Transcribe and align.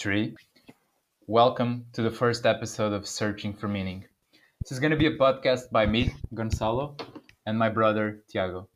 three. 0.00 0.34
Welcome 1.26 1.84
to 1.92 2.00
the 2.00 2.10
first 2.10 2.46
episode 2.46 2.94
of 2.94 3.06
Searching 3.06 3.52
for 3.52 3.68
Meaning. 3.68 4.06
This 4.62 4.72
is 4.72 4.80
going 4.80 4.92
to 4.92 4.96
be 4.96 5.04
a 5.04 5.18
podcast 5.18 5.70
by 5.70 5.84
me, 5.84 6.14
Gonzalo, 6.32 6.96
and 7.44 7.58
my 7.58 7.68
brother, 7.68 8.22
Tiago. 8.26 8.66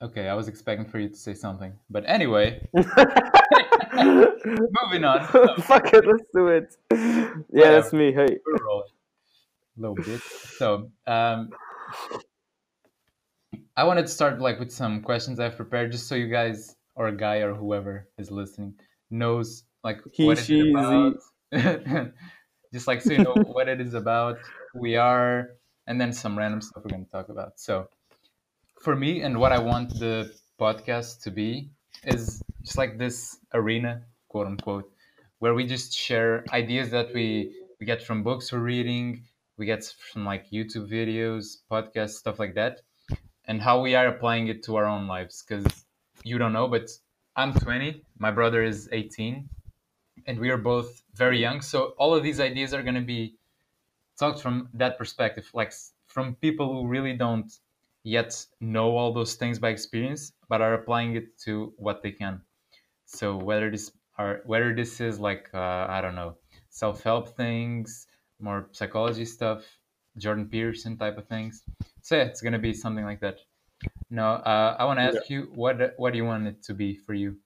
Okay, 0.00 0.26
I 0.26 0.32
was 0.32 0.48
expecting 0.48 0.88
for 0.88 1.00
you 1.00 1.10
to 1.10 1.14
say 1.14 1.34
something. 1.34 1.74
But 1.90 2.04
anyway, 2.06 2.66
moving 2.72 2.94
on. 5.04 5.26
Fuck 5.58 5.92
it, 5.92 6.06
let's 6.06 6.24
do 6.34 6.48
it. 6.48 6.74
Yeah, 7.52 7.72
that's 7.72 7.92
me. 7.92 8.10
Hey. 8.10 8.38
We're 8.46 8.64
rolling. 8.66 8.88
A 9.76 9.80
little 9.82 9.96
bit. 9.96 10.22
So, 10.56 10.90
um, 11.06 11.50
I 13.76 13.84
wanted 13.84 14.06
to 14.06 14.12
start 14.12 14.40
like 14.40 14.58
with 14.58 14.72
some 14.72 15.02
questions 15.02 15.38
I've 15.38 15.56
prepared, 15.56 15.92
just 15.92 16.08
so 16.08 16.14
you 16.14 16.28
guys 16.28 16.74
or 16.94 17.08
a 17.08 17.16
guy 17.16 17.38
or 17.38 17.54
whoever 17.54 18.08
is 18.18 18.30
listening 18.30 18.74
knows 19.10 19.64
like 19.84 20.00
He, 20.12 20.26
what 20.26 20.38
it's 20.38 20.50
about. 20.50 21.16
just 22.72 22.86
like 22.86 23.02
so 23.02 23.12
you 23.12 23.18
know 23.18 23.34
what 23.34 23.68
it 23.68 23.80
is 23.80 23.94
about, 23.94 24.38
we 24.74 24.96
are, 24.96 25.50
and 25.86 26.00
then 26.00 26.12
some 26.12 26.38
random 26.38 26.60
stuff 26.60 26.82
we're 26.84 26.90
going 26.90 27.04
to 27.04 27.10
talk 27.10 27.28
about. 27.28 27.60
So, 27.60 27.88
for 28.80 28.96
me 28.96 29.22
and 29.22 29.38
what 29.38 29.52
I 29.52 29.58
want 29.58 29.90
the 29.98 30.32
podcast 30.58 31.22
to 31.22 31.30
be 31.30 31.70
is 32.04 32.42
just 32.62 32.78
like 32.78 32.98
this 32.98 33.36
arena, 33.52 34.02
quote 34.28 34.46
unquote, 34.46 34.90
where 35.38 35.54
we 35.54 35.66
just 35.66 35.92
share 35.92 36.44
ideas 36.52 36.90
that 36.90 37.12
we 37.12 37.54
we 37.78 37.86
get 37.86 38.02
from 38.02 38.22
books 38.22 38.52
we're 38.52 38.60
reading, 38.60 39.24
we 39.58 39.66
get 39.66 39.84
from 40.12 40.24
like 40.24 40.50
YouTube 40.50 40.90
videos, 40.90 41.58
podcasts, 41.70 42.14
stuff 42.14 42.38
like 42.38 42.54
that, 42.54 42.80
and 43.46 43.60
how 43.60 43.80
we 43.80 43.94
are 43.94 44.06
applying 44.06 44.46
it 44.48 44.62
to 44.64 44.76
our 44.76 44.86
own 44.86 45.06
lives. 45.06 45.44
Because 45.46 45.81
you 46.24 46.38
don't 46.38 46.52
know, 46.52 46.68
but 46.68 46.90
I'm 47.36 47.52
20, 47.54 48.04
my 48.18 48.30
brother 48.30 48.62
is 48.62 48.88
18, 48.92 49.48
and 50.26 50.38
we 50.38 50.50
are 50.50 50.58
both 50.58 51.02
very 51.14 51.38
young. 51.38 51.60
So 51.60 51.94
all 51.98 52.14
of 52.14 52.22
these 52.22 52.40
ideas 52.40 52.74
are 52.74 52.82
going 52.82 52.94
to 52.94 53.00
be 53.00 53.36
talked 54.18 54.40
from 54.40 54.68
that 54.74 54.98
perspective, 54.98 55.50
like 55.54 55.72
from 56.06 56.34
people 56.36 56.72
who 56.72 56.86
really 56.88 57.14
don't 57.14 57.50
yet 58.04 58.44
know 58.60 58.96
all 58.96 59.12
those 59.12 59.34
things 59.34 59.58
by 59.58 59.70
experience, 59.70 60.32
but 60.48 60.60
are 60.60 60.74
applying 60.74 61.16
it 61.16 61.38
to 61.38 61.72
what 61.76 62.02
they 62.02 62.12
can. 62.12 62.40
So 63.06 63.36
whether 63.36 63.70
this 63.70 63.92
are 64.18 64.42
whether 64.44 64.74
this 64.74 65.00
is 65.00 65.18
like 65.18 65.48
uh, 65.54 65.86
I 65.88 66.00
don't 66.00 66.14
know 66.14 66.36
self 66.70 67.02
help 67.02 67.36
things, 67.36 68.06
more 68.40 68.68
psychology 68.72 69.24
stuff, 69.24 69.64
Jordan 70.16 70.48
Peterson 70.48 70.96
type 70.96 71.18
of 71.18 71.26
things. 71.28 71.62
So 72.02 72.16
yeah, 72.16 72.24
it's 72.24 72.40
gonna 72.40 72.58
be 72.58 72.72
something 72.72 73.04
like 73.04 73.20
that. 73.20 73.38
No, 74.12 74.26
uh, 74.26 74.76
I 74.78 74.84
want 74.84 74.98
to 74.98 75.04
Yeah. 75.04 75.08
ask 75.08 75.30
you 75.30 75.50
what 75.54 75.94
what 75.96 76.12
do 76.12 76.18
you 76.18 76.26
want 76.26 76.46
it 76.46 76.62
to 76.64 76.74
be 76.74 76.96
for 76.96 77.14
you? 77.14 77.38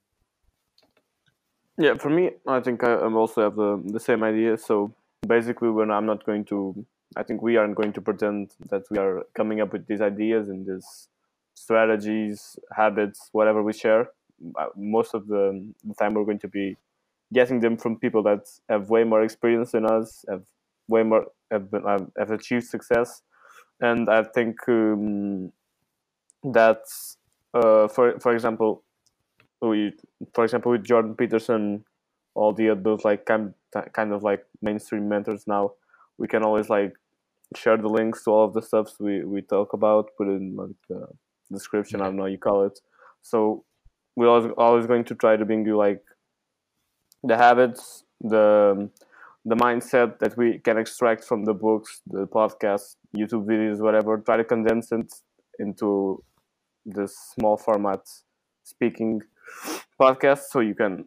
Yeah, 1.77 1.93
for 1.95 2.09
me, 2.09 2.31
I 2.45 2.59
think 2.59 2.83
I 2.83 2.95
also 2.95 3.43
have 3.43 3.55
the, 3.55 3.81
the 3.85 3.99
same 4.01 4.21
idea. 4.23 4.57
So 4.57 4.93
basically, 5.25 5.69
when 5.69 5.91
I'm 5.91 6.05
not 6.05 6.25
going 6.25 6.43
to, 6.45 6.85
I 7.15 7.23
think 7.23 7.41
we 7.41 7.55
aren't 7.55 7.75
going 7.75 7.93
to 7.93 8.01
pretend 8.01 8.51
that 8.69 8.83
we 8.91 8.97
are 8.97 9.23
coming 9.33 9.61
up 9.61 9.71
with 9.71 9.87
these 9.87 10.01
ideas 10.01 10.49
and 10.49 10.65
these 10.65 11.07
strategies, 11.53 12.59
habits, 12.75 13.29
whatever 13.31 13.63
we 13.63 13.71
share. 13.71 14.09
Uh, 14.59 14.67
Most 14.75 15.13
of 15.13 15.27
the, 15.27 15.63
the 15.85 15.93
time, 15.93 16.15
we're 16.15 16.25
going 16.25 16.39
to 16.39 16.49
be 16.49 16.75
getting 17.31 17.61
them 17.61 17.77
from 17.77 17.97
people 17.97 18.23
that 18.23 18.41
have 18.67 18.89
way 18.89 19.05
more 19.05 19.23
experience 19.23 19.71
than 19.71 19.85
us, 19.85 20.25
have 20.27 20.43
way 20.89 21.03
more, 21.03 21.27
have, 21.49 21.71
been, 21.71 21.83
have 22.17 22.31
achieved 22.31 22.65
success. 22.65 23.21
And 23.79 24.09
I 24.09 24.23
think 24.23 24.57
um, 24.67 25.53
that, 26.53 26.81
uh, 27.53 27.87
for, 27.87 28.19
for 28.19 28.33
example, 28.33 28.83
we 29.61 29.93
for 30.33 30.43
example 30.43 30.71
with 30.71 30.83
Jordan 30.83 31.15
Peterson, 31.15 31.83
all 32.35 32.53
the 32.53 32.69
other 32.69 32.97
like 33.03 33.25
kind 33.25 33.53
kind 33.93 34.13
of 34.13 34.23
like 34.23 34.45
mainstream 34.61 35.09
mentors 35.09 35.47
now, 35.47 35.71
we 36.17 36.27
can 36.27 36.43
always 36.43 36.69
like 36.69 36.93
share 37.55 37.77
the 37.77 37.87
links 37.87 38.23
to 38.23 38.31
all 38.31 38.45
of 38.45 38.53
the 38.53 38.61
stuffs 38.61 38.99
we 38.99 39.23
we 39.23 39.41
talk 39.41 39.73
about, 39.73 40.09
put 40.17 40.27
in 40.27 40.55
like 40.55 40.75
the 40.89 41.07
description. 41.51 42.01
I 42.01 42.05
don't 42.05 42.17
know 42.17 42.23
how 42.23 42.29
you 42.29 42.37
call 42.37 42.65
it. 42.65 42.79
So 43.21 43.63
we're 44.15 44.29
always 44.29 44.51
always 44.57 44.85
going 44.85 45.05
to 45.05 45.15
try 45.15 45.37
to 45.37 45.45
bring 45.45 45.65
you 45.65 45.77
like 45.77 46.03
the 47.23 47.37
habits, 47.37 48.03
the 48.21 48.89
the 49.45 49.55
mindset 49.55 50.19
that 50.19 50.37
we 50.37 50.59
can 50.59 50.77
extract 50.77 51.23
from 51.23 51.45
the 51.45 51.53
books, 51.53 52.01
the 52.05 52.27
podcasts, 52.27 52.95
YouTube 53.15 53.45
videos, 53.45 53.79
whatever. 53.79 54.17
Try 54.17 54.37
to 54.37 54.43
condense 54.43 54.91
it 54.91 55.13
into 55.57 56.23
this 56.87 57.17
small 57.35 57.57
format 57.57 58.01
speaking 58.63 59.21
podcast 59.99 60.43
so 60.49 60.61
you 60.61 60.73
can 60.73 61.05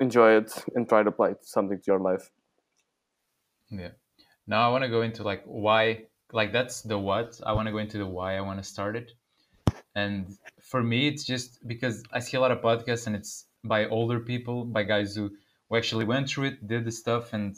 enjoy 0.00 0.36
it 0.36 0.50
and 0.74 0.88
try 0.88 1.02
to 1.02 1.08
apply 1.08 1.34
something 1.42 1.78
to 1.78 1.84
your 1.86 1.98
life. 1.98 2.30
Yeah. 3.70 3.90
Now 4.46 4.68
I 4.68 4.72
want 4.72 4.84
to 4.84 4.90
go 4.90 5.02
into 5.02 5.22
like 5.22 5.42
why, 5.44 6.04
like 6.32 6.52
that's 6.52 6.82
the 6.82 6.98
what. 6.98 7.40
I 7.44 7.52
want 7.52 7.66
to 7.66 7.72
go 7.72 7.78
into 7.78 7.98
the 7.98 8.06
why 8.06 8.36
I 8.36 8.40
want 8.40 8.62
to 8.62 8.64
start 8.64 8.96
it. 8.96 9.12
And 9.94 10.36
for 10.62 10.82
me, 10.82 11.08
it's 11.08 11.24
just 11.24 11.66
because 11.66 12.04
I 12.12 12.20
see 12.20 12.36
a 12.36 12.40
lot 12.40 12.52
of 12.52 12.60
podcasts 12.60 13.06
and 13.06 13.16
it's 13.16 13.46
by 13.64 13.86
older 13.86 14.20
people, 14.20 14.64
by 14.64 14.84
guys 14.84 15.16
who, 15.16 15.30
who 15.68 15.76
actually 15.76 16.04
went 16.04 16.28
through 16.28 16.44
it, 16.44 16.66
did 16.66 16.84
the 16.84 16.92
stuff, 16.92 17.32
and 17.32 17.56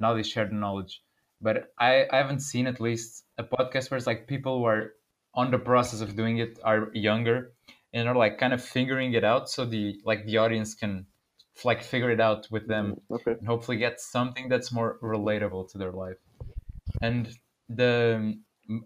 now 0.00 0.14
they 0.14 0.22
share 0.22 0.46
the 0.46 0.54
knowledge. 0.54 1.02
But 1.40 1.72
I, 1.78 2.06
I 2.10 2.16
haven't 2.16 2.40
seen 2.40 2.66
at 2.66 2.80
least 2.80 3.24
a 3.38 3.44
podcast 3.44 3.90
where 3.90 3.98
it's 3.98 4.06
like 4.06 4.26
people 4.26 4.58
who 4.58 4.64
are 4.64 4.94
on 5.36 5.50
the 5.50 5.58
process 5.58 6.00
of 6.00 6.16
doing 6.16 6.38
it 6.38 6.58
are 6.64 6.90
younger 6.94 7.52
and 7.92 8.08
are 8.08 8.16
like 8.16 8.38
kind 8.38 8.52
of 8.52 8.64
figuring 8.64 9.12
it 9.12 9.22
out 9.22 9.48
so 9.48 9.64
the 9.64 10.00
like 10.04 10.24
the 10.26 10.38
audience 10.38 10.74
can 10.74 11.06
like 11.64 11.82
figure 11.82 12.10
it 12.10 12.20
out 12.20 12.46
with 12.50 12.66
them 12.66 12.96
mm-hmm. 13.10 13.14
Okay. 13.14 13.32
and 13.38 13.46
hopefully 13.46 13.76
get 13.76 14.00
something 14.00 14.48
that's 14.48 14.72
more 14.72 14.98
relatable 15.02 15.70
to 15.72 15.78
their 15.78 15.92
life. 15.92 16.18
And 17.00 17.28
the 17.68 18.38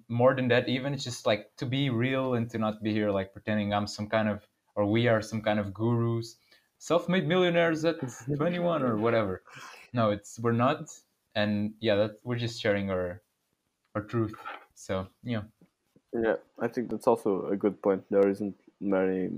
more 0.09 0.34
than 0.34 0.49
that, 0.49 0.69
even 0.69 0.94
it's 0.94 1.05
just 1.05 1.27
like 1.27 1.50
to 1.56 1.66
be 1.66 1.91
real 1.91 2.34
and 2.34 2.49
to 2.50 2.59
not 2.59 2.83
be 2.83 2.93
here 2.93 3.10
like 3.10 3.33
pretending 3.33 3.72
I'm 3.72 3.87
some 3.87 4.09
kind 4.09 4.28
of 4.28 4.47
or 4.77 4.87
we 4.87 5.09
are 5.09 5.21
some 5.21 5.43
kind 5.43 5.59
of 5.59 5.75
gurus, 5.75 6.37
self-made 6.78 7.27
millionaires 7.27 7.84
at 7.84 7.97
21 8.37 8.83
or 8.83 8.97
whatever. 8.97 9.43
No, 9.93 10.10
it's 10.10 10.39
we're 10.39 10.53
not, 10.53 10.89
and 11.34 11.75
yeah, 11.81 11.97
that 11.97 12.21
we're 12.22 12.37
just 12.37 12.60
sharing 12.60 12.91
our 12.91 13.21
our 13.94 14.03
truth. 14.03 14.34
So 14.75 15.09
yeah, 15.25 15.43
Yeah, 16.12 16.37
I 16.59 16.69
think 16.69 16.91
that's 16.91 17.06
also 17.06 17.47
a 17.48 17.56
good 17.56 17.81
point. 17.82 18.04
There 18.10 18.28
isn't 18.28 18.56
many 18.81 19.31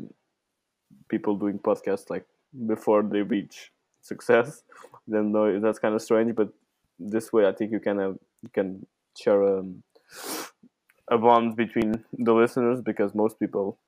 people 1.09 1.37
doing 1.37 1.59
podcasts 1.59 2.11
like 2.11 2.27
before 2.67 3.03
they 3.03 3.23
reach 3.23 3.71
success. 4.01 4.63
Then 5.09 5.33
though 5.33 5.59
that's 5.59 5.81
kind 5.81 5.95
of 5.97 6.03
strange, 6.03 6.35
but 6.37 6.49
this 6.99 7.33
way 7.33 7.47
I 7.47 7.53
think 7.53 7.73
you 7.73 7.81
can 7.81 7.99
have 7.99 8.17
you 8.43 8.51
can 8.55 8.87
share 9.19 9.43
um, 9.59 9.83
a 11.11 11.19
bond 11.19 11.57
between 11.57 12.05
the 12.19 12.33
listeners 12.33 12.81
because 12.81 13.15
most 13.15 13.39
people 13.39 13.79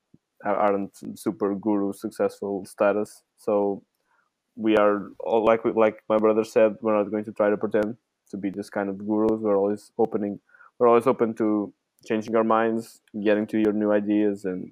are- 0.43 0.55
aren't 0.55 0.95
super 1.17 1.55
guru 1.55 1.93
successful 1.93 2.65
status. 2.65 3.23
So 3.37 3.83
we 4.55 4.77
are 4.77 5.11
all 5.21 5.45
like 5.45 5.65
like 5.65 6.03
my 6.09 6.17
brother 6.17 6.43
said, 6.43 6.77
we're 6.81 6.97
not 6.97 7.11
going 7.11 7.25
to 7.25 7.33
try 7.33 7.49
to 7.49 7.57
pretend 7.57 7.97
to 8.31 8.37
be 8.37 8.49
this 8.49 8.69
kind 8.69 8.89
of 8.89 8.97
gurus. 9.07 9.41
We're 9.41 9.57
always 9.57 9.91
opening. 9.97 10.39
We're 10.79 10.89
always 10.89 11.07
open 11.07 11.33
to 11.35 11.73
changing 12.05 12.35
our 12.35 12.43
minds, 12.43 13.01
getting 13.23 13.47
to 13.47 13.57
your 13.59 13.73
new 13.73 13.91
ideas, 13.91 14.45
and 14.45 14.71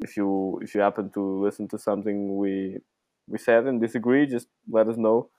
if 0.00 0.16
you 0.16 0.58
if 0.62 0.74
you 0.74 0.80
happen 0.80 1.10
to 1.10 1.42
listen 1.42 1.68
to 1.68 1.78
something 1.78 2.36
we 2.36 2.78
we 3.28 3.38
said 3.38 3.66
and 3.66 3.80
disagree, 3.80 4.26
just 4.26 4.48
let 4.70 4.88
us 4.88 4.96
know, 4.96 5.30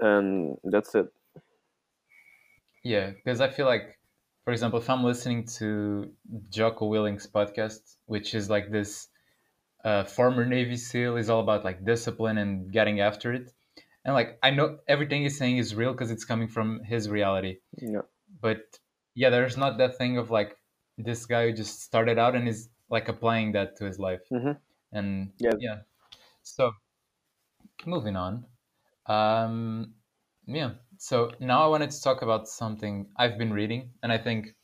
and 0.00 0.56
that's 0.64 0.94
it. 0.94 1.08
yeah, 2.82 3.10
because 3.10 3.40
I 3.40 3.48
feel 3.48 3.66
like, 3.66 3.98
for 4.44 4.52
example, 4.52 4.78
if 4.80 4.90
I'm 4.90 5.04
listening 5.04 5.46
to 5.58 6.10
Jocko 6.50 6.86
Willink's 6.86 7.26
podcast, 7.26 7.80
which 8.06 8.34
is 8.34 8.50
like 8.50 8.70
this 8.70 9.08
uh, 9.84 10.04
former 10.04 10.44
Navy 10.46 10.76
SEAL, 10.76 11.16
is 11.16 11.30
all 11.30 11.40
about 11.40 11.64
like 11.64 11.84
discipline 11.84 12.38
and 12.38 12.72
getting 12.72 13.00
after 13.00 13.32
it, 13.32 13.52
and 14.04 14.14
like 14.14 14.38
I 14.42 14.50
know 14.50 14.78
everything 14.88 15.22
he's 15.22 15.38
saying 15.38 15.58
is 15.58 15.74
real 15.74 15.92
because 15.92 16.10
it's 16.10 16.24
coming 16.24 16.48
from 16.48 16.82
his 16.84 17.08
reality. 17.08 17.58
Yeah, 17.78 18.02
but 18.40 18.62
yeah 19.14 19.30
there's 19.30 19.56
not 19.56 19.78
that 19.78 19.96
thing 19.98 20.18
of 20.18 20.30
like 20.30 20.56
this 20.98 21.26
guy 21.26 21.46
who 21.46 21.52
just 21.52 21.82
started 21.82 22.18
out 22.18 22.34
and 22.34 22.48
is 22.48 22.68
like 22.90 23.08
applying 23.08 23.52
that 23.52 23.76
to 23.76 23.84
his 23.84 23.98
life. 23.98 24.22
Mhm. 24.30 24.56
and 24.92 25.32
Yeah. 25.38 25.54
yeah. 25.58 25.78
So 26.42 26.72
moving 27.86 28.16
on. 28.16 28.46
Um 29.06 29.94
yeah. 30.46 30.72
So 30.98 31.32
now 31.40 31.64
i 31.64 31.68
wanted 31.68 31.90
to 31.90 32.00
talk 32.02 32.22
about 32.22 32.48
something 32.48 33.06
i've 33.16 33.36
been 33.38 33.52
reading 33.52 33.90
and 34.02 34.12
i 34.12 34.18
think 34.18 34.54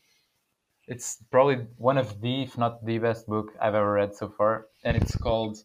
it's 0.87 1.19
probably 1.31 1.67
one 1.77 1.99
of 1.99 2.21
the 2.21 2.43
if 2.43 2.57
not 2.59 2.85
the 2.85 2.99
best 2.99 3.27
book 3.27 3.53
i've 3.61 3.75
ever 3.75 3.93
read 3.93 4.15
so 4.15 4.29
far 4.29 4.67
and 4.85 4.97
it's 4.97 5.17
called 5.17 5.59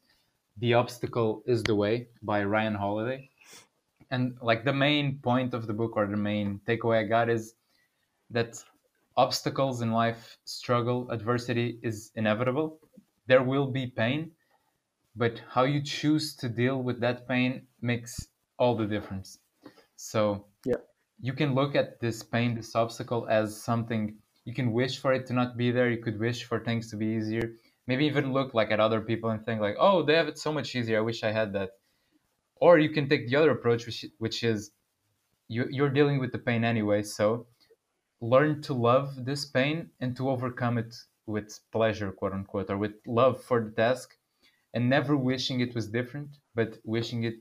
the 0.57 0.73
obstacle 0.73 1.43
is 1.45 1.63
the 1.63 1.75
way 1.75 2.07
by 2.23 2.43
ryan 2.43 2.75
holiday. 2.75 3.29
And 4.11 4.37
like 4.41 4.63
the 4.65 4.73
main 4.73 5.19
point 5.19 5.53
of 5.53 5.67
the 5.67 5.73
book 5.73 5.93
or 5.97 6.05
the 6.07 6.17
main 6.17 6.59
takeaway 6.67 6.99
i 7.05 7.07
got 7.07 7.29
is 7.29 7.55
that 8.31 8.63
obstacles 9.17 9.81
in 9.81 9.91
life, 9.91 10.37
struggle, 10.45 11.09
adversity 11.11 11.79
is 11.83 12.11
inevitable. 12.15 12.79
There 13.27 13.43
will 13.43 13.67
be 13.71 13.87
pain, 13.87 14.31
but 15.15 15.41
how 15.49 15.63
you 15.63 15.81
choose 15.83 16.35
to 16.37 16.49
deal 16.49 16.83
with 16.83 16.99
that 17.01 17.27
pain 17.27 17.67
makes 17.81 18.27
all 18.59 18.75
the 18.75 18.85
difference. 18.87 19.39
So 19.95 20.47
Yeah. 20.65 20.77
you 21.21 21.33
can 21.33 21.55
look 21.55 21.75
at 21.75 21.99
this 21.99 22.23
pain 22.23 22.55
this 22.55 22.75
obstacle 22.75 23.27
as 23.29 23.61
something 23.61 24.17
you 24.45 24.53
can 24.53 24.73
wish 24.73 24.99
for 24.99 25.13
it 25.13 25.25
to 25.27 25.33
not 25.33 25.57
be 25.57 25.71
there. 25.71 25.89
You 25.89 26.01
could 26.03 26.19
wish 26.19 26.43
for 26.45 26.59
things 26.63 26.89
to 26.91 26.97
be 26.97 27.07
easier. 27.07 27.53
Maybe 27.87 28.05
even 28.05 28.33
look 28.33 28.53
like 28.53 28.71
at 28.71 28.79
other 28.79 29.01
people 29.01 29.29
and 29.31 29.45
think 29.45 29.61
like 29.61 29.75
oh 29.79 30.03
they 30.03 30.15
have 30.15 30.27
it 30.27 30.37
so 30.39 30.51
much 30.53 30.75
easier. 30.75 30.99
I 30.99 31.01
wish 31.01 31.23
i 31.23 31.31
had 31.31 31.53
that. 31.53 31.71
Or 32.57 32.79
you 32.79 32.89
can 32.91 33.09
take 33.09 33.27
the 33.29 33.35
other 33.37 33.51
approach 33.51 33.85
which, 33.85 34.05
which 34.19 34.43
is 34.43 34.71
you, 35.47 35.67
you're 35.69 35.89
dealing 35.89 36.19
with 36.19 36.31
the 36.31 36.39
pain 36.39 36.63
anyway. 36.63 37.03
So 37.03 37.47
learn 38.21 38.61
to 38.61 38.73
love 38.73 39.25
this 39.25 39.45
pain 39.45 39.89
and 39.99 40.15
to 40.17 40.29
overcome 40.29 40.77
it 40.77 40.95
with 41.25 41.59
pleasure 41.71 42.11
quote 42.11 42.33
unquote 42.33 42.69
or 42.69 42.77
with 42.77 42.93
love 43.07 43.43
for 43.43 43.63
the 43.63 43.71
task 43.71 44.17
and 44.73 44.89
never 44.89 45.15
wishing 45.17 45.59
it 45.59 45.73
was 45.75 45.87
different 45.87 46.29
but 46.53 46.77
wishing 46.83 47.23
it 47.23 47.35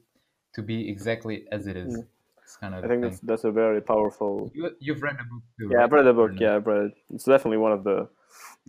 to 0.55 0.63
be 0.63 0.89
exactly 0.89 1.47
as 1.53 1.67
it 1.67 1.77
is 1.77 1.95
Mm. 1.97 2.07
it's 2.43 2.57
kind 2.57 2.75
of 2.75 2.85
I 2.85 2.89
think 2.89 3.03
that's 3.03 3.21
that's 3.21 3.45
a 3.45 3.53
very 3.53 3.81
powerful. 3.81 4.51
You, 4.55 4.71
you've 4.81 5.03
read 5.03 5.17
the 5.19 5.25
book 5.25 5.43
too 5.59 5.69
Yeah, 5.71 5.77
right? 5.77 5.85
I've 5.85 5.93
read 5.93 6.07
the 6.07 6.13
book. 6.13 6.33
Yeah, 6.39 6.57
I've 6.57 6.67
read 6.67 6.83
it. 6.87 6.95
It's 7.15 7.25
definitely 7.25 7.59
one 7.59 7.73
of 7.73 7.85
the 7.85 8.09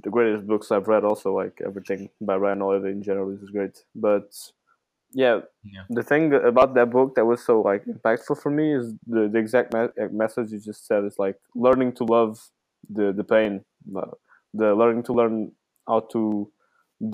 the 0.04 0.10
greatest 0.10 0.48
books 0.48 0.72
I've 0.72 0.88
read. 0.88 1.04
Also, 1.04 1.34
like 1.34 1.62
everything 1.66 2.10
by 2.22 2.36
Ryan 2.36 2.60
Holiday 2.60 2.92
in 2.92 3.02
general 3.04 3.30
is 3.32 3.50
great. 3.50 3.84
But 3.96 4.28
yeah, 5.16 5.42
Yeah. 5.64 5.84
the 5.90 6.04
thing 6.04 6.34
about 6.34 6.76
that 6.76 6.92
book 6.92 7.16
that 7.16 7.26
was 7.26 7.44
so 7.46 7.62
like 7.62 7.86
impactful 7.86 8.42
for 8.44 8.52
me 8.52 8.76
is 8.76 8.94
the, 9.08 9.30
the 9.34 9.40
exact 9.40 9.74
me- 9.74 9.90
message 10.12 10.52
you 10.52 10.60
just 10.60 10.86
said. 10.88 11.06
Is 11.06 11.18
like 11.20 11.38
learning 11.56 11.94
to 11.96 12.06
love 12.06 12.40
the 12.90 13.14
the 13.14 13.24
pain, 13.24 13.66
uh, 13.98 14.12
the 14.54 14.76
learning 14.76 15.04
to 15.06 15.14
learn 15.14 15.54
how 15.88 16.02
to 16.14 16.52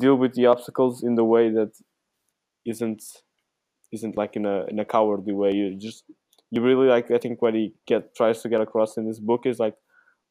deal 0.04 0.16
with 0.16 0.34
the 0.36 0.48
obstacles 0.48 1.04
in 1.04 1.16
the 1.16 1.26
way 1.26 1.50
that 1.52 1.74
isn't 2.66 3.04
isn't 3.94 4.18
like 4.18 4.36
in 4.36 4.46
a 4.46 4.66
in 4.68 4.80
a 4.80 4.86
cowardly 4.86 5.34
way. 5.34 5.52
You 5.54 5.76
just 5.76 6.06
you 6.52 6.62
really 6.62 6.88
like 6.88 7.12
I 7.12 7.20
think 7.20 7.42
what 7.42 7.56
he 7.56 7.74
get 7.88 8.16
tries 8.16 8.42
to 8.44 8.50
get 8.50 8.62
across 8.62 8.98
in 8.98 9.08
this 9.08 9.20
book 9.20 9.46
is 9.46 9.60
like 9.60 9.76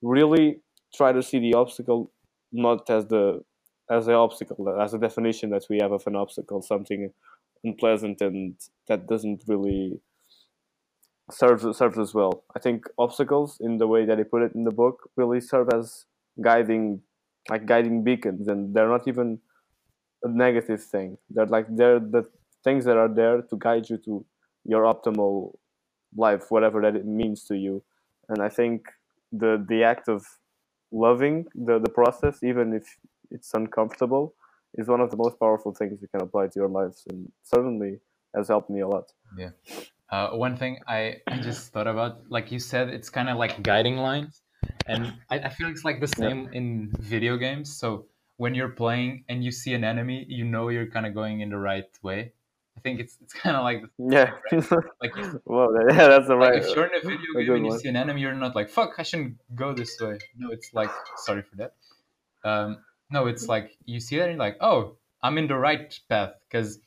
really 0.02 0.60
try 0.94 1.12
to 1.12 1.22
see 1.22 1.38
the 1.40 1.54
obstacle 1.54 2.12
not 2.52 2.90
as 2.90 3.06
the 3.06 3.42
as 3.90 4.06
the 4.06 4.14
obstacle 4.14 4.68
as 4.80 4.94
a 4.94 4.98
definition 4.98 5.50
that 5.50 5.64
we 5.70 5.78
have 5.82 5.92
of 5.92 6.06
an 6.06 6.16
obstacle 6.16 6.62
something 6.62 7.12
unpleasant 7.64 8.20
and 8.20 8.54
that 8.88 9.06
doesn't 9.06 9.42
really 9.46 10.00
serve 11.30 11.60
serves 11.76 11.98
as 11.98 12.14
well. 12.14 12.44
I 12.54 12.58
think 12.58 12.86
obstacles 12.98 13.58
in 13.60 13.78
the 13.78 13.86
way 13.86 14.04
that 14.04 14.18
he 14.18 14.24
put 14.24 14.42
it 14.42 14.54
in 14.54 14.64
the 14.64 14.70
book 14.70 15.10
really 15.16 15.40
serve 15.40 15.68
as 15.72 16.06
guiding 16.40 17.02
like 17.48 17.66
guiding 17.66 18.02
beacons 18.02 18.48
and 18.48 18.74
they're 18.74 18.88
not 18.88 19.08
even 19.08 19.38
a 20.22 20.28
negative 20.28 20.82
thing. 20.82 21.18
They're 21.30 21.46
like 21.46 21.66
they're 21.68 22.00
the 22.00 22.28
things 22.64 22.84
that 22.84 22.96
are 22.96 23.08
there 23.08 23.42
to 23.42 23.56
guide 23.56 23.88
you 23.88 23.98
to 23.98 24.24
your 24.64 24.82
optimal 24.82 25.54
life, 26.16 26.50
whatever 26.50 26.82
that 26.82 26.96
it 26.96 27.06
means 27.06 27.44
to 27.44 27.56
you. 27.56 27.82
And 28.28 28.42
I 28.42 28.48
think 28.48 28.88
the 29.32 29.64
the 29.68 29.84
act 29.84 30.08
of 30.08 30.26
loving 30.92 31.46
the, 31.54 31.78
the 31.78 31.88
process, 31.88 32.42
even 32.42 32.74
if 32.74 32.98
it's 33.30 33.54
uncomfortable, 33.54 34.34
is 34.74 34.88
one 34.88 35.00
of 35.00 35.10
the 35.10 35.16
most 35.16 35.38
powerful 35.38 35.72
things 35.74 36.00
you 36.00 36.08
can 36.08 36.22
apply 36.22 36.46
to 36.46 36.52
your 36.56 36.68
lives 36.68 37.04
and 37.10 37.30
certainly 37.42 38.00
has 38.34 38.48
helped 38.48 38.70
me 38.70 38.80
a 38.80 38.88
lot. 38.88 39.12
Uh, 40.10 40.30
one 40.30 40.56
thing 40.56 40.78
I, 40.88 41.18
I 41.28 41.38
just 41.38 41.72
thought 41.72 41.86
about, 41.86 42.28
like 42.30 42.50
you 42.50 42.58
said, 42.58 42.88
it's 42.88 43.08
kind 43.10 43.28
of 43.28 43.36
like 43.36 43.62
guiding 43.62 43.96
lines, 43.96 44.42
and 44.86 45.12
I, 45.30 45.38
I 45.38 45.48
feel 45.50 45.68
it's 45.68 45.84
like 45.84 46.00
the 46.00 46.08
Yeah. 46.08 46.28
same 46.28 46.48
in 46.52 46.90
video 46.98 47.36
games. 47.36 47.72
So 47.76 48.06
when 48.36 48.54
you're 48.54 48.70
playing 48.70 49.24
and 49.28 49.44
you 49.44 49.52
see 49.52 49.72
an 49.74 49.84
enemy, 49.84 50.26
you 50.28 50.44
know 50.44 50.68
you're 50.68 50.86
kind 50.90 51.06
of 51.06 51.14
going 51.14 51.42
in 51.42 51.50
the 51.50 51.58
right 51.58 51.86
way. 52.02 52.32
I 52.76 52.80
think 52.80 52.98
it's 52.98 53.18
it's 53.22 53.32
kind 53.34 53.56
of 53.56 53.62
like 53.62 53.84
Yeah. 53.98 54.32
like 55.00 55.12
if, 55.16 55.34
well, 55.44 55.68
yeah, 55.90 56.08
that's 56.08 56.26
the 56.26 56.34
like 56.36 56.54
right. 56.54 56.62
if 56.62 56.74
you're 56.74 56.86
in 56.86 56.94
a 56.94 57.00
video 57.00 57.32
game 57.36 57.46
good 57.46 57.56
and 57.56 57.64
you 57.66 57.70
one. 57.70 57.78
see 57.78 57.88
an 57.88 57.96
enemy, 57.96 58.20
you're 58.20 58.34
not 58.34 58.56
like 58.56 58.68
fuck, 58.68 58.94
I 58.98 59.04
shouldn't 59.04 59.36
go 59.54 59.72
this 59.72 59.96
way. 60.00 60.18
No, 60.36 60.50
it's 60.50 60.74
like 60.74 60.90
sorry 61.18 61.42
for 61.42 61.54
that. 61.56 61.74
Um, 62.42 62.78
no, 63.10 63.26
it's 63.26 63.48
like 63.48 63.76
you 63.84 64.00
see 64.00 64.16
that 64.18 64.28
and 64.28 64.32
you're 64.32 64.38
like, 64.38 64.58
oh, 64.60 64.96
I'm 65.22 65.38
in 65.38 65.48
the 65.48 65.56
right 65.56 65.98
path 66.08 66.34
because 66.48 66.78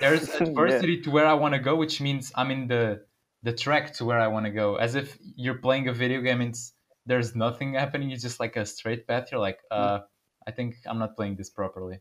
there's 0.00 0.28
Yeah. 0.40 0.46
adversity 0.48 1.02
to 1.02 1.10
where 1.10 1.26
I 1.26 1.34
want 1.34 1.54
to 1.54 1.60
go, 1.60 1.76
which 1.76 2.00
means 2.00 2.32
I'm 2.34 2.50
in 2.50 2.66
the 2.68 3.04
the 3.42 3.52
track 3.52 3.92
to 3.94 4.04
where 4.04 4.18
I 4.18 4.28
want 4.28 4.46
to 4.46 4.52
go. 4.52 4.76
As 4.76 4.94
if 4.94 5.18
you're 5.36 5.58
playing 5.58 5.88
a 5.88 5.92
video 5.92 6.20
game 6.20 6.40
and 6.40 6.50
it's, 6.50 6.72
there's 7.06 7.36
nothing 7.36 7.74
happening. 7.74 8.10
It's 8.10 8.22
just 8.22 8.40
like 8.40 8.56
a 8.56 8.66
straight 8.66 9.06
path. 9.06 9.30
You're 9.30 9.40
like, 9.40 9.60
uh, 9.70 10.00
I 10.46 10.50
think 10.50 10.76
I'm 10.86 10.98
not 10.98 11.14
playing 11.16 11.36
this 11.36 11.50
properly. 11.50 12.00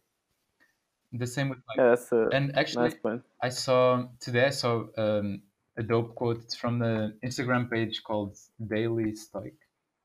The 1.13 1.27
same 1.27 1.49
with 1.49 1.59
like, 1.67 1.77
Yeah, 1.77 1.93
a 1.93 2.29
and 2.31 2.57
actually, 2.57 2.89
nice. 2.89 3.15
I 3.41 3.49
saw 3.49 4.07
today. 4.19 4.45
I 4.45 4.49
saw 4.49 4.85
um, 4.97 5.43
a 5.77 5.83
dope 5.83 6.15
quote 6.15 6.37
It's 6.43 6.55
from 6.55 6.79
the 6.79 7.17
Instagram 7.23 7.69
page 7.69 8.03
called 8.03 8.37
Daily 8.65 9.15
Stoic. 9.15 9.55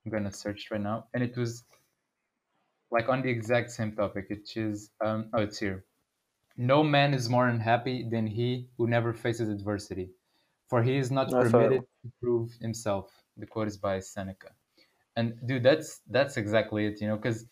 I'm 0.05 0.13
gonna 0.13 0.33
search 0.33 0.71
right 0.71 0.81
now, 0.81 1.09
and 1.15 1.23
it 1.23 1.37
was 1.37 1.65
like 2.91 3.09
on 3.09 3.23
the 3.23 3.31
exact 3.31 3.71
same 3.71 3.93
topic. 3.93 4.27
Which 4.31 4.57
is 4.57 4.91
um, 5.05 5.31
oh, 5.35 5.43
it's 5.43 5.59
here. 5.59 5.85
No 6.57 6.83
man 6.83 7.15
is 7.15 7.29
more 7.29 7.49
unhappy 7.49 8.07
than 8.11 8.27
he 8.27 8.69
who 8.77 8.87
never 8.87 9.13
faces 9.13 9.49
adversity, 9.49 10.11
for 10.69 10.83
he 10.83 10.97
is 10.97 11.11
not 11.11 11.33
I 11.33 11.45
saw 11.45 11.45
that 11.45 11.51
permitted 11.51 11.83
to 12.03 12.13
prove 12.23 12.51
himself. 12.61 13.11
The 13.37 13.47
quote 13.47 13.69
is 13.69 13.79
by 13.79 14.01
Seneca, 14.01 14.51
and 15.17 15.35
dude, 15.47 15.63
that's 15.63 16.01
that's 16.09 16.37
exactly 16.37 16.87
it. 16.87 17.01
You 17.01 17.09
know, 17.09 17.17
because 17.17 17.47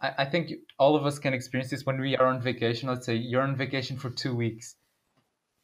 I, 0.00 0.12
I 0.18 0.24
think 0.26 0.52
all 0.78 0.96
of 0.96 1.06
us 1.06 1.18
can 1.18 1.32
experience 1.34 1.70
this 1.70 1.86
when 1.86 2.00
we 2.00 2.16
are 2.16 2.26
on 2.26 2.40
vacation. 2.40 2.88
Let's 2.88 3.06
say 3.06 3.16
you're 3.16 3.42
on 3.42 3.56
vacation 3.56 3.96
for 3.96 4.10
two 4.10 4.34
weeks. 4.34 4.76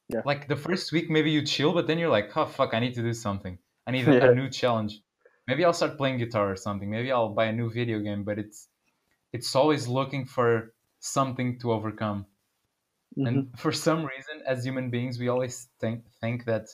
Yeah. 0.09 0.23
Like 0.25 0.49
the 0.49 0.57
first 0.57 0.93
week, 0.93 1.11
maybe 1.11 1.31
you 1.31 1.43
chill, 1.45 1.73
but 1.73 1.87
then 1.87 1.99
you're 1.99 2.11
like, 2.11 2.37
oh 2.37 2.47
fuck, 2.47 2.75
I 2.75 2.81
need 2.81 2.95
to 2.95 3.03
do 3.03 3.13
something. 3.13 3.59
I 3.87 3.91
need 3.91 4.07
Yeah. 4.09 4.31
a 4.31 4.35
new 4.35 4.49
challenge. 4.51 5.01
Maybe 5.49 5.65
I'll 5.65 5.73
start 5.73 5.97
playing 5.97 6.19
guitar 6.19 6.51
or 6.51 6.57
something. 6.57 6.89
Maybe 6.91 7.11
I'll 7.13 7.31
buy 7.35 7.47
a 7.47 7.53
new 7.53 7.71
video 7.71 8.01
game. 8.01 8.25
But 8.25 8.39
it's 8.39 8.69
it's 9.33 9.55
always 9.57 9.89
looking 9.89 10.27
for 10.27 10.75
something 11.01 11.59
to 11.61 11.73
overcome. 11.73 12.27
Mhm. 13.17 13.29
And 13.29 13.59
for 13.59 13.73
some 13.73 14.05
reason, 14.05 14.43
as 14.47 14.65
human 14.65 14.91
beings, 14.91 15.19
we 15.19 15.29
always 15.29 15.69
think 15.81 16.05
think 16.21 16.45
that 16.47 16.69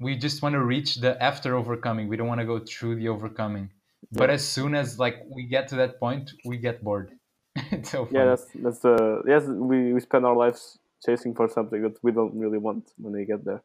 we 0.00 0.16
just 0.16 0.42
want 0.42 0.54
to 0.54 0.62
reach 0.64 0.96
the 0.96 1.22
after 1.22 1.56
overcoming. 1.56 2.08
We 2.08 2.16
don't 2.16 2.28
want 2.28 2.40
to 2.40 2.46
go 2.46 2.58
through 2.58 2.96
the 2.96 3.08
overcoming. 3.08 3.70
But 4.12 4.30
as 4.30 4.46
soon 4.46 4.74
as 4.74 4.98
like 4.98 5.16
we 5.28 5.46
get 5.46 5.68
to 5.68 5.76
that 5.76 6.00
point, 6.00 6.32
we 6.44 6.56
get 6.56 6.82
bored. 6.82 7.12
it's 7.70 7.90
so 7.90 8.08
Yeah, 8.10 8.24
that's 8.24 8.46
that's 8.54 8.80
the 8.80 9.22
yes. 9.26 9.44
We, 9.46 9.92
we 9.92 10.00
spend 10.00 10.24
our 10.24 10.34
lives 10.36 10.78
chasing 11.04 11.34
for 11.34 11.48
something 11.48 11.82
that 11.82 12.02
we 12.02 12.12
don't 12.12 12.34
really 12.34 12.58
want 12.58 12.92
when 12.98 13.12
we 13.12 13.24
get 13.24 13.44
there. 13.44 13.62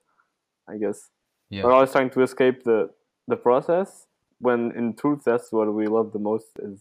I 0.68 0.78
guess 0.78 1.10
Yeah. 1.50 1.64
we're 1.64 1.72
always 1.72 1.92
trying 1.92 2.10
to 2.12 2.22
escape 2.22 2.64
the 2.64 2.90
the 3.28 3.38
process. 3.38 4.08
When 4.40 4.72
in 4.76 4.96
truth, 4.96 5.24
that's 5.26 5.52
what 5.52 5.74
we 5.74 5.88
love 5.88 6.14
the 6.14 6.20
most 6.20 6.48
is 6.60 6.80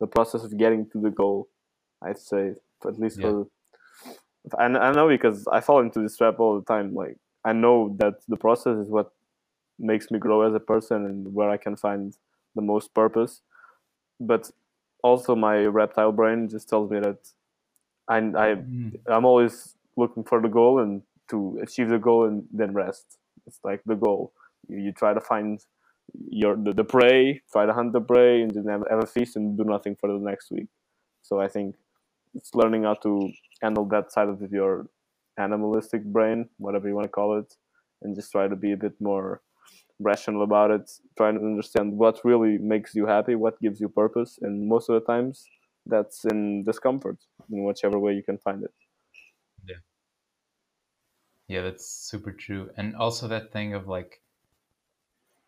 the 0.00 0.06
process 0.06 0.44
of 0.44 0.56
getting 0.58 0.88
to 0.90 1.00
the 1.00 1.10
goal. 1.10 1.48
I'd 2.02 2.18
say, 2.18 2.54
at 2.86 2.98
least 2.98 3.20
Yeah. 3.20 3.22
for. 3.22 3.48
I, 4.58 4.64
I 4.66 4.92
know 4.92 5.08
because 5.08 5.46
I 5.52 5.60
fall 5.60 5.80
into 5.80 6.00
this 6.02 6.16
trap 6.16 6.40
all 6.40 6.58
the 6.60 6.64
time. 6.66 6.94
Like 6.94 7.18
I 7.44 7.52
know 7.52 7.96
that 7.98 8.14
the 8.28 8.36
process 8.36 8.78
is 8.78 8.88
what 8.88 9.12
makes 9.78 10.10
me 10.10 10.18
grow 10.18 10.42
as 10.42 10.54
a 10.54 10.60
person 10.60 11.06
and 11.06 11.34
where 11.34 11.50
I 11.50 11.56
can 11.56 11.76
find 11.76 12.16
the 12.54 12.62
most 12.62 12.94
purpose. 12.94 13.42
But 14.20 14.50
also 15.02 15.36
my 15.36 15.64
reptile 15.64 16.12
brain 16.12 16.48
just 16.48 16.68
tells 16.68 16.90
me 16.90 17.00
that 17.00 17.18
I, 18.08 18.18
I 18.36 18.56
Mm, 18.56 18.92
I'm 19.08 19.24
always 19.24 19.76
looking 19.96 20.24
for 20.24 20.40
the 20.42 20.48
goal 20.48 20.80
and 20.80 21.02
to 21.30 21.58
achieve 21.62 21.88
the 21.90 21.98
goal 21.98 22.26
and 22.26 22.44
then 22.52 22.74
rest. 22.74 23.18
It's 23.46 23.60
like 23.64 23.82
the 23.86 23.96
goal. 23.96 24.32
You, 24.72 24.78
you 24.78 24.92
try 24.92 25.14
to 25.14 25.20
find 25.20 25.60
your 26.28 26.56
the, 26.56 26.72
the 26.72 26.84
prey, 26.84 27.40
try 27.52 27.66
to 27.66 27.72
hunt 27.72 27.92
the 27.92 28.00
prey, 28.00 28.42
and 28.42 28.50
then 28.50 28.66
have, 28.66 28.84
have 28.90 29.02
a 29.02 29.06
feast 29.06 29.36
and 29.36 29.56
do 29.56 29.64
nothing 29.64 29.96
for 30.00 30.08
the 30.08 30.18
next 30.18 30.50
week. 30.50 30.68
So 31.22 31.40
I 31.40 31.48
think 31.48 31.76
it's 32.34 32.54
learning 32.54 32.84
how 32.84 32.94
to 32.94 33.30
handle 33.60 33.84
that 33.86 34.12
side 34.12 34.28
of 34.28 34.40
your 34.50 34.86
animalistic 35.38 36.04
brain, 36.04 36.48
whatever 36.58 36.88
you 36.88 36.94
want 36.94 37.04
to 37.04 37.10
call 37.10 37.38
it, 37.38 37.54
and 38.02 38.14
just 38.14 38.32
try 38.32 38.48
to 38.48 38.56
be 38.56 38.72
a 38.72 38.76
bit 38.76 38.94
more 39.00 39.40
rational 40.00 40.42
about 40.42 40.70
it. 40.70 40.90
Trying 41.16 41.38
to 41.38 41.44
understand 41.44 41.96
what 41.96 42.20
really 42.24 42.58
makes 42.58 42.94
you 42.94 43.06
happy, 43.06 43.34
what 43.34 43.60
gives 43.60 43.80
you 43.80 43.88
purpose, 43.88 44.38
and 44.42 44.68
most 44.68 44.88
of 44.88 44.94
the 44.94 45.06
times 45.12 45.44
that's 45.86 46.24
in 46.24 46.64
discomfort 46.64 47.18
in 47.50 47.64
whichever 47.64 47.98
way 47.98 48.14
you 48.14 48.22
can 48.22 48.38
find 48.38 48.62
it. 48.62 48.72
Yeah. 49.66 49.76
Yeah, 51.48 51.62
that's 51.62 51.86
super 51.86 52.32
true. 52.32 52.70
And 52.76 52.96
also 52.96 53.28
that 53.28 53.52
thing 53.52 53.74
of 53.74 53.88
like, 53.88 54.21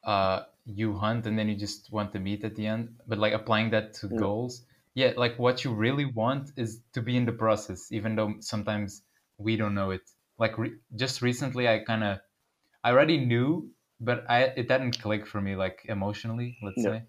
uh, 0.07 0.45
you 0.67 0.95
hunt 0.97 1.27
and 1.27 1.39
then 1.39 1.49
you 1.49 1.57
just 1.57 1.93
want 1.93 2.13
the 2.13 2.21
meat 2.21 2.45
at 2.45 2.55
the 2.57 2.67
end, 2.67 2.97
but 3.07 3.19
like 3.19 3.33
applying 3.33 3.71
that 3.71 3.95
to 3.95 4.09
Yeah. 4.09 4.19
goals. 4.19 4.67
Yeah, 4.95 5.13
like 5.17 5.39
what 5.39 5.65
you 5.65 5.75
really 5.75 6.05
want 6.05 6.53
is 6.57 6.83
to 6.93 7.03
be 7.03 7.17
in 7.17 7.25
the 7.27 7.33
process, 7.33 7.91
even 7.93 8.15
though 8.17 8.35
sometimes 8.41 9.03
we 9.39 9.57
don't 9.57 9.75
know 9.75 9.91
it. 9.91 10.03
Like 10.39 10.57
re- 10.59 10.79
just 10.97 11.23
recently, 11.23 11.69
I 11.69 11.81
kind 11.81 12.05
of, 12.05 12.21
I 12.85 12.91
already 12.93 13.19
knew, 13.25 13.73
but 14.01 14.31
I 14.31 14.45
it 14.57 14.69
didn't 14.69 15.01
click 15.01 15.27
for 15.27 15.41
me 15.41 15.57
like 15.57 15.85
emotionally, 15.89 16.59
let's 16.63 16.83
say. 16.83 17.05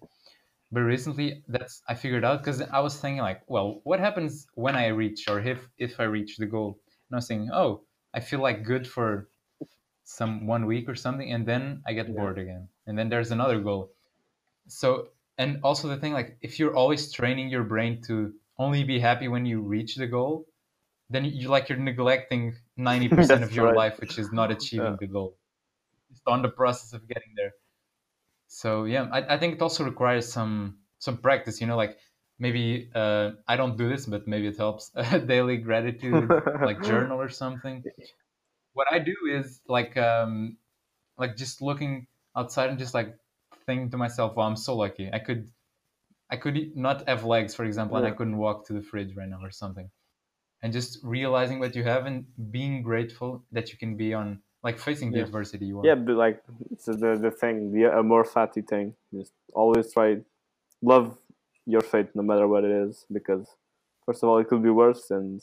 but 0.72 0.80
recently 0.80 1.44
that's 1.48 1.82
i 1.88 1.94
figured 1.94 2.24
out 2.24 2.40
because 2.40 2.60
i 2.60 2.80
was 2.80 2.98
thinking 3.00 3.22
like 3.22 3.42
well 3.48 3.80
what 3.84 4.00
happens 4.00 4.46
when 4.54 4.76
i 4.76 4.86
reach 4.88 5.28
or 5.28 5.38
if 5.40 5.68
if 5.78 5.98
i 6.00 6.04
reach 6.04 6.36
the 6.36 6.46
goal 6.46 6.80
and 7.08 7.14
i 7.14 7.16
was 7.16 7.28
thinking 7.28 7.50
oh 7.52 7.84
i 8.14 8.20
feel 8.20 8.40
like 8.40 8.64
good 8.64 8.86
for 8.86 9.28
some 10.06 10.46
one 10.48 10.66
week 10.66 10.88
or 10.88 10.96
something 10.96 11.32
and 11.32 11.46
then 11.46 11.82
i 11.86 11.92
get 11.94 12.14
Yeah. 12.14 12.14
bored 12.16 12.38
again 12.38 12.68
and 12.86 12.98
then 12.98 13.10
there's 13.10 13.32
another 13.32 13.60
goal 13.60 13.92
so 14.68 15.10
and 15.38 15.60
also 15.64 15.88
the 15.88 15.96
thing 15.96 16.12
like 16.12 16.38
if 16.42 16.58
you're 16.58 16.74
always 16.76 17.12
training 17.12 17.48
your 17.50 17.64
brain 17.64 18.02
to 18.02 18.34
only 18.58 18.84
be 18.84 18.98
happy 19.00 19.28
when 19.28 19.46
you 19.46 19.60
reach 19.62 19.96
the 19.96 20.06
goal 20.06 20.46
then 21.10 21.24
you 21.24 21.48
like 21.48 21.68
you're 21.68 21.78
neglecting 21.78 22.56
90% 22.76 23.44
of 23.44 23.52
your 23.52 23.68
right. 23.68 23.72
life 23.72 24.00
which 24.00 24.18
is 24.18 24.32
not 24.32 24.50
achieving 24.52 24.92
Yeah. 24.92 24.98
the 25.00 25.06
goal 25.08 25.36
just 26.10 26.26
on 26.28 26.42
the 26.42 26.50
process 26.50 26.92
of 26.94 27.08
getting 27.08 27.34
there 27.36 27.52
so 28.46 28.84
yeah 28.84 29.08
I, 29.12 29.34
I 29.34 29.38
think 29.38 29.54
it 29.56 29.62
also 29.62 29.84
requires 29.84 30.30
some 30.32 30.78
some 30.98 31.18
practice 31.18 31.60
you 31.60 31.66
know 31.66 31.76
like 31.76 31.98
maybe 32.38 32.90
uh, 32.94 33.32
i 33.48 33.56
don't 33.56 33.76
do 33.76 33.88
this 33.88 34.06
but 34.06 34.26
maybe 34.28 34.48
it 34.48 34.56
helps 34.56 34.92
a 34.94 35.20
daily 35.34 35.58
gratitude 35.58 36.38
like 36.62 36.82
journal 36.82 37.20
or 37.20 37.28
something 37.28 37.86
what 38.76 38.88
i 38.92 39.00
do 39.00 39.16
is 39.30 39.62
like 39.68 39.96
um 39.98 40.56
like 41.18 41.36
just 41.36 41.62
looking 41.62 42.06
outside 42.36 42.70
and 42.70 42.78
just 42.78 42.94
like 42.94 43.16
thinking 43.66 43.90
to 43.90 43.98
myself 43.98 44.36
well 44.36 44.46
i'm 44.46 44.56
so 44.56 44.76
lucky 44.76 45.10
i 45.12 45.20
could 45.20 45.50
i 46.30 46.36
could 46.36 46.76
not 46.76 47.08
have 47.08 47.24
legs 47.24 47.54
for 47.54 47.64
example 47.64 47.96
and 47.98 48.06
i 48.06 48.12
couldn't 48.12 48.38
walk 48.38 48.66
to 48.66 48.74
the 48.74 48.82
fridge 48.82 49.16
right 49.16 49.28
now 49.28 49.40
or 49.42 49.50
something 49.52 49.90
and 50.62 50.72
just 50.72 51.00
realizing 51.04 51.60
what 51.60 51.76
you 51.76 51.84
have 51.84 52.06
and 52.06 52.26
being 52.52 52.82
grateful 52.82 53.44
that 53.52 53.72
you 53.72 53.78
can 53.78 53.96
be 53.96 54.14
on 54.14 54.40
like 54.64 54.78
facing 54.78 55.12
the 55.12 55.20
Yeah. 55.20 55.24
adversity 55.26 55.66
you 55.66 55.76
want 55.76 55.86
yeah, 55.88 55.96
but 55.96 56.16
like 56.16 56.42
it's 56.72 56.86
the 56.86 57.18
the 57.20 57.30
thing, 57.30 57.72
the 57.72 57.84
amor 57.98 58.24
fati 58.24 58.66
thing. 58.66 58.94
Just 59.14 59.32
always 59.54 59.92
try 59.92 60.18
love 60.82 61.18
your 61.66 61.82
fate 61.82 62.08
no 62.14 62.22
matter 62.22 62.48
what 62.48 62.64
it 62.64 62.72
is, 62.72 63.06
because 63.12 63.46
first 64.06 64.22
of 64.22 64.28
all, 64.28 64.38
it 64.38 64.48
could 64.48 64.62
be 64.62 64.70
worse, 64.70 65.10
and 65.10 65.42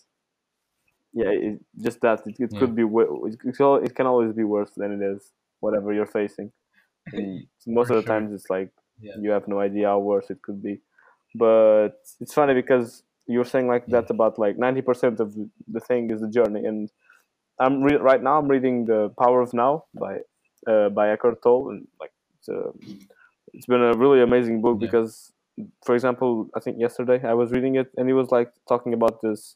yeah, 1.14 1.30
it, 1.30 1.60
just 1.82 2.02
that 2.02 2.22
it, 2.28 2.36
it 2.40 2.52
Yeah. 2.52 2.60
could 2.60 2.76
be 2.76 2.84
it, 2.84 3.40
it, 3.86 3.96
can 3.96 4.08
always 4.08 4.34
be 4.34 4.44
worse 4.44 4.72
than 4.76 4.92
it 4.92 5.02
is, 5.14 5.32
whatever 5.60 5.94
you're 5.94 6.06
facing. 6.22 6.52
And 7.14 7.48
most 7.68 7.90
of 7.92 7.98
the 7.98 8.04
sure. 8.04 8.14
times, 8.14 8.34
it's 8.34 8.50
like 8.50 8.72
Yeah. 9.00 9.16
you 9.20 9.32
have 9.32 9.48
no 9.48 9.60
idea 9.60 9.88
how 9.88 10.00
worse 10.00 10.30
it 10.30 10.42
could 10.42 10.62
be. 10.62 10.82
But 11.36 11.96
it's 12.22 12.34
funny 12.34 12.54
because 12.54 13.04
you're 13.28 13.46
saying 13.46 13.68
like 13.68 13.86
Yeah. 13.88 14.02
that 14.02 14.10
about 14.10 14.40
like 14.40 14.58
ninety 14.58 14.82
percent 14.82 15.20
of 15.20 15.36
the, 15.68 15.80
thing 15.80 16.12
is 16.12 16.22
the 16.22 16.30
journey, 16.30 16.66
and 16.66 16.90
I'm 17.60 17.84
re- 17.84 17.98
right 18.10 18.22
now 18.22 18.38
I'm 18.40 18.48
reading 18.48 18.86
the 18.86 19.10
Power 19.20 19.42
of 19.42 19.54
Now 19.54 19.86
by 19.94 20.20
uh, 20.68 20.90
by 20.90 21.10
Eckhart 21.10 21.42
Tolle, 21.44 21.70
and 21.72 21.88
like 22.00 22.14
it's, 22.40 22.50
a, 22.50 22.72
it's 23.54 23.66
been 23.66 23.82
a 23.82 23.94
really 23.94 24.22
amazing 24.22 24.62
book 24.62 24.80
because, 24.80 25.33
for 25.86 25.96
example, 25.96 26.50
I 26.56 26.60
think 26.60 26.80
yesterday 26.80 27.22
I 27.24 27.34
was 27.34 27.52
reading 27.52 27.76
it 27.76 27.92
and 27.98 28.08
he 28.08 28.14
was 28.14 28.32
like 28.32 28.52
talking 28.68 28.94
about 28.94 29.22
this 29.22 29.56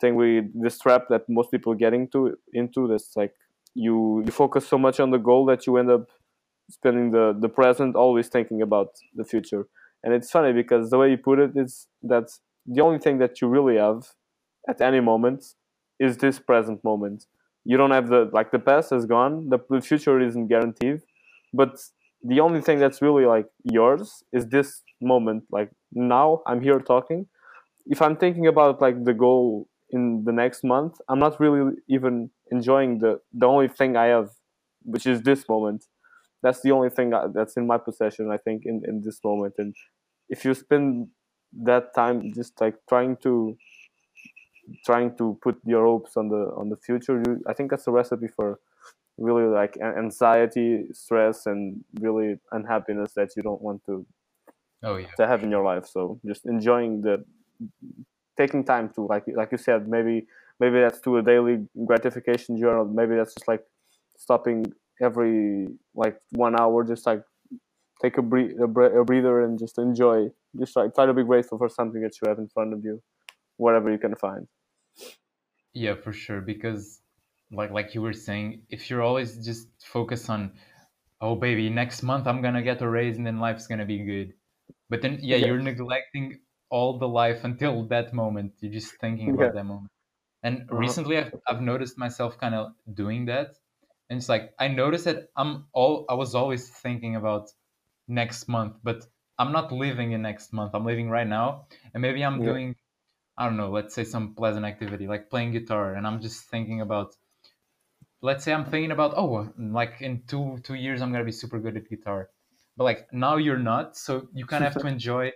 thing 0.00 0.16
we 0.16 0.48
this 0.54 0.78
trap 0.78 1.04
that 1.08 1.22
most 1.28 1.50
people 1.50 1.74
get 1.74 1.94
into 1.94 2.36
into 2.52 2.88
this 2.88 3.12
like 3.16 3.32
you 3.74 4.22
you 4.26 4.32
focus 4.32 4.66
so 4.66 4.76
much 4.76 4.98
on 5.00 5.10
the 5.10 5.18
goal 5.18 5.46
that 5.46 5.66
you 5.66 5.76
end 5.76 5.90
up 5.90 6.08
spending 6.70 7.10
the 7.10 7.36
the 7.38 7.48
present 7.48 7.96
always 7.96 8.28
thinking 8.28 8.62
about 8.62 8.88
the 9.14 9.24
future. 9.24 9.66
And 10.02 10.12
it's 10.12 10.30
funny 10.30 10.52
because 10.52 10.90
the 10.90 10.98
way 10.98 11.10
you 11.10 11.16
put 11.16 11.38
it 11.38 11.52
is 11.56 11.86
that 12.02 12.28
the 12.66 12.82
only 12.82 12.98
thing 12.98 13.18
that 13.18 13.40
you 13.40 13.48
really 13.48 13.76
have 13.76 14.08
at 14.68 14.80
any 14.80 15.00
moment 15.00 15.44
is 15.98 16.18
this 16.18 16.38
present 16.38 16.82
moment. 16.84 17.26
You 17.64 17.78
don't 17.78 17.92
have 17.92 18.08
the 18.08 18.28
like 18.32 18.50
the 18.50 18.58
past 18.58 18.92
is 18.92 19.06
gone 19.06 19.48
the, 19.48 19.58
the 19.70 19.80
future 19.80 20.20
isn't 20.20 20.48
guaranteed 20.48 21.00
but 21.54 21.80
the 22.24 22.40
only 22.40 22.60
thing 22.60 22.78
that's 22.78 23.02
really 23.02 23.26
like 23.26 23.46
yours 23.64 24.24
is 24.32 24.46
this 24.48 24.82
moment 25.00 25.44
like 25.50 25.70
now 25.92 26.42
i'm 26.46 26.60
here 26.62 26.80
talking. 26.80 27.26
If 27.86 28.02
i'm 28.02 28.16
thinking 28.16 28.46
about 28.46 28.80
like 28.80 29.04
the 29.04 29.14
goal 29.14 29.68
in 29.90 30.24
the 30.24 30.32
next 30.32 30.64
month 30.64 30.96
i'm 31.08 31.18
not 31.18 31.40
really 31.40 31.76
even 31.88 32.30
enjoying 32.50 32.98
the 32.98 33.20
the 33.32 33.46
only 33.46 33.68
thing 33.68 33.96
i 33.96 34.06
have 34.06 34.30
which 34.84 35.06
is 35.06 35.22
this 35.22 35.48
moment. 35.48 35.84
That's 36.42 36.60
the 36.62 36.72
only 36.72 36.90
thing 36.90 37.14
I- 37.14 37.28
that's 37.28 37.56
in 37.56 37.66
my 37.66 37.78
possession 37.78 38.30
i 38.30 38.38
think 38.38 38.66
in, 38.66 38.82
in 38.86 39.02
this 39.02 39.20
moment. 39.24 39.54
And 39.58 39.74
if 40.28 40.44
you 40.44 40.54
spend 40.54 41.08
that 41.70 41.94
time 41.94 42.32
just 42.34 42.60
like 42.60 42.76
trying 42.88 43.16
to 43.18 43.56
trying 44.84 45.16
to 45.16 45.38
put 45.42 45.58
your 45.64 45.84
hopes 45.84 46.16
on 46.16 46.28
the 46.28 46.42
on 46.56 46.68
the 46.68 46.76
future 46.76 47.22
you, 47.26 47.42
i 47.46 47.52
think 47.52 47.70
that's 47.70 47.86
a 47.86 47.90
recipe 47.90 48.28
for 48.28 48.58
really 49.18 49.46
like 49.46 49.76
anxiety 49.80 50.84
stress 50.92 51.46
and 51.46 51.84
really 52.00 52.38
unhappiness 52.52 53.12
that 53.14 53.30
you 53.36 53.42
don't 53.42 53.62
want 53.62 53.84
to 53.86 54.04
oh 54.82 54.96
yeah. 54.96 55.06
to 55.16 55.26
have 55.26 55.42
in 55.42 55.50
your 55.50 55.64
life. 55.64 55.86
So 55.86 56.20
just 56.26 56.46
enjoying 56.46 57.02
the 57.02 57.24
taking 58.36 58.64
time 58.64 58.90
to 58.94 59.02
like 59.02 59.24
like 59.34 59.52
you 59.52 59.58
said 59.58 59.88
maybe 59.88 60.26
maybe 60.58 60.80
that's 60.80 61.00
to 61.00 61.18
a 61.18 61.22
daily 61.22 61.66
gratification 61.86 62.58
journal. 62.58 62.84
Maybe 62.84 63.14
that's 63.14 63.34
just 63.34 63.48
like 63.48 63.64
stopping 64.16 64.72
every 65.00 65.68
like 65.94 66.20
one 66.30 66.58
hour 66.58 66.84
just 66.84 67.06
like 67.06 67.22
take 68.02 68.18
a, 68.18 68.22
bre- 68.22 68.62
a, 68.62 68.66
bre- 68.66 68.98
a 69.00 69.04
breather 69.04 69.44
and 69.44 69.58
just 69.58 69.78
enjoy. 69.78 70.28
Just 70.58 70.76
like 70.76 70.94
try 70.94 71.06
to 71.06 71.14
be 71.14 71.24
grateful 71.24 71.58
for 71.58 71.68
something 71.68 72.00
that 72.02 72.14
you 72.20 72.28
have 72.28 72.38
in 72.38 72.48
front 72.48 72.72
of 72.72 72.84
you 72.84 73.02
whatever 73.56 73.90
you 73.90 73.98
can 73.98 74.14
find. 74.14 74.46
Yeah, 75.72 75.94
for 75.94 76.12
sure. 76.12 76.40
Because, 76.40 77.00
like 77.50 77.70
like 77.70 77.94
you 77.94 78.02
were 78.02 78.12
saying, 78.12 78.66
if 78.70 78.90
you're 78.90 79.02
always 79.02 79.44
just 79.44 79.68
focused 79.86 80.30
on, 80.30 80.58
oh 81.20 81.36
baby, 81.36 81.70
next 81.70 82.02
month 82.02 82.26
I'm 82.26 82.42
gonna 82.42 82.62
get 82.62 82.82
a 82.82 82.88
raise 82.88 83.16
and 83.18 83.26
then 83.26 83.40
life's 83.40 83.66
gonna 83.66 83.86
be 83.86 84.04
good, 84.04 84.34
but 84.90 85.02
then 85.02 85.18
yeah, 85.22 85.36
Yeah. 85.36 85.46
you're 85.46 85.60
neglecting 85.60 86.42
all 86.70 86.98
the 86.98 87.08
life 87.08 87.44
until 87.44 87.86
that 87.88 88.12
moment. 88.14 88.54
You're 88.60 88.72
just 88.72 89.00
thinking 89.00 89.30
about 89.30 89.52
Yeah. 89.52 89.54
that 89.54 89.64
moment. 89.64 89.92
And 90.42 90.68
Uh-huh. 90.70 90.96
recently, 90.96 91.18
I've 91.18 91.34
I've 91.48 91.62
noticed 91.62 91.98
myself 91.98 92.38
kind 92.38 92.54
of 92.54 92.74
doing 92.94 93.26
that, 93.26 93.56
and 94.10 94.18
it's 94.18 94.28
like 94.28 94.54
I 94.58 94.68
noticed 94.68 95.06
that 95.06 95.30
I'm 95.36 95.68
all 95.72 96.06
I 96.08 96.14
was 96.14 96.34
always 96.34 96.70
thinking 96.70 97.16
about 97.16 97.50
next 98.08 98.48
month, 98.48 98.78
but 98.82 99.06
I'm 99.38 99.52
not 99.52 99.72
living 99.72 100.12
in 100.12 100.22
next 100.22 100.52
month. 100.52 100.74
I'm 100.74 100.84
living 100.86 101.10
right 101.10 101.26
now, 101.26 101.68
and 101.94 102.02
maybe 102.02 102.24
I'm 102.24 102.42
Yeah. 102.42 102.44
doing 102.44 102.76
I 103.36 103.44
don't 103.46 103.56
know, 103.56 103.70
let's 103.70 103.94
say 103.94 104.04
some 104.04 104.34
pleasant 104.34 104.66
activity 104.66 105.06
like 105.06 105.30
playing 105.30 105.52
guitar, 105.52 105.94
and 105.94 106.06
I'm 106.06 106.20
just 106.20 106.46
thinking 106.50 106.80
about, 106.80 107.16
let's 108.24 108.42
say 108.42 108.54
I'm 108.54 108.64
thinking 108.64 108.90
about, 108.90 109.12
oh, 109.18 109.50
like 109.58 110.00
in 110.00 110.22
two 110.26 110.58
two 110.64 110.74
years 110.74 111.02
I'm 111.02 111.12
gonna 111.12 111.30
be 111.32 111.38
super 111.42 111.58
good 111.60 111.76
at 111.76 111.88
guitar, 111.90 112.30
but 112.76 112.84
like 112.84 113.12
now 113.12 113.36
you're 113.36 113.64
not, 113.72 113.96
so 113.98 114.28
you 114.32 114.46
kind 114.46 114.64
of 114.64 114.72
have 114.72 114.82
to 114.82 114.88
enjoy, 114.96 115.32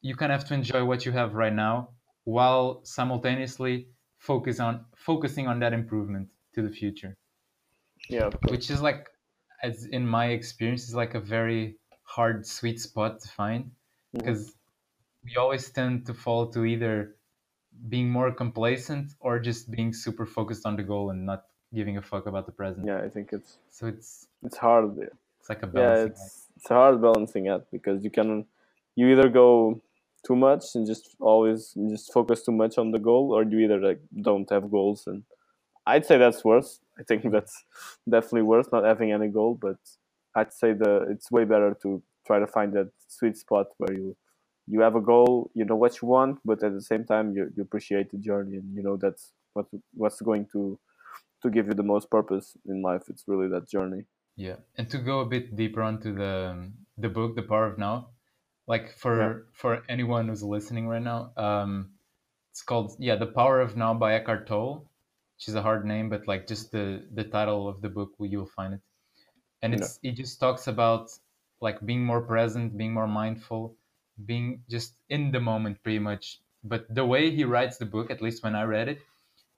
you 0.00 0.16
kind 0.16 0.32
of 0.32 0.40
have 0.40 0.48
to 0.48 0.54
enjoy 0.54 0.84
what 0.86 1.04
you 1.04 1.12
have 1.12 1.34
right 1.34 1.52
now, 1.52 1.90
while 2.24 2.80
simultaneously 2.84 3.88
focus 4.18 4.58
on 4.58 4.86
focusing 4.96 5.46
on 5.46 5.60
that 5.60 5.74
improvement 5.74 6.28
to 6.54 6.62
the 6.62 6.70
future, 6.70 7.14
yeah 8.08 8.30
which 8.48 8.70
is 8.70 8.80
like, 8.80 9.10
as 9.62 9.84
in 9.84 10.06
my 10.06 10.26
experience, 10.38 10.88
is 10.88 10.94
like 10.94 11.14
a 11.14 11.20
very 11.20 11.76
hard 12.04 12.46
sweet 12.46 12.80
spot 12.80 13.20
to 13.20 13.28
find 13.28 13.64
mm-hmm. 13.64 14.18
because 14.18 14.54
we 15.24 15.36
always 15.36 15.70
tend 15.70 16.06
to 16.06 16.14
fall 16.14 16.46
to 16.46 16.64
either 16.64 17.16
being 17.90 18.08
more 18.08 18.32
complacent 18.32 19.12
or 19.20 19.38
just 19.38 19.70
being 19.70 19.92
super 19.92 20.24
focused 20.24 20.64
on 20.64 20.76
the 20.76 20.82
goal 20.82 21.10
and 21.10 21.26
not 21.26 21.44
giving 21.74 21.96
a 21.96 22.02
fuck 22.02 22.26
about 22.26 22.46
the 22.46 22.52
present. 22.52 22.86
yeah 22.86 23.00
i 23.02 23.08
think 23.08 23.32
it's 23.32 23.58
So 23.70 23.86
it's 23.86 24.26
it's 24.42 24.56
hard 24.56 24.98
it's 25.40 25.48
like 25.48 25.62
a 25.62 25.66
yeah 25.72 25.94
balancing 25.94 26.12
act. 26.12 26.20
it's 26.20 26.46
it's 26.56 26.70
a 26.70 26.74
hard 26.74 27.00
balancing 27.02 27.48
act 27.48 27.66
because 27.72 28.04
you 28.04 28.10
can 28.10 28.46
you 28.96 29.08
either 29.08 29.28
go 29.28 29.80
too 30.26 30.36
much 30.36 30.64
and 30.74 30.86
just 30.86 31.16
always 31.20 31.74
just 31.90 32.12
focus 32.12 32.44
too 32.44 32.52
much 32.52 32.78
on 32.78 32.90
the 32.92 32.98
goal 32.98 33.32
or 33.32 33.42
you 33.44 33.58
either 33.58 33.78
like 33.80 34.00
don't 34.22 34.48
have 34.50 34.70
goals 34.70 35.06
and 35.06 35.22
i'd 35.86 36.06
say 36.06 36.16
that's 36.18 36.44
worse 36.44 36.80
i 36.98 37.02
think 37.02 37.22
that's 37.36 37.64
definitely 38.08 38.42
worse 38.42 38.68
not 38.72 38.84
having 38.84 39.12
any 39.12 39.28
goal 39.28 39.54
but 39.54 39.76
i'd 40.36 40.52
say 40.52 40.72
the 40.72 41.06
it's 41.10 41.30
way 41.30 41.44
better 41.44 41.76
to 41.82 42.02
try 42.26 42.38
to 42.38 42.46
find 42.46 42.72
that 42.72 42.90
sweet 43.08 43.36
spot 43.36 43.66
where 43.78 43.92
you 43.92 44.16
you 44.66 44.80
have 44.80 44.96
a 44.96 45.00
goal 45.00 45.50
you 45.54 45.64
know 45.64 45.76
what 45.76 46.00
you 46.00 46.08
want 46.08 46.38
but 46.44 46.62
at 46.62 46.72
the 46.72 46.80
same 46.80 47.04
time 47.04 47.34
you, 47.36 47.52
you 47.56 47.62
appreciate 47.62 48.10
the 48.10 48.16
journey 48.18 48.56
and 48.56 48.74
you 48.74 48.82
know 48.82 48.96
that's 48.96 49.32
what 49.52 49.66
what's 49.94 50.20
going 50.22 50.46
to 50.52 50.78
to 51.44 51.50
give 51.50 51.68
you 51.68 51.74
the 51.74 51.84
most 51.94 52.10
purpose 52.10 52.56
in 52.66 52.82
life 52.82 53.04
it's 53.08 53.24
really 53.28 53.48
that 53.48 53.68
journey 53.68 54.04
Yeah, 54.36 54.56
and 54.76 54.90
to 54.90 54.98
go 54.98 55.20
a 55.20 55.26
bit 55.26 55.54
deeper 55.56 55.82
onto 55.82 56.14
the 56.14 56.72
the 56.98 57.08
book, 57.08 57.34
The 57.36 57.42
Power 57.42 57.66
of 57.66 57.78
Now, 57.78 58.10
like 58.66 58.86
for 59.02 59.16
Yeah. 59.18 59.34
for 59.52 59.82
anyone 59.88 60.28
who's 60.28 60.42
listening 60.42 60.86
right 60.88 61.02
now, 61.02 61.32
um, 61.36 61.72
it's 62.52 62.62
called 62.62 62.96
yeah, 62.98 63.16
The 63.16 63.26
Power 63.40 63.60
of 63.60 63.76
Now 63.76 63.94
by 63.94 64.14
Eckhart 64.14 64.46
Tolle, 64.48 64.90
which 65.36 65.48
is 65.48 65.54
a 65.56 65.62
hard 65.62 65.84
name, 65.86 66.08
but 66.10 66.26
like 66.28 66.46
just 66.48 66.72
the 66.72 66.86
the 67.18 67.24
title 67.24 67.68
of 67.68 67.80
the 67.82 67.90
book, 67.90 68.12
you'll 68.20 68.46
find 68.58 68.74
it, 68.74 68.82
and 69.62 69.74
Yeah. 69.74 69.78
it's 69.78 69.98
it 70.02 70.12
just 70.12 70.40
talks 70.40 70.66
about 70.68 71.10
like 71.60 71.84
being 71.84 72.04
more 72.04 72.22
present, 72.22 72.76
being 72.76 72.94
more 72.94 73.08
mindful, 73.08 73.76
being 74.24 74.62
just 74.70 74.94
in 75.08 75.32
the 75.32 75.40
moment, 75.40 75.82
pretty 75.82 75.98
much. 76.00 76.40
But 76.62 76.86
the 76.94 77.04
way 77.06 77.30
he 77.30 77.44
writes 77.44 77.78
the 77.78 77.86
book, 77.86 78.10
at 78.10 78.22
least 78.22 78.42
when 78.44 78.54
I 78.54 78.64
read 78.64 78.88
it, 78.88 79.00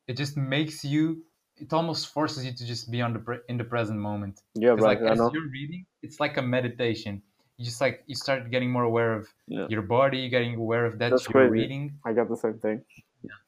it 0.09 0.17
just 0.17 0.37
makes 0.37 0.85
you. 0.85 1.25
It 1.59 1.73
almost 1.73 2.13
forces 2.13 2.45
you 2.45 2.53
to 2.53 2.67
just 2.67 2.91
be 2.91 3.01
on 3.01 3.13
the 3.15 3.19
pre- 3.19 3.41
in 3.49 3.57
the 3.57 3.65
present 3.65 3.99
moment. 3.99 4.43
Yeah, 4.55 4.71
right 4.71 4.81
like 4.81 5.03
i 5.03 5.13
as 5.13 5.19
you're 5.33 5.49
reading, 5.51 5.87
it's 6.03 6.21
like 6.21 6.37
a 6.37 6.43
meditation. 6.43 7.23
you 7.57 7.65
just 7.65 7.81
like 7.81 8.05
you 8.07 8.15
start 8.15 8.51
getting 8.51 8.71
more 8.71 8.85
aware 8.85 9.13
of 9.15 9.27
Yeah. 9.49 9.67
your 9.71 9.83
body, 9.83 10.29
getting 10.29 10.55
aware 10.57 10.85
of 10.85 10.99
that 10.99 11.11
That's 11.11 11.25
you're 11.25 11.33
crazy. 11.33 11.53
reading, 11.53 11.99
I 12.05 12.13
got 12.13 12.29
the 12.29 12.37
same 12.37 12.59
thing. 12.59 12.83
Yeah. 13.23 13.39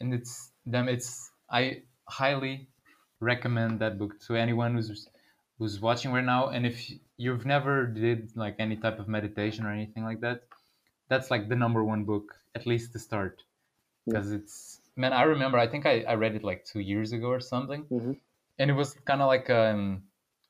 And 0.00 0.14
it's 0.14 0.52
them. 0.66 0.88
It's 0.88 1.30
I 1.50 1.82
highly 2.06 2.68
recommend 3.20 3.80
that 3.80 3.98
book 3.98 4.12
to 4.26 4.36
anyone 4.36 4.74
who's 4.76 5.08
who's 5.58 5.80
watching 5.80 6.12
right 6.12 6.24
now. 6.24 6.48
And 6.54 6.64
if 6.64 6.76
you've 7.16 7.44
never 7.44 7.84
did 7.86 8.30
like 8.36 8.54
any 8.60 8.76
type 8.76 9.00
of 9.00 9.08
meditation 9.08 9.66
or 9.66 9.72
anything 9.72 10.04
like 10.04 10.20
that, 10.20 10.44
that's 11.08 11.30
like 11.32 11.48
the 11.48 11.56
number 11.56 11.82
one 11.82 12.04
book 12.04 12.36
at 12.54 12.64
least 12.66 12.92
to 12.92 12.98
start, 13.00 13.42
Yeah. 14.06 14.12
because 14.12 14.30
it's 14.30 14.77
man. 14.98 15.12
I 15.12 15.22
remember. 15.22 15.58
I 15.58 15.68
think 15.68 15.86
I, 15.86 16.02
I 16.02 16.14
read 16.14 16.34
it 16.36 16.44
like 16.44 16.64
two 16.64 16.80
years 16.80 17.12
ago 17.12 17.28
or 17.28 17.40
something. 17.40 17.88
hmm 17.90 18.12
and 18.58 18.70
it 18.70 18.74
was 18.74 18.94
kind 19.08 19.22
of 19.22 19.28
like 19.28 19.48
um 19.50 19.82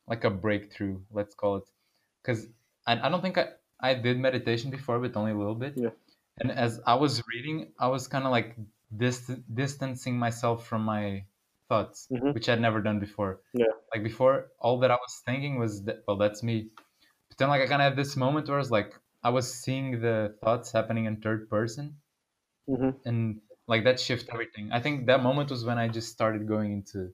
like 0.06 0.24
a 0.24 0.30
breakthrough 0.30 0.96
let's 1.18 1.34
call 1.34 1.56
it 1.56 1.68
because 2.22 2.40
I, 2.86 2.92
I 3.06 3.08
don't 3.10 3.22
think 3.22 3.38
I, 3.38 3.46
I 3.80 3.94
did 3.94 4.18
meditation 4.18 4.70
before 4.70 4.98
but 5.00 5.16
only 5.16 5.32
a 5.32 5.38
little 5.38 5.54
bit 5.66 5.76
Yeah. 5.76 5.90
and 6.40 6.50
as 6.50 6.80
i 6.86 6.94
was 7.04 7.22
reading 7.32 7.56
i 7.78 7.88
was 7.88 8.08
kind 8.08 8.24
of 8.24 8.30
like 8.38 8.56
dist- 9.04 9.42
distancing 9.62 10.18
myself 10.18 10.66
from 10.66 10.82
my 10.94 11.26
thoughts 11.68 12.10
Mhm. 12.10 12.32
which 12.32 12.48
i'd 12.48 12.60
never 12.60 12.80
done 12.88 12.98
before 13.00 13.32
Yeah. 13.52 13.72
like 13.94 14.02
before 14.10 14.34
all 14.58 14.78
that 14.80 14.90
i 14.90 14.94
was 15.06 15.14
thinking 15.26 15.58
was 15.58 15.84
that 15.84 15.98
well 16.06 16.16
that's 16.16 16.42
me 16.42 16.70
but 17.28 17.38
then 17.38 17.48
like 17.48 17.62
i 17.62 17.66
kind 17.66 17.82
of 17.82 17.88
had 17.90 17.96
this 17.96 18.16
moment 18.16 18.48
where 18.48 18.58
i 18.58 18.64
was 18.66 18.70
like 18.70 18.94
i 19.22 19.30
was 19.30 19.52
seeing 19.52 20.00
the 20.00 20.36
thoughts 20.42 20.72
happening 20.72 21.04
in 21.06 21.20
third 21.20 21.48
person 21.50 22.00
hmm 22.68 22.90
and 23.04 23.40
like 23.68 23.84
that 23.84 24.00
shift 24.00 24.28
everything 24.32 24.70
i 24.72 24.80
think 24.80 25.06
that 25.06 25.22
moment 25.22 25.50
was 25.50 25.64
when 25.64 25.78
i 25.78 25.86
just 25.88 26.08
started 26.10 26.46
going 26.48 26.72
into 26.72 27.12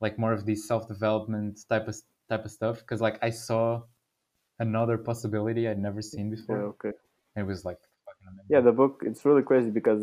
like 0.00 0.18
more 0.18 0.32
of 0.32 0.44
these 0.46 0.66
self-development 0.68 1.58
type 1.68 1.88
of 1.88 1.96
type 2.28 2.44
of 2.44 2.50
stuff 2.50 2.78
because 2.80 3.00
like 3.00 3.18
i 3.22 3.30
saw 3.30 3.80
another 4.58 4.98
possibility 4.98 5.68
i'd 5.68 5.78
never 5.78 6.02
seen 6.02 6.30
Yeah. 6.30 6.36
before 6.36 6.58
Okay. 6.74 6.92
it 7.36 7.42
was 7.46 7.64
like 7.64 7.78
fucking 8.04 8.26
amazing 8.28 8.46
Yeah, 8.48 8.60
the 8.60 8.72
book 8.72 9.02
it's 9.06 9.24
really 9.24 9.42
crazy 9.42 9.70
because 9.70 10.02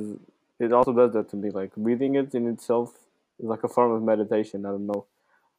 it 0.59 0.71
also 0.71 0.93
does 0.93 1.13
that 1.13 1.29
to 1.29 1.35
me. 1.35 1.49
Like 1.49 1.71
reading 1.75 2.15
it 2.15 2.33
in 2.35 2.47
itself 2.47 2.89
is 3.39 3.47
like 3.53 3.63
a 3.63 3.67
form 3.67 3.91
of 3.91 4.03
meditation. 4.03 4.65
I 4.65 4.69
don't 4.69 4.85
know. 4.87 5.05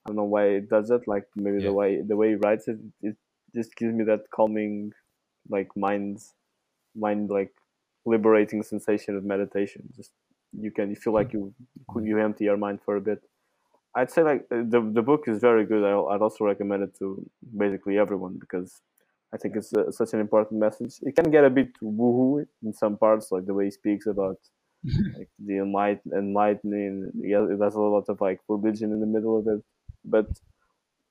I 0.04 0.08
don't 0.08 0.16
know 0.16 0.24
why 0.24 0.44
it 0.58 0.68
does 0.70 0.90
it. 0.90 1.06
Like 1.08 1.26
maybe 1.34 1.58
Yeah. 1.58 1.64
the 1.68 1.72
way 1.72 2.00
the 2.00 2.16
way 2.16 2.28
he 2.30 2.34
writes 2.36 2.68
it, 2.68 2.78
it 3.02 3.16
just 3.54 3.74
gives 3.76 3.92
me 3.94 4.04
that 4.04 4.30
calming, 4.30 4.92
like 5.48 5.76
mind, 5.76 6.22
mind 6.94 7.30
like 7.30 7.52
liberating 8.06 8.62
sensation 8.62 9.16
of 9.16 9.24
meditation. 9.24 9.82
Just 9.96 10.12
you 10.60 10.70
can 10.70 10.90
you 10.90 10.96
feel 10.96 11.12
like 11.12 11.32
you 11.32 11.54
you 12.02 12.18
empty 12.18 12.44
your 12.44 12.56
mind 12.56 12.80
for 12.84 12.96
a 12.96 13.00
bit. 13.00 13.22
I'd 13.94 14.10
say 14.10 14.22
like 14.22 14.46
uh, 14.50 14.62
the 14.68 14.80
the 14.92 15.02
book 15.02 15.28
is 15.28 15.38
very 15.40 15.64
good. 15.64 15.84
I'll, 15.84 16.08
I'd 16.08 16.22
also 16.22 16.44
recommend 16.44 16.82
it 16.82 16.98
to 16.98 17.24
basically 17.56 17.98
everyone 17.98 18.38
because 18.38 18.80
I 19.32 19.36
think 19.36 19.56
it's 19.56 19.72
uh, 19.74 19.90
such 19.90 20.12
an 20.14 20.20
important 20.20 20.60
message. 20.60 20.94
It 21.02 21.16
can 21.16 21.30
get 21.30 21.44
a 21.44 21.50
bit 21.50 21.70
woohoo 21.82 22.46
in 22.62 22.72
some 22.72 22.96
parts, 22.96 23.32
like 23.32 23.46
the 23.46 23.54
way 23.54 23.66
he 23.66 23.70
speaks 23.70 24.06
about 24.06 24.38
like 25.16 25.28
the 25.38 25.54
enlight- 25.54 26.12
enlightening. 26.16 27.10
Yeah, 27.14 27.46
there's 27.48 27.74
a 27.74 27.80
lot 27.80 28.08
of 28.08 28.20
like 28.20 28.40
religion 28.48 28.92
in 28.92 29.00
the 29.00 29.06
middle 29.06 29.38
of 29.38 29.46
it, 29.48 29.64
but 30.04 30.26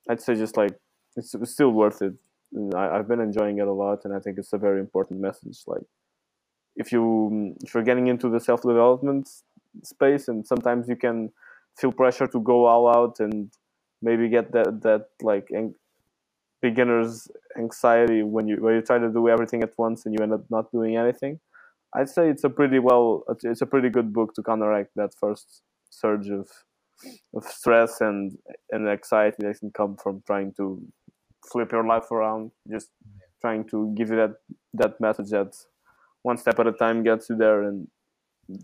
I'd 0.08 0.20
say 0.20 0.34
just 0.34 0.56
like 0.56 0.74
it's, 1.16 1.34
it's 1.34 1.52
still 1.52 1.70
worth 1.70 2.02
it. 2.02 2.14
I, 2.74 2.98
I've 2.98 3.08
been 3.08 3.20
enjoying 3.20 3.58
it 3.58 3.66
a 3.66 3.72
lot, 3.72 4.04
and 4.04 4.14
I 4.14 4.20
think 4.20 4.38
it's 4.38 4.52
a 4.52 4.58
very 4.58 4.80
important 4.80 5.20
message. 5.20 5.62
Like 5.66 5.82
if 6.76 6.92
you 6.92 7.56
if 7.62 7.74
you're 7.74 7.82
getting 7.82 8.08
into 8.08 8.28
the 8.28 8.40
self 8.40 8.62
development 8.62 9.28
space, 9.82 10.28
and 10.28 10.46
sometimes 10.46 10.88
you 10.88 10.96
can 10.96 11.32
feel 11.76 11.92
pressure 11.92 12.26
to 12.26 12.40
go 12.40 12.66
all 12.66 12.88
out 12.88 13.20
and 13.20 13.50
maybe 14.02 14.28
get 14.28 14.52
that 14.52 14.82
that 14.82 15.08
like 15.22 15.48
an- 15.50 15.74
beginner's 16.62 17.28
anxiety 17.58 18.22
when 18.22 18.48
you 18.48 18.56
when 18.56 18.74
you 18.74 18.82
try 18.82 18.98
to 18.98 19.10
do 19.10 19.28
everything 19.28 19.62
at 19.62 19.72
once 19.76 20.06
and 20.06 20.14
you 20.14 20.22
end 20.22 20.32
up 20.32 20.44
not 20.50 20.70
doing 20.72 20.96
anything. 20.96 21.40
I'd 21.94 22.08
say 22.08 22.28
it's 22.28 22.44
a 22.44 22.50
pretty 22.50 22.78
well 22.78 23.24
it's 23.42 23.60
a 23.60 23.66
pretty 23.66 23.88
good 23.88 24.12
book 24.12 24.34
to 24.34 24.42
counteract 24.42 24.90
that 24.96 25.14
first 25.14 25.62
surge 25.90 26.28
of 26.28 26.48
of 27.34 27.44
stress 27.44 28.00
and 28.00 28.38
and 28.70 28.88
anxiety 28.88 29.36
that 29.40 29.58
can 29.60 29.70
come 29.70 29.96
from 29.96 30.22
trying 30.26 30.52
to 30.54 30.82
flip 31.50 31.72
your 31.72 31.86
life 31.86 32.10
around. 32.10 32.50
Just 32.70 32.90
trying 33.40 33.64
to 33.68 33.92
give 33.96 34.10
you 34.10 34.16
that 34.16 34.34
that 34.72 35.00
message 35.00 35.30
that 35.30 35.54
one 36.24 36.36
step 36.38 36.58
at 36.58 36.66
a 36.66 36.72
time 36.72 37.04
gets 37.04 37.30
you 37.30 37.36
there 37.36 37.62
and 37.62 37.86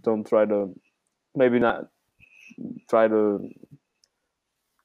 don't 0.02 0.26
try 0.26 0.44
to 0.44 0.74
maybe 1.34 1.58
not 1.58 1.88
try 2.88 3.06
to 3.06 3.48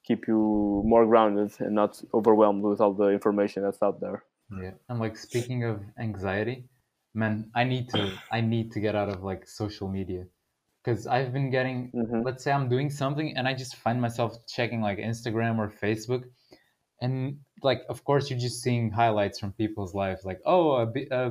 keep 0.06 0.28
you 0.28 0.84
more 0.86 1.06
grounded 1.08 1.52
and 1.60 1.74
not 1.74 2.00
overwhelmed 2.14 2.64
with 2.64 2.80
all 2.80 2.94
the 2.94 3.10
information 3.10 3.64
that's 3.64 3.82
out 3.82 4.00
there. 4.00 4.24
yeah. 4.62 4.76
And 4.90 5.00
like 5.00 5.18
speaking 5.18 5.64
of 5.64 5.82
anxiety 5.98 6.58
man 7.22 7.50
i 7.56 7.64
need 7.64 7.88
to 7.90 8.12
i 8.30 8.42
need 8.42 8.68
to 8.74 8.80
get 8.82 8.94
out 8.94 9.10
of 9.10 9.24
like 9.24 9.48
social 9.48 9.88
media. 9.88 10.24
Because 10.84 11.08
i've 11.08 11.32
been 11.34 11.50
getting 11.50 11.78
hmm 11.96 12.22
let's 12.28 12.44
say 12.44 12.52
I'm 12.52 12.70
doing 12.70 12.90
something 12.90 13.36
and 13.36 13.48
I 13.48 13.54
just 13.64 13.76
find 13.78 14.00
myself 14.00 14.32
checking 14.56 14.82
like 14.82 15.00
Instagram 15.00 15.58
or 15.58 15.70
Facebook, 15.84 16.24
and 17.02 17.40
like 17.64 17.82
of 17.90 18.04
course 18.04 18.30
you're 18.30 18.44
just 18.48 18.62
seeing 18.62 18.92
highlights 18.92 19.40
from 19.40 19.54
people's 19.54 19.94
lives, 19.96 20.22
like 20.26 20.42
oh 20.46 20.66
a, 20.84 20.88
a 21.22 21.24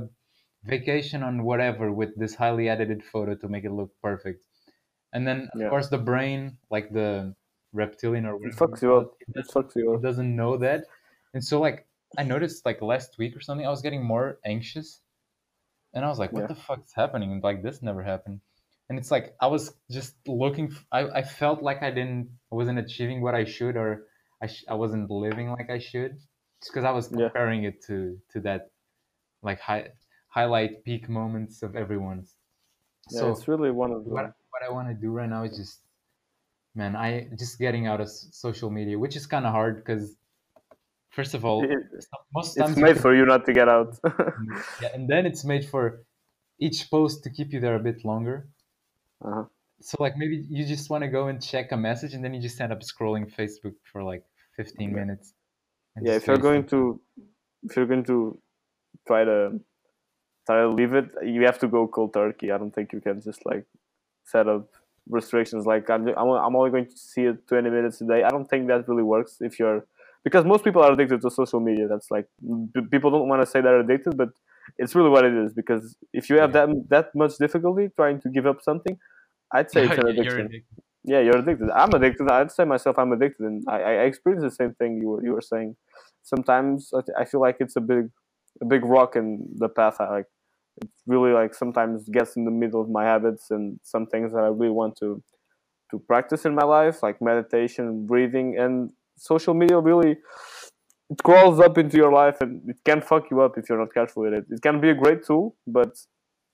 vacation 0.65 1.23
on 1.23 1.45
whatever 1.45 1.93
with 1.93 2.17
this 2.17 2.35
highly 2.35 2.69
edited 2.69 3.05
photo 3.05 3.35
to 3.37 3.49
make 3.49 3.65
it 3.65 3.73
look 3.73 3.93
perfect, 4.03 4.45
and 5.13 5.27
then 5.27 5.49
of 5.55 5.61
Yeah. 5.61 5.69
course 5.71 5.89
the 5.89 5.99
brain, 5.99 6.59
like 6.71 6.91
the 6.93 7.35
reptilian 7.73 8.27
or 8.27 8.37
It 8.47 8.55
fucks 8.55 8.83
you 8.83 8.95
up. 8.97 9.15
it, 9.21 9.29
it 9.29 9.29
It 9.29 9.35
doesn't, 9.35 9.55
fucks 9.55 9.77
you 9.77 9.95
up. 9.95 10.03
doesn't 10.03 10.35
know 10.37 10.57
that, 10.59 10.85
and 11.35 11.43
so 11.45 11.61
like 11.61 11.87
I 12.19 12.23
noticed 12.25 12.65
like 12.67 12.81
last 12.83 13.19
week 13.19 13.37
or 13.37 13.41
something 13.41 13.67
I 13.67 13.71
was 13.71 13.83
getting 13.83 14.03
more 14.05 14.39
anxious, 14.45 15.01
and 15.93 16.05
I 16.05 16.09
was 16.09 16.19
like, 16.19 16.33
what 16.33 16.43
Yeah. 16.43 16.47
the 16.49 16.55
fuck's 16.55 16.93
happening? 16.95 17.41
Like 17.41 17.63
this 17.63 17.83
never 17.83 18.03
happened 18.03 18.41
and 18.91 18.99
it's 18.99 19.11
like 19.11 19.35
I 19.41 19.47
was 19.47 19.75
just 19.91 20.15
looking. 20.29 20.67
f- 20.71 20.87
I, 20.93 21.01
I 21.21 21.23
felt 21.23 21.63
like 21.63 21.83
I 21.83 21.91
didn't, 21.91 22.29
I 22.53 22.55
wasn't 22.55 22.79
achieving 22.79 23.23
what 23.23 23.35
I 23.35 23.45
should, 23.45 23.77
or 23.77 24.07
I, 24.43 24.47
sh- 24.47 24.65
I 24.69 24.75
wasn't 24.75 25.11
living 25.11 25.49
like 25.51 25.71
I 25.71 25.79
should, 25.79 26.13
just 26.61 26.71
because 26.71 26.85
I 26.85 26.91
was 26.91 27.11
Yeah. 27.11 27.29
comparing 27.29 27.65
it 27.65 27.83
to 27.87 28.21
to 28.33 28.41
that, 28.41 28.71
like 29.43 29.59
high 29.61 29.93
highlight 30.35 30.85
peak 30.85 31.09
moments 31.09 31.63
of 31.63 31.77
everyone's. 31.77 32.35
Yeah, 33.11 33.21
So 33.21 33.31
it's 33.33 33.47
really 33.47 33.71
one 33.71 33.93
of 33.93 34.05
the 34.05 34.11
what 34.11 34.25
what 34.53 34.63
I 34.69 34.71
want 34.77 34.89
to 34.89 34.95
do 34.95 35.11
right 35.19 35.29
now 35.29 35.43
is 35.45 35.57
just, 35.57 35.77
man, 36.75 36.97
I 36.97 37.29
just 37.39 37.59
getting 37.59 37.87
out 37.87 38.01
of 38.01 38.09
social 38.45 38.71
media, 38.79 38.99
which 38.99 39.15
is 39.21 39.27
kind 39.35 39.45
of 39.47 39.53
hard 39.53 39.75
because, 39.85 40.17
first 41.11 41.35
of 41.35 41.45
all, 41.45 41.63
It- 41.65 41.87
most 42.39 42.57
it's 42.57 42.63
times 42.67 42.77
you 42.79 42.85
made 42.89 42.99
for 43.05 43.13
you 43.19 43.25
not 43.35 43.43
to 43.47 43.53
get 43.61 43.69
out. 43.69 43.91
yeah, 44.83 44.91
and 44.95 45.09
then 45.13 45.23
it's 45.31 45.45
made 45.45 45.65
for 45.73 45.85
each 46.59 46.91
post 46.91 47.23
to 47.25 47.31
keep 47.37 47.53
you 47.55 47.61
there 47.65 47.77
a 47.83 47.85
bit 47.91 48.05
longer. 48.05 48.37
uh-huh. 49.25 49.45
So 49.81 49.95
like 50.01 50.17
maybe 50.17 50.37
you 50.57 50.65
just 50.75 50.89
want 50.91 51.03
to 51.07 51.11
go 51.19 51.23
and 51.31 51.37
check 51.43 51.67
a 51.73 51.77
message 51.77 52.13
and 52.15 52.23
then 52.25 52.33
you 52.35 52.41
just 52.49 52.59
end 52.61 52.73
up 52.73 52.81
scrolling 52.81 53.27
Facebook 53.39 53.75
for 53.93 54.01
like 54.13 54.25
15 54.57 54.91
Yeah. 54.91 54.97
minutes. 55.01 55.27
Yeah, 56.07 56.17
if 56.21 56.27
you're 56.27 56.45
going 56.49 56.65
to 56.75 56.79
if 57.67 57.77
you're 57.77 57.91
going 57.95 58.05
to 58.13 58.19
try 59.09 59.23
to 59.25 59.61
try 60.47 60.61
to 60.63 60.69
leave 60.69 60.95
it, 60.95 61.07
you 61.23 61.43
have 61.45 61.59
to 61.61 61.69
go 61.69 61.87
cold 61.87 62.15
turkey. 62.15 62.53
I 62.53 62.59
don't 62.59 62.75
think 62.75 62.93
you 62.93 63.01
can 63.01 63.21
just 63.21 63.45
like 63.47 63.67
set 64.25 64.49
up 64.49 64.69
restrictions 65.09 65.67
like 65.67 65.91
I'm 65.91 66.09
I'm, 66.09 66.29
I'm 66.29 66.57
only 66.57 66.71
going 66.71 66.87
to 66.87 66.97
see 66.97 67.25
it 67.25 67.47
20 67.49 67.71
minutes 67.71 68.01
a 68.01 68.07
day. 68.07 68.23
I 68.23 68.31
don't 68.31 68.49
think 68.49 68.69
that 68.69 68.89
really 68.89 69.03
works 69.03 69.39
if 69.41 69.59
you're 69.59 69.87
because 70.25 70.45
most 70.45 70.65
people 70.65 70.83
are 70.83 70.93
addicted 70.93 71.21
to 71.21 71.31
social 71.31 71.61
media. 71.61 71.87
That's 71.89 72.11
like 72.11 72.27
people 72.91 73.11
don't 73.11 73.29
want 73.29 73.43
to 73.43 73.47
say 73.47 73.61
they're 73.61 73.81
addicted, 73.81 74.17
but 74.17 74.31
it's 74.79 74.95
really 74.95 75.11
what 75.11 75.25
it 75.25 75.35
is 75.35 75.53
because 75.53 75.97
if 76.13 76.31
you 76.31 76.37
have 76.39 76.53
that 76.53 76.69
that 76.89 77.15
much 77.15 77.37
difficulty 77.39 77.91
trying 77.97 78.21
to 78.23 78.29
give 78.31 78.47
up 78.47 78.63
something, 78.63 78.99
I'd 79.53 79.71
say 79.71 79.85
it's 79.89 79.99
an 79.99 80.09
You're 80.23 80.39
addiction. 80.39 80.63
Yeah, 81.05 81.21
you're 81.21 81.37
addicted. 81.37 81.71
I'm 81.71 81.93
addicted. 81.93 82.31
I'd 82.31 82.51
say 82.51 82.65
myself, 82.65 82.99
I'm 82.99 83.13
addicted, 83.13 83.45
and 83.45 83.63
I, 83.69 83.81
I 83.83 83.93
experience 84.05 84.43
the 84.43 84.51
same 84.51 84.75
thing 84.75 84.99
you 85.01 85.09
were 85.09 85.25
you 85.25 85.33
were 85.33 85.43
saying. 85.43 85.77
Sometimes 86.23 86.91
I, 86.95 87.23
I 87.23 87.25
feel 87.27 87.41
like 87.41 87.59
it's 87.61 87.77
a 87.77 87.81
big, 87.83 88.09
a 88.63 88.65
big 88.65 88.85
rock 88.85 89.15
in 89.17 89.47
the 89.57 89.69
path. 89.69 89.97
I 90.01 90.09
like. 90.09 90.27
It 90.83 90.89
really 91.07 91.33
like 91.33 91.55
sometimes 91.55 92.09
gets 92.09 92.37
in 92.37 92.45
the 92.45 92.51
middle 92.51 92.81
of 92.81 92.89
my 92.89 93.05
habits 93.05 93.51
and 93.51 93.79
some 93.83 94.07
things 94.07 94.33
that 94.33 94.41
I 94.41 94.49
really 94.49 94.71
want 94.71 94.97
to, 94.99 95.23
to 95.91 95.99
practice 95.99 96.45
in 96.45 96.55
my 96.55 96.65
life, 96.65 97.03
like 97.03 97.21
meditation, 97.23 98.07
breathing, 98.07 98.59
and 98.59 98.91
social 99.17 99.55
media. 99.55 99.79
Really, 99.79 100.17
it 101.11 101.23
crawls 101.23 101.61
up 101.61 101.79
into 101.79 101.97
your 101.97 102.13
life 102.13 102.41
and 102.41 102.69
it 102.69 102.77
can 102.85 103.01
fuck 103.01 103.31
you 103.31 103.41
up 103.41 103.57
if 103.59 103.69
you're 103.69 103.79
not 103.79 103.95
careful 103.95 104.25
with 104.25 104.35
it. 104.35 104.47
It 104.51 104.63
can 104.63 104.81
be 104.81 104.91
a 104.91 104.95
great 104.95 105.25
tool, 105.25 105.57
but 105.67 105.97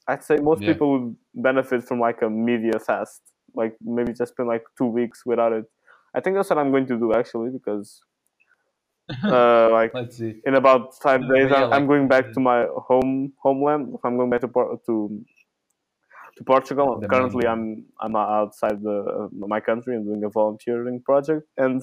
I'd 0.08 0.24
say 0.24 0.36
most 0.36 0.62
Yeah. 0.62 0.72
people 0.72 0.92
would 0.92 1.16
benefit 1.34 1.84
from 1.84 2.00
like 2.00 2.22
a 2.22 2.28
media 2.30 2.78
fast 2.78 3.22
like 3.54 3.76
maybe 3.80 4.12
just 4.12 4.32
spend 4.32 4.48
like 4.48 4.64
two 4.76 4.86
weeks 4.86 5.24
without 5.26 5.52
it. 5.52 5.64
I 6.14 6.20
think 6.20 6.36
that's 6.36 6.50
what 6.50 6.58
I'm 6.58 6.70
going 6.70 6.86
to 6.86 6.98
do 6.98 7.12
actually 7.12 7.50
because 7.50 8.00
uh, 9.30 9.70
like 9.72 9.94
Let's 9.94 10.16
see. 10.16 10.42
in 10.44 10.54
about 10.54 10.98
five 11.00 11.20
days 11.32 11.50
yeah, 11.50 11.66
I'm, 11.66 11.72
I'm 11.72 11.86
going 11.86 12.08
back 12.08 12.32
to 12.32 12.40
my 12.40 12.66
home 12.88 13.32
homeland. 13.42 13.96
I'm 14.04 14.16
going 14.16 14.30
back 14.30 14.40
to 14.42 14.48
to 14.86 15.24
to 16.36 16.44
Portugal, 16.44 17.04
currently 17.10 17.46
I'm 17.46 17.86
I'm 18.00 18.16
outside 18.16 18.82
the 18.82 18.98
uh, 19.00 19.28
my 19.32 19.60
country 19.60 19.96
and 19.96 20.04
doing 20.04 20.24
a 20.24 20.28
volunteering 20.30 21.02
project, 21.02 21.46
and 21.56 21.82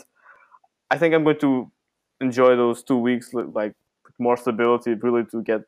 I 0.91 0.97
think 0.97 1.13
I'm 1.13 1.23
going 1.23 1.39
to 1.39 1.71
enjoy 2.21 2.55
those 2.55 2.83
two 2.83 2.97
weeks 2.97 3.33
li- 3.33 3.51
like 3.53 3.75
more 4.19 4.37
stability, 4.37 4.93
really 4.95 5.25
to 5.31 5.43
get 5.43 5.63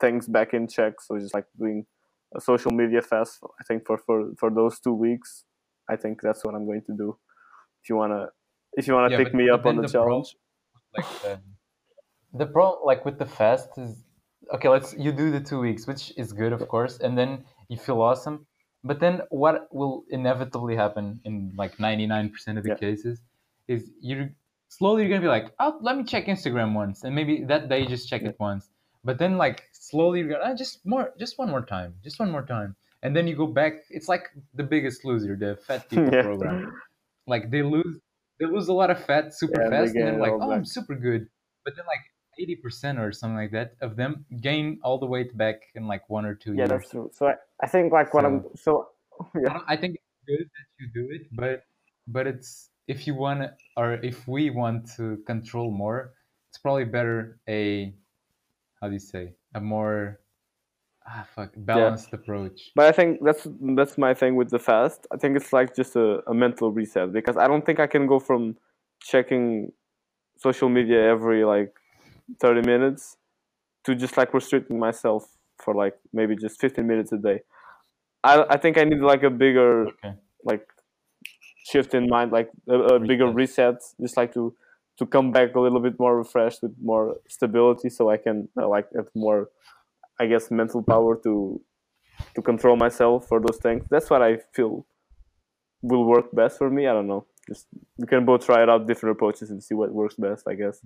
things 0.00 0.28
back 0.28 0.54
in 0.54 0.68
check. 0.68 1.00
So 1.00 1.18
just 1.18 1.34
like 1.34 1.46
doing 1.58 1.86
a 2.36 2.40
social 2.40 2.72
media 2.72 3.02
fast, 3.02 3.40
I 3.60 3.64
think 3.64 3.86
for 3.86 3.98
for 3.98 4.32
for 4.38 4.50
those 4.50 4.80
two 4.80 4.94
weeks, 4.94 5.44
I 5.88 5.96
think 5.96 6.20
that's 6.22 6.44
what 6.44 6.54
I'm 6.54 6.66
going 6.66 6.84
to 6.86 6.94
do. 6.96 7.18
If 7.82 7.88
you 7.90 7.96
wanna, 7.96 8.28
if 8.74 8.86
you 8.86 8.94
wanna 8.94 9.10
Yeah, 9.10 9.18
pick 9.18 9.34
me 9.34 9.50
up 9.50 9.66
on 9.66 9.76
the 9.76 9.82
the 9.82 9.88
pro- 9.88 9.92
challenge, 9.92 10.36
like 10.96 11.08
the, 11.22 11.40
the 12.32 12.46
problem 12.46 12.80
like 12.84 13.04
with 13.04 13.18
the 13.18 13.26
fast 13.26 13.68
is 13.78 14.04
okay 14.54 14.68
let's 14.68 14.94
you 14.96 15.12
do 15.12 15.30
the 15.30 15.40
two 15.40 15.60
weeks 15.60 15.86
which 15.86 16.12
is 16.16 16.32
good 16.32 16.52
of 16.52 16.66
course 16.68 16.98
and 17.00 17.16
then 17.18 17.44
you 17.68 17.76
feel 17.76 18.00
awesome. 18.00 18.46
But 18.84 19.00
then 19.00 19.22
what 19.30 19.68
will 19.74 20.04
inevitably 20.10 20.76
happen 20.76 21.20
in 21.24 21.52
like 21.56 21.78
99% 21.78 22.58
of 22.58 22.64
the 22.64 22.70
Yeah. 22.70 22.76
cases 22.84 23.20
is 23.66 23.90
you're 24.00 24.30
slowly 24.68 25.02
you're 25.02 25.10
gonna 25.10 25.20
be 25.22 25.28
like 25.28 25.54
oh 25.58 25.78
let 25.82 25.96
me 25.96 26.04
check 26.04 26.26
instagram 26.26 26.74
once 26.74 27.04
and 27.04 27.14
maybe 27.14 27.44
that 27.44 27.68
day 27.68 27.80
you 27.82 27.88
just 27.88 28.08
check 28.08 28.22
it 28.22 28.36
once. 28.38 28.70
But 29.04 29.18
then 29.18 29.36
like 29.36 29.64
slowly 29.72 30.20
you're 30.20 30.28
gonna 30.30 30.52
ah, 30.52 30.54
just 30.54 30.84
more 30.86 31.12
just 31.18 31.38
one 31.38 31.50
more 31.50 31.64
time 31.64 31.94
just 32.02 32.18
one 32.18 32.30
more 32.30 32.44
time 32.46 32.76
and 33.02 33.14
then 33.16 33.26
you 33.26 33.36
go 33.36 33.46
back 33.46 33.72
it's 33.90 34.08
like 34.08 34.24
the 34.54 34.62
biggest 34.64 35.04
loser 35.04 35.36
the 35.36 35.56
fat 35.56 35.88
people 35.90 36.12
Yeah. 36.12 36.22
program. 36.22 36.62
Like 37.26 37.50
they 37.50 37.62
lose 37.62 38.00
they 38.38 38.46
lose 38.46 38.68
a 38.68 38.72
lot 38.72 38.90
of 38.90 39.02
fat 39.04 39.34
super 39.34 39.60
Yeah, 39.62 39.70
fast 39.70 39.94
and 39.94 40.06
then 40.06 40.18
like 40.18 40.32
oh 40.40 40.50
i'm 40.52 40.64
super 40.64 40.94
good. 40.94 41.28
But 41.64 41.76
then 41.76 41.84
like 41.86 42.00
80% 42.40 42.98
or 42.98 43.10
something 43.12 43.36
like 43.36 43.50
that 43.50 43.74
of 43.82 43.96
them 43.96 44.24
gain 44.40 44.78
all 44.84 44.98
the 44.98 45.06
weight 45.06 45.36
back 45.36 45.56
in 45.74 45.86
like 45.86 46.08
one 46.08 46.24
or 46.24 46.34
two 46.34 46.54
yeah, 46.54 46.66
years. 46.66 46.70
that's 46.70 46.90
true. 46.90 47.10
So 47.12 47.26
I, 47.26 47.34
I 47.62 47.66
think 47.66 47.92
like 47.92 48.14
what 48.14 48.24
I'm 48.24 48.44
so 48.54 48.88
I, 49.34 49.38
yeah, 49.40 49.52
don't- 49.54 49.64
I 49.68 49.76
think 49.76 49.96
it's 49.96 50.22
good 50.26 50.46
that 50.46 50.66
you 50.78 50.86
do 50.94 51.08
it 51.14 51.22
but 51.32 51.64
but 52.06 52.26
it's 52.26 52.70
if 52.86 53.06
you 53.06 53.14
want 53.14 53.50
or 53.76 53.94
if 53.94 54.26
we 54.28 54.50
want 54.50 54.88
to 54.96 55.18
control 55.26 55.70
more 55.70 56.14
it's 56.48 56.58
probably 56.58 56.84
better 56.84 57.40
a 57.48 57.94
how 58.80 58.86
do 58.88 58.94
you 58.94 59.00
say 59.00 59.34
a 59.54 59.60
more 59.60 60.20
ah 61.08 61.26
fuck 61.34 61.50
balanced 61.56 62.12
approach 62.12 62.70
but 62.74 62.86
I 62.86 62.92
think 62.92 63.20
that's 63.24 63.46
that's 63.76 63.96
my 63.98 64.14
thing 64.14 64.36
with 64.36 64.50
the 64.50 64.58
fast. 64.58 65.06
I 65.12 65.16
think 65.16 65.36
it's 65.36 65.52
like 65.52 65.74
just 65.74 65.96
a, 65.96 66.22
a 66.28 66.34
mental 66.34 66.70
reset 66.70 67.12
because 67.12 67.36
I 67.36 67.46
don't 67.48 67.64
think 67.64 67.80
I 67.80 67.86
can 67.86 68.06
go 68.06 68.18
from 68.18 68.56
checking 69.00 69.72
social 70.38 70.68
media 70.68 71.00
every 71.02 71.44
like 71.44 71.74
30 72.40 72.62
minutes 72.62 73.16
to 73.84 73.94
just 73.94 74.16
like 74.16 74.34
restricting 74.34 74.78
myself 74.78 75.24
for 75.58 75.74
like 75.74 75.96
maybe 76.12 76.36
just 76.36 76.60
15 76.60 76.86
minutes 76.86 77.12
a 77.12 77.18
day. 77.18 77.40
I 78.24 78.44
I 78.50 78.56
think 78.58 78.78
I 78.78 78.84
need 78.84 79.00
like 79.00 79.22
a 79.22 79.30
bigger 79.30 79.88
okay 79.88 80.14
like 80.44 80.66
shift 81.64 81.94
in 81.94 82.08
mind, 82.08 82.32
like 82.32 82.50
a, 82.68 82.74
a 82.74 83.00
bigger 83.00 83.26
Reset. 83.26 83.74
reset, 83.74 83.82
just 84.00 84.16
like 84.16 84.32
to 84.34 84.54
to 84.98 85.06
come 85.06 85.30
back 85.30 85.54
a 85.54 85.60
little 85.60 85.80
bit 85.80 85.98
more 85.98 86.16
refreshed 86.18 86.62
with 86.62 86.74
more 86.82 87.16
stability, 87.28 87.88
so 87.88 88.10
I 88.10 88.16
can 88.16 88.48
uh, 88.60 88.68
like 88.68 88.88
have 88.96 89.08
more, 89.14 89.48
I 90.20 90.26
guess, 90.26 90.50
mental 90.50 90.82
power 90.82 91.16
to 91.24 91.60
to 92.34 92.42
control 92.42 92.76
myself 92.76 93.28
for 93.28 93.40
those 93.40 93.58
things. 93.58 93.84
That's 93.90 94.10
what 94.10 94.22
I 94.22 94.38
feel 94.54 94.86
will 95.82 96.04
work 96.04 96.26
best 96.34 96.58
for 96.58 96.68
me. 96.70 96.86
I 96.88 96.92
don't 96.92 97.06
know. 97.06 97.26
Just 97.48 97.66
we 97.96 98.06
can 98.06 98.24
both 98.24 98.44
try 98.44 98.62
it 98.62 98.68
out 98.68 98.86
different 98.86 99.16
approaches 99.16 99.50
and 99.50 99.62
see 99.62 99.74
what 99.74 99.92
works 99.92 100.16
best. 100.16 100.46
I 100.48 100.54
guess. 100.54 100.80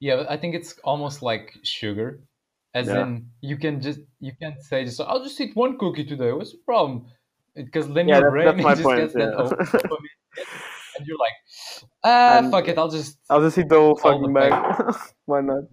Yeah, 0.00 0.16
yeah 0.20 0.26
I 0.28 0.36
think 0.36 0.54
it's 0.54 0.78
almost 0.82 1.22
like 1.22 1.52
sugar, 1.62 2.20
as 2.74 2.86
Yeah. 2.88 3.02
in 3.02 3.28
you 3.40 3.56
can 3.56 3.80
just 3.80 4.00
you 4.20 4.32
can't 4.40 4.60
say 4.62 4.84
just 4.84 5.00
I'll 5.00 5.22
just 5.22 5.40
eat 5.40 5.54
one 5.54 5.76
cookie 5.78 6.04
today. 6.04 6.32
What's 6.32 6.52
the 6.52 6.58
problem? 6.64 7.06
Because 7.54 7.86
then 7.92 8.08
Yeah, 8.08 8.18
your 8.20 8.30
that- 8.44 8.56
brain 8.56 8.66
just 8.74 8.82
point, 8.82 8.98
gets 9.00 9.14
that 9.14 9.32
yeah. 9.32 9.90
oh, 9.90 9.98
and 10.96 11.06
you're 11.06 11.18
like, 11.18 11.36
ah, 12.04 12.38
And- 12.38 12.50
fuck 12.50 12.66
it, 12.68 12.78
I'll 12.78 12.90
just 12.90 13.18
I'll 13.30 13.40
just 13.42 13.58
eat 13.58 13.68
the 13.68 13.76
whole 13.78 13.96
fucking 13.96 14.32
bag. 14.32 14.52
Why 15.26 15.40
not? 15.40 15.64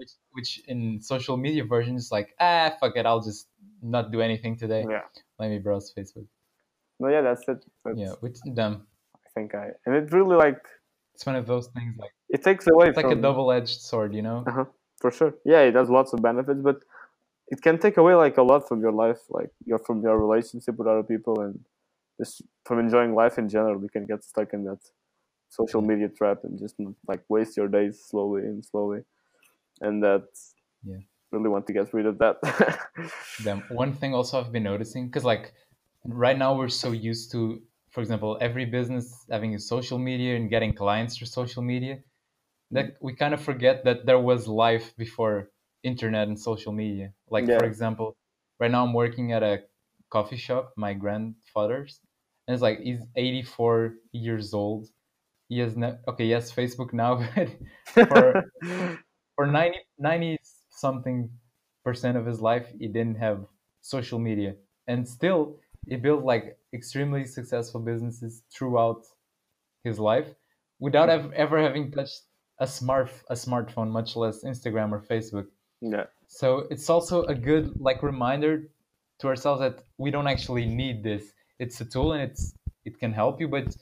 Which 0.00 0.12
which 0.32 0.50
in 0.66 0.80
social 1.00 1.36
media 1.36 1.64
version 1.74 1.94
is 1.94 2.10
like 2.10 2.28
ah 2.40 2.72
fuck 2.80 2.96
it, 2.96 3.04
I'll 3.04 3.20
just 3.30 3.48
not 3.82 4.10
do 4.10 4.20
anything 4.28 4.56
today. 4.56 4.82
Yeah. 4.88 5.04
Let 5.38 5.50
me 5.50 5.58
browse 5.58 5.92
Facebook. 5.96 6.26
No, 6.98 7.08
yeah, 7.08 7.20
that's 7.20 7.46
it. 7.48 7.64
That's, 7.84 7.98
Yeah, 8.02 8.12
which 8.20 8.38
dumb. 8.54 8.86
I 9.14 9.28
think 9.34 9.54
I 9.54 9.66
and 9.84 9.94
it 10.00 10.12
really 10.12 10.36
like 10.46 10.62
It's 11.14 11.26
one 11.26 11.36
of 11.36 11.46
those 11.46 11.66
things 11.76 11.92
like 12.02 12.14
it 12.36 12.42
takes 12.42 12.66
away 12.66 12.88
it's 12.88 12.96
like 13.02 13.16
a 13.18 13.20
double-edged 13.28 13.80
sword, 13.88 14.14
you 14.14 14.22
know. 14.28 14.38
Uh-huh. 14.46 14.64
For 15.02 15.10
sure. 15.10 15.32
Yeah, 15.44 15.62
it 15.70 15.74
has 15.80 15.88
lots 15.98 16.10
of 16.14 16.22
benefits, 16.22 16.62
but 16.62 16.78
it 17.48 17.60
can 17.66 17.76
take 17.84 17.96
away 18.02 18.14
like 18.14 18.36
a 18.38 18.42
lot 18.42 18.68
from 18.68 18.80
your 18.80 18.92
life, 18.92 19.20
like 19.28 19.50
your 19.70 19.80
from 19.86 20.02
your 20.06 20.16
relationship 20.26 20.74
with 20.78 20.88
other 20.92 21.06
people 21.12 21.40
and 21.44 21.54
just 22.18 22.42
from 22.66 22.78
enjoying 22.78 23.12
life 23.22 23.36
in 23.42 23.48
general. 23.56 23.82
You 23.82 23.92
can 23.96 24.06
get 24.12 24.20
stuck 24.24 24.50
in 24.56 24.64
that 24.64 24.82
social 25.58 25.82
media 25.90 26.08
trap 26.08 26.38
and 26.44 26.58
just 26.64 26.76
like 27.10 27.22
waste 27.28 27.56
your 27.58 27.68
days 27.68 27.94
slowly 28.10 28.42
and 28.42 28.64
slowly. 28.64 29.00
And 29.80 30.02
that's 30.02 30.54
Yeah. 30.84 30.98
really 31.32 31.48
want 31.48 31.66
to 31.68 31.72
get 31.72 31.92
rid 31.94 32.06
of 32.06 32.18
that. 32.18 32.36
them. 33.44 33.62
One 33.70 33.92
thing 33.94 34.14
also 34.14 34.40
I've 34.40 34.52
been 34.52 34.64
noticing 34.64 35.06
because 35.06 35.24
like 35.24 35.52
right 36.04 36.36
now 36.38 36.54
we're 36.56 36.68
so 36.68 36.92
used 36.92 37.32
to, 37.32 37.62
for 37.90 38.00
example, 38.00 38.38
every 38.40 38.64
business 38.64 39.24
having 39.30 39.54
a 39.54 39.58
social 39.58 39.98
media 39.98 40.36
and 40.36 40.50
getting 40.50 40.72
clients 40.74 41.16
through 41.16 41.28
social 41.28 41.62
media 41.62 41.96
mm-hmm. 41.96 42.74
that 42.76 42.96
we 43.00 43.14
kind 43.14 43.34
of 43.34 43.40
forget 43.40 43.84
that 43.84 44.06
there 44.06 44.18
was 44.18 44.46
life 44.48 44.94
before 44.96 45.50
internet 45.82 46.28
and 46.28 46.38
social 46.38 46.72
media. 46.72 47.12
Like 47.30 47.46
Yeah. 47.46 47.58
for 47.58 47.64
example, 47.66 48.16
right 48.58 48.70
now 48.70 48.84
I'm 48.84 48.92
working 48.94 49.32
at 49.32 49.42
a 49.42 49.62
coffee 50.10 50.36
shop, 50.36 50.72
my 50.76 50.92
grandfather's, 50.94 52.00
and 52.46 52.54
it's 52.54 52.62
like 52.62 52.80
he's 52.80 53.00
84 53.16 53.94
years 54.12 54.52
old. 54.54 54.88
He 55.48 55.58
has 55.60 55.76
no 55.76 55.98
okay, 56.08 56.26
yes 56.26 56.52
Facebook 56.52 56.92
now, 56.92 57.12
but 57.94 58.08
for 58.08 58.44
for 59.40 59.46
90, 59.46 59.78
90 59.98 60.36
something 60.68 61.30
percent 61.82 62.18
of 62.18 62.26
his 62.26 62.42
life 62.42 62.66
he 62.78 62.88
didn't 62.88 63.16
have 63.16 63.46
social 63.80 64.18
media. 64.18 64.54
And 64.86 65.08
still 65.08 65.56
he 65.88 65.96
built 65.96 66.24
like 66.24 66.58
extremely 66.74 67.24
successful 67.24 67.80
businesses 67.80 68.42
throughout 68.52 69.02
his 69.82 69.98
life 69.98 70.28
without 70.78 71.08
hmm. 71.08 71.16
ev- 71.16 71.32
ever 71.32 71.58
having 71.58 71.90
touched 71.90 72.20
a 72.58 72.66
smart 72.66 73.10
a 73.30 73.34
smartphone 73.34 73.88
much 73.90 74.14
less 74.14 74.44
instagram 74.44 74.92
or 74.92 75.00
facebook. 75.00 75.46
Yeah. 75.80 76.04
so 76.28 76.66
it's 76.70 76.90
also 76.90 77.22
a 77.34 77.34
good 77.34 77.80
like 77.80 78.02
reminder 78.02 78.54
to 79.20 79.24
ourselves 79.28 79.60
that 79.62 79.76
we 79.96 80.10
don't 80.10 80.28
actually 80.34 80.66
need 80.66 81.02
this. 81.02 81.22
It's 81.58 81.80
a 81.80 81.86
tool 81.86 82.12
and 82.12 82.22
it's 82.28 82.52
it 82.84 82.98
can 83.02 83.12
help 83.14 83.40
you 83.40 83.48
but 83.48 83.74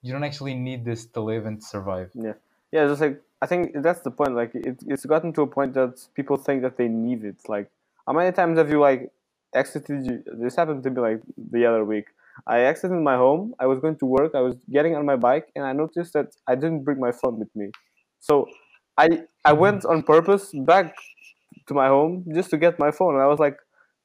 you 0.00 0.10
don't 0.14 0.24
actually 0.24 0.54
need 0.54 0.86
this 0.86 1.04
to 1.14 1.20
live 1.20 1.44
and 1.44 1.62
survive. 1.62 2.08
Yeah. 2.14 2.36
Yeah, 2.72 2.86
just 2.86 3.02
like 3.02 3.20
I 3.42 3.46
think 3.46 3.72
that's 3.82 4.02
the 4.02 4.12
point. 4.12 4.34
Like 4.36 4.52
it, 4.54 4.78
it's 4.86 5.06
gotten 5.06 5.32
to 5.34 5.42
a 5.42 5.48
point 5.48 5.74
that 5.74 5.94
people 6.14 6.38
think 6.38 6.62
that 6.62 6.78
they 6.78 6.88
need 6.88 7.24
it. 7.24 7.38
Like 7.48 7.70
how 8.06 8.14
many 8.14 8.32
times 8.32 8.58
have 8.58 8.70
you 8.70 8.80
like 8.80 9.10
exited? 9.54 10.06
you- 10.06 10.24
This 10.42 10.56
happened 10.56 10.82
to 10.84 10.90
me 10.90 11.00
like 11.02 11.22
the 11.36 11.66
other 11.66 11.84
week. 11.84 12.06
I 12.46 12.60
exited 12.62 12.98
my 12.98 13.16
home. 13.16 13.54
I 13.60 13.66
was 13.66 13.80
going 13.80 13.96
to 13.98 14.06
work. 14.06 14.34
I 14.34 14.40
was 14.40 14.56
getting 14.70 14.96
on 14.96 15.06
my 15.06 15.16
bike, 15.16 15.48
and 15.56 15.64
I 15.66 15.72
noticed 15.74 16.14
that 16.14 16.28
I 16.48 16.54
didn't 16.54 16.84
bring 16.84 17.00
my 17.00 17.12
phone 17.12 17.38
with 17.38 17.54
me. 17.54 17.70
So 18.20 18.46
I 18.98 19.08
I 19.44 19.52
went 19.54 19.84
on 19.84 20.02
purpose 20.04 20.52
back 20.66 20.94
to 21.66 21.74
my 21.74 21.88
home 21.88 22.24
just 22.34 22.50
to 22.50 22.58
get 22.58 22.78
my 22.78 22.90
phone. 22.90 23.14
And 23.14 23.22
I 23.22 23.26
was 23.26 23.38
like, 23.38 23.56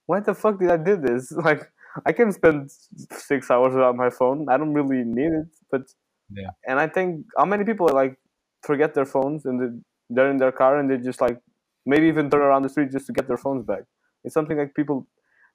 why 0.05 0.19
the 0.19 0.33
fuck 0.33 0.59
did 0.59 0.71
I 0.71 0.77
do 0.77 0.97
this? 0.97 1.31
Like 1.49 1.71
I 2.05 2.11
can 2.13 2.31
spend 2.31 2.69
six 3.11 3.49
hours 3.49 3.73
without 3.73 3.95
my 3.95 4.09
phone. 4.09 4.47
I 4.49 4.57
don't 4.57 4.73
really 4.73 5.03
need 5.03 5.31
it, 5.41 5.47
but 5.71 5.83
Yeah. 6.29 6.51
and 6.67 6.79
I 6.79 6.87
think 6.87 7.25
how 7.37 7.45
many 7.45 7.63
people 7.63 7.87
like 7.93 8.17
forget 8.71 8.93
their 8.97 9.09
phones 9.15 9.45
and 9.47 9.55
they- 9.61 9.77
they're 10.13 10.31
in 10.33 10.37
their 10.43 10.51
car 10.61 10.73
and 10.79 10.85
they 10.89 10.97
just 11.11 11.21
like 11.25 11.37
maybe 11.91 12.07
even 12.13 12.29
turn 12.29 12.41
around 12.47 12.63
the 12.63 12.69
street 12.75 12.91
just 12.97 13.07
to 13.07 13.13
get 13.17 13.25
their 13.27 13.41
phones 13.45 13.63
back. 13.71 13.83
It's 14.23 14.33
something 14.39 14.57
like 14.61 14.73
people 14.79 14.99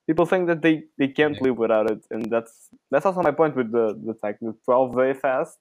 people 0.09 0.27
think 0.33 0.45
that 0.51 0.61
they, 0.67 0.75
they 0.99 1.09
can't 1.19 1.37
Yeah. 1.37 1.45
live 1.47 1.59
without 1.65 1.87
it, 1.95 2.03
and 2.15 2.23
that's 2.35 2.55
that's 2.91 3.07
also 3.09 3.23
my 3.29 3.35
point 3.41 3.55
with 3.61 3.71
the 3.77 3.87
the 4.07 4.15
like 4.27 4.39
the 4.47 4.53
twelve 4.67 4.91
day 5.03 5.13
fast, 5.25 5.59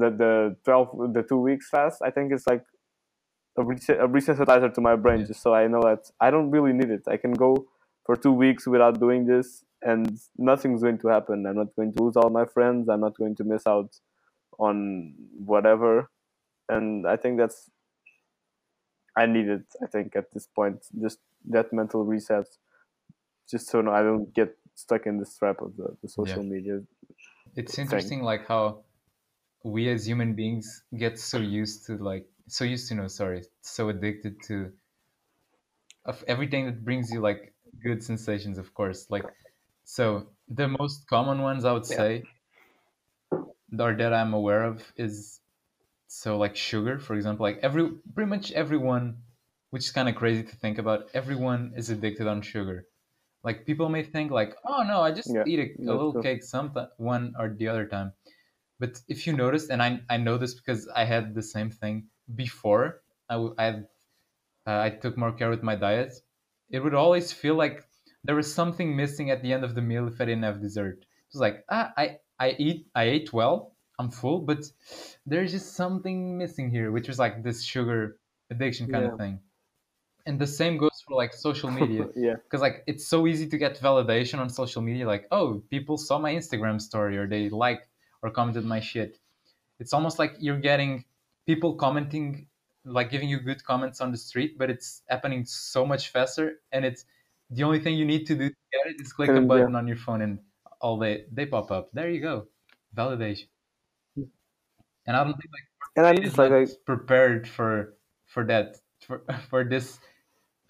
the 0.00 0.08
the 0.22 0.32
twelve 0.66 0.88
the 1.16 1.22
two 1.30 1.40
weeks 1.48 1.66
fast. 1.74 1.96
I 2.08 2.10
think 2.14 2.26
it's 2.34 2.46
like 2.52 2.64
a, 3.60 3.62
a 3.62 4.08
resensitizer 4.16 4.70
to 4.76 4.80
my 4.88 4.96
brain, 5.04 5.20
Yeah. 5.20 5.26
just 5.30 5.40
so 5.46 5.50
I 5.60 5.64
know 5.72 5.82
that 5.90 6.02
I 6.26 6.28
don't 6.34 6.50
really 6.56 6.74
need 6.80 6.90
it. 6.98 7.04
I 7.14 7.16
can 7.24 7.32
go 7.46 7.50
for 8.06 8.14
two 8.24 8.32
weeks 8.44 8.62
without 8.74 8.94
doing 9.04 9.22
this, 9.32 9.46
and 9.90 10.04
nothing's 10.50 10.82
going 10.86 10.98
to 11.04 11.08
happen. 11.16 11.36
I'm 11.48 11.56
not 11.62 11.70
going 11.76 11.92
to 11.94 12.02
lose 12.02 12.16
all 12.20 12.30
my 12.40 12.46
friends. 12.54 12.82
I'm 12.90 13.00
not 13.06 13.16
going 13.20 13.36
to 13.40 13.44
miss 13.52 13.64
out 13.74 13.90
on 14.66 14.76
whatever, 15.52 15.92
and 16.68 17.06
I 17.06 17.16
think 17.16 17.38
that's 17.38 17.70
I 19.16 19.26
need 19.26 19.48
it. 19.48 19.66
I 19.82 19.86
think 19.86 20.16
at 20.16 20.32
this 20.32 20.46
point, 20.46 20.86
just 21.00 21.18
that 21.46 21.72
mental 21.72 22.04
reset, 22.04 22.46
just 23.50 23.68
so 23.68 23.80
I 23.90 24.02
don't 24.02 24.32
get 24.34 24.58
stuck 24.74 25.06
in 25.06 25.18
this 25.18 25.36
trap 25.36 25.60
of 25.60 25.76
the, 25.76 25.96
the 26.02 26.08
social 26.08 26.42
media. 26.42 26.82
it's 27.56 27.78
thing. 27.78 27.78
interesting 27.78 28.22
like 28.22 28.46
how 28.46 28.84
we 29.64 29.88
as 29.90 30.06
human 30.06 30.34
beings 30.34 30.84
get 30.96 31.18
so 31.18 31.38
used 31.38 31.86
to 31.86 31.96
like 31.98 32.28
so 32.48 32.64
used 32.64 32.88
to 32.88 32.94
no 32.96 33.08
sorry 33.08 33.42
so 33.62 33.88
addicted 33.90 34.42
to 34.42 34.72
of 36.04 36.22
everything 36.28 36.66
that 36.66 36.84
brings 36.84 37.12
you 37.12 37.20
like 37.20 37.54
good 37.82 38.02
sensations 38.02 38.58
of 38.58 38.72
course 38.74 39.10
like 39.10 39.32
so 39.84 40.32
the 40.48 40.68
most 40.68 41.06
common 41.08 41.42
ones 41.42 41.64
i 41.64 41.72
would 41.72 41.86
Yeah. 41.88 41.98
say 41.98 42.28
or 43.78 43.94
that 43.96 44.12
i'm 44.12 44.32
aware 44.34 44.62
of 44.64 44.92
is 44.96 45.40
so 46.20 46.36
like 46.38 46.56
sugar 46.56 46.98
for 46.98 47.14
example 47.14 47.42
like 47.44 47.58
every 47.58 47.84
pretty 48.14 48.28
much 48.28 48.52
everyone 48.52 49.22
which 49.70 49.84
is 49.84 49.90
kind 49.92 50.08
of 50.08 50.14
crazy 50.16 50.42
to 50.42 50.56
think 50.56 50.78
about 50.78 51.08
everyone 51.14 51.72
is 51.76 51.88
addicted 51.88 52.26
on 52.26 52.42
sugar. 52.42 52.86
Like 53.44 53.66
people 53.66 53.88
may 53.88 54.02
think 54.04 54.30
like 54.30 54.56
oh 54.66 54.82
no 54.84 55.00
i 55.02 55.12
just 55.12 55.34
Yeah, 55.34 55.46
eat 55.46 55.58
a, 55.60 55.92
a 55.92 55.94
little 55.94 56.18
cake 56.18 56.42
some 56.42 56.74
one 56.98 57.34
or 57.38 57.54
the 57.54 57.68
other 57.68 57.86
time. 57.86 58.12
But 58.80 59.02
if 59.08 59.26
you 59.26 59.32
noticed 59.34 59.70
and 59.70 59.82
i 59.82 60.00
i 60.10 60.16
know 60.18 60.38
this 60.38 60.54
because 60.54 60.88
i 60.90 61.04
had 61.04 61.34
the 61.34 61.42
same 61.42 61.70
thing 61.70 62.10
before 62.34 63.02
i 63.30 63.34
w- 63.34 63.54
i 63.58 63.64
had, 63.66 63.88
uh, 64.66 64.80
i 64.80 64.90
took 64.90 65.16
more 65.16 65.32
care 65.32 65.50
with 65.50 65.62
my 65.62 65.74
diet 65.76 66.12
it 66.70 66.80
would 66.80 66.94
always 66.94 67.32
feel 67.32 67.54
like 67.54 67.84
there 68.24 68.36
was 68.36 68.52
something 68.52 68.96
missing 68.96 69.30
at 69.30 69.42
the 69.42 69.52
end 69.52 69.64
of 69.64 69.74
the 69.74 69.82
meal 69.82 70.06
if 70.08 70.20
i 70.20 70.24
didn't 70.24 70.44
have 70.44 70.60
dessert. 70.60 70.98
It 71.00 71.32
was 71.32 71.40
like 71.40 71.64
ah 71.70 71.92
i 71.96 72.18
i 72.38 72.50
eat 72.58 72.88
i 72.94 73.04
ate 73.04 73.32
well 73.32 73.71
i'm 74.02 74.10
full 74.10 74.38
but 74.50 74.60
there's 75.26 75.52
just 75.52 75.68
something 75.82 76.36
missing 76.42 76.68
here 76.76 76.90
which 76.96 77.08
is 77.08 77.18
like 77.24 77.42
this 77.46 77.62
sugar 77.62 78.16
addiction 78.50 78.86
kind 78.92 79.04
Yeah. 79.04 79.12
of 79.12 79.18
thing. 79.18 79.40
And 80.26 80.38
the 80.38 80.46
same 80.46 80.74
goes 80.78 80.98
for 81.04 81.14
like 81.22 81.32
social 81.34 81.70
media. 81.80 82.04
Yeah, 82.14 82.36
because 82.44 82.60
like 82.66 82.76
it's 82.86 83.06
so 83.14 83.18
easy 83.26 83.46
to 83.52 83.56
get 83.64 83.72
validation 83.80 84.38
on 84.42 84.48
social 84.62 84.82
media 84.88 85.04
like 85.14 85.24
oh 85.38 85.48
people 85.74 85.96
saw 86.08 86.16
my 86.26 86.32
instagram 86.40 86.76
story 86.80 87.14
or 87.20 87.26
they 87.26 87.48
liked 87.64 87.86
or 88.22 88.30
commented 88.30 88.64
my 88.64 88.80
shit. 88.90 89.18
It's 89.80 89.92
almost 89.96 90.16
like 90.22 90.32
you're 90.38 90.60
getting 90.70 91.04
people 91.50 91.70
commenting 91.74 92.46
like 92.84 93.08
giving 93.14 93.28
you 93.28 93.38
good 93.40 93.60
comments 93.70 94.00
on 94.00 94.08
the 94.14 94.20
street 94.28 94.52
but 94.60 94.68
it's 94.74 95.02
happening 95.08 95.44
so 95.44 95.80
much 95.92 96.04
faster 96.14 96.46
and 96.72 96.84
it's 96.84 97.02
the 97.56 97.62
only 97.68 97.80
thing 97.84 97.94
you 97.96 98.04
need 98.14 98.24
to 98.30 98.34
do 98.42 98.46
to 98.48 98.56
get 98.74 98.84
it 98.92 98.96
is 99.02 99.12
click 99.12 99.28
a 99.28 99.34
And, 99.34 99.42
yeah. 99.44 99.48
button 99.50 99.74
on 99.80 99.86
your 99.92 100.00
phone 100.06 100.20
and 100.26 100.34
all 100.84 100.96
they 101.04 101.14
they 101.36 101.46
pop 101.46 101.68
up. 101.76 101.84
There 101.98 102.10
you 102.16 102.20
go. 102.30 102.34
Validation 103.00 103.48
and 105.06 105.16
i 105.16 105.24
don't 105.24 105.34
think 105.34 105.50
like 105.52 105.68
and 105.96 106.06
I'm 106.06 106.22
just 106.22 106.38
like, 106.38 106.50
like 106.50 106.68
prepared 106.86 107.46
for 107.46 107.94
for 108.26 108.44
that 108.44 108.76
for 109.06 109.22
for 109.50 109.62
this 109.64 109.98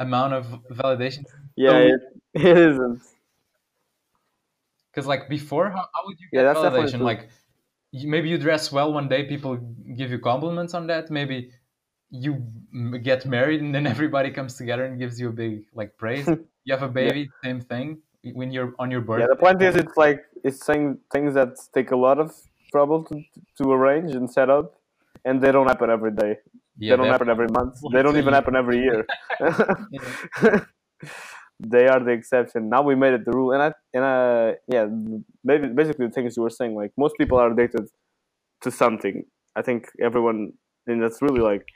amount 0.01 0.33
of 0.35 0.47
validation. 0.73 1.25
Yeah, 1.55 1.71
So- 1.71 1.79
it, 1.79 2.01
it 2.35 2.59
isn't. 2.59 3.03
because 4.90 5.07
like 5.07 5.29
before 5.29 5.71
how, 5.71 5.85
how 5.95 6.03
would 6.07 6.18
you 6.21 6.29
Yeah, 6.33 6.42
get 6.42 6.55
that's 6.55 6.75
validation? 6.75 7.01
like 7.01 7.29
you, 7.92 8.09
maybe 8.09 8.29
you 8.29 8.38
dress 8.38 8.73
well 8.73 8.92
one 8.92 9.09
day 9.09 9.25
people 9.25 9.57
give 9.97 10.11
you 10.11 10.18
compliments 10.18 10.75
on 10.75 10.87
that. 10.88 11.11
Maybe 11.11 11.53
you 12.11 12.33
m- 12.75 13.01
get 13.03 13.25
married 13.27 13.61
and 13.61 13.75
then 13.75 13.87
everybody 13.95 14.31
comes 14.31 14.55
together 14.57 14.85
and 14.85 14.99
gives 14.99 15.21
you 15.21 15.29
a 15.29 15.33
big 15.33 15.66
like 15.75 15.97
praise. 15.97 16.27
You 16.64 16.75
have 16.75 16.83
a 16.83 16.88
baby 16.88 17.31
same 17.45 17.61
thing 17.61 17.99
when 18.35 18.51
you're 18.53 18.75
on 18.79 18.90
your 18.90 19.01
birthday 19.01 19.23
Yeah, 19.23 19.29
the 19.35 19.37
point 19.37 19.62
is, 19.62 19.77
it's 19.77 19.97
like 19.97 20.25
it's 20.45 20.64
saying 20.64 20.99
things 21.12 21.35
that 21.35 21.51
take 21.75 21.90
a 21.92 21.97
lot 21.97 22.18
of 22.18 22.35
trouble 22.72 23.04
to, 23.04 23.22
to 23.58 23.72
arrange 23.72 24.12
and 24.14 24.30
set 24.30 24.50
up, 24.50 24.74
and 25.24 25.42
they 25.42 25.52
don't 25.52 25.68
happen 25.68 25.90
every 25.90 26.12
day. 26.12 26.38
yeah, 26.78 26.96
they 26.96 26.96
don't 26.96 27.08
happen 27.08 27.30
every 27.30 27.48
month. 27.48 27.76
They 27.92 28.02
don't 28.02 28.16
even 28.18 28.35
happen 28.35 28.56
every 28.56 28.78
year. 28.80 29.06
They 31.61 31.87
are 31.87 32.00
the 32.02 32.11
exception. 32.11 32.68
Now 32.68 32.82
we 32.82 32.96
made 32.96 33.14
it 33.14 33.24
the 33.24 33.32
rule, 33.32 33.52
and 33.52 33.62
I 33.62 33.72
and 33.94 34.04
uh 34.04 34.52
yeah, 34.68 34.87
maybe 35.44 35.68
basically 35.68 36.06
the 36.06 36.12
things 36.12 36.37
you 36.37 36.42
were 36.42 36.50
saying, 36.50 36.74
like 36.74 36.92
most 36.98 37.14
people 37.18 37.38
are 37.38 37.52
addicted 37.52 37.87
to 38.62 38.70
something. 38.70 39.24
I 39.54 39.62
think 39.62 39.88
everyone, 40.00 40.54
and 40.88 41.02
that's 41.02 41.22
really 41.22 41.40
like, 41.40 41.66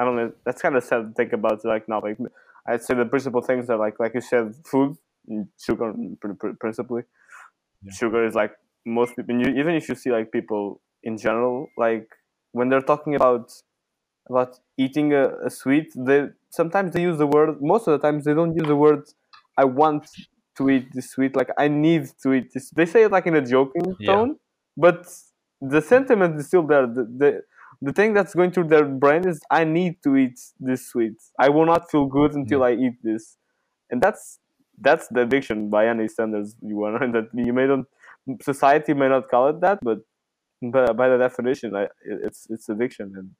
I 0.00 0.04
don't 0.04 0.16
know. 0.16 0.32
That's 0.44 0.62
kind 0.62 0.76
of 0.76 0.84
sad 0.84 1.00
to 1.08 1.12
think 1.14 1.32
about. 1.32 1.64
Like 1.64 1.88
now, 1.88 2.00
like 2.02 2.18
I'd 2.66 2.82
say 2.82 2.94
the 2.94 3.04
principal 3.04 3.42
things 3.42 3.70
are 3.70 3.78
like 3.78 4.00
like 4.00 4.14
you 4.14 4.20
said, 4.20 4.54
food, 4.66 4.96
sugar, 5.60 5.94
pr- 6.20 6.32
pr- 6.32 6.56
principally. 6.60 7.02
Yeah. 7.84 7.92
Sugar 7.92 8.26
is 8.26 8.34
like 8.34 8.52
most 8.86 9.16
people. 9.16 9.34
You, 9.40 9.48
even 9.58 9.74
if 9.74 9.88
you 9.88 9.94
see 9.94 10.10
like 10.10 10.32
people 10.32 10.80
in 11.02 11.16
general, 11.18 11.68
like 11.76 12.08
when 12.52 12.68
they're 12.68 12.82
talking 12.82 13.14
about 13.14 13.52
about 14.28 14.58
eating 14.78 15.12
a, 15.12 15.30
a 15.46 15.50
sweet, 15.50 15.92
they 15.96 16.28
sometimes 16.50 16.92
they 16.92 17.02
use 17.02 17.18
the 17.18 17.26
word. 17.26 17.60
Most 17.60 17.88
of 17.88 18.00
the 18.00 18.06
times 18.06 18.24
they 18.24 18.34
don't 18.34 18.54
use 18.54 18.66
the 18.66 18.76
word. 18.76 19.04
I 19.56 19.64
want 19.64 20.08
to 20.56 20.70
eat 20.70 20.92
this 20.92 21.10
sweet. 21.10 21.36
Like 21.36 21.50
I 21.58 21.68
need 21.68 22.08
to 22.22 22.32
eat 22.34 22.52
this. 22.52 22.70
They 22.70 22.86
say 22.86 23.04
it 23.04 23.12
like 23.12 23.26
in 23.26 23.34
a 23.36 23.44
joking 23.46 23.96
Yeah. 23.98 24.12
tone, 24.12 24.38
but 24.76 25.06
the 25.60 25.80
sentiment 25.82 26.38
is 26.40 26.46
still 26.48 26.66
there. 26.66 26.86
The, 26.86 27.04
the 27.04 27.42
the 27.82 27.92
thing 27.92 28.12
that's 28.14 28.34
going 28.34 28.52
through 28.52 28.68
their 28.68 28.84
brain 28.84 29.26
is 29.26 29.40
I 29.50 29.64
need 29.64 30.02
to 30.04 30.16
eat 30.16 30.38
this 30.58 30.86
sweet. 30.88 31.16
I 31.38 31.48
will 31.48 31.66
not 31.66 31.90
feel 31.90 32.06
good 32.06 32.34
until 32.34 32.60
mm. 32.60 32.66
I 32.68 32.72
eat 32.72 32.94
this, 33.02 33.38
and 33.90 34.02
that's 34.02 34.38
that's 34.78 35.08
the 35.08 35.22
addiction 35.22 35.70
by 35.70 35.86
any 35.88 36.08
standards 36.08 36.56
you 36.62 36.76
want. 36.76 37.00
That 37.12 37.28
you 37.34 37.52
may 37.52 37.66
not 37.66 37.86
society 38.42 38.94
may 38.94 39.08
not 39.08 39.28
call 39.30 39.48
it 39.48 39.60
that, 39.60 39.78
but 39.82 40.00
but 40.62 40.96
by 40.96 41.08
the 41.08 41.16
definition, 41.18 41.74
I, 41.74 41.88
it's 42.04 42.46
it's 42.50 42.68
addiction. 42.68 43.12
And 43.16 43.30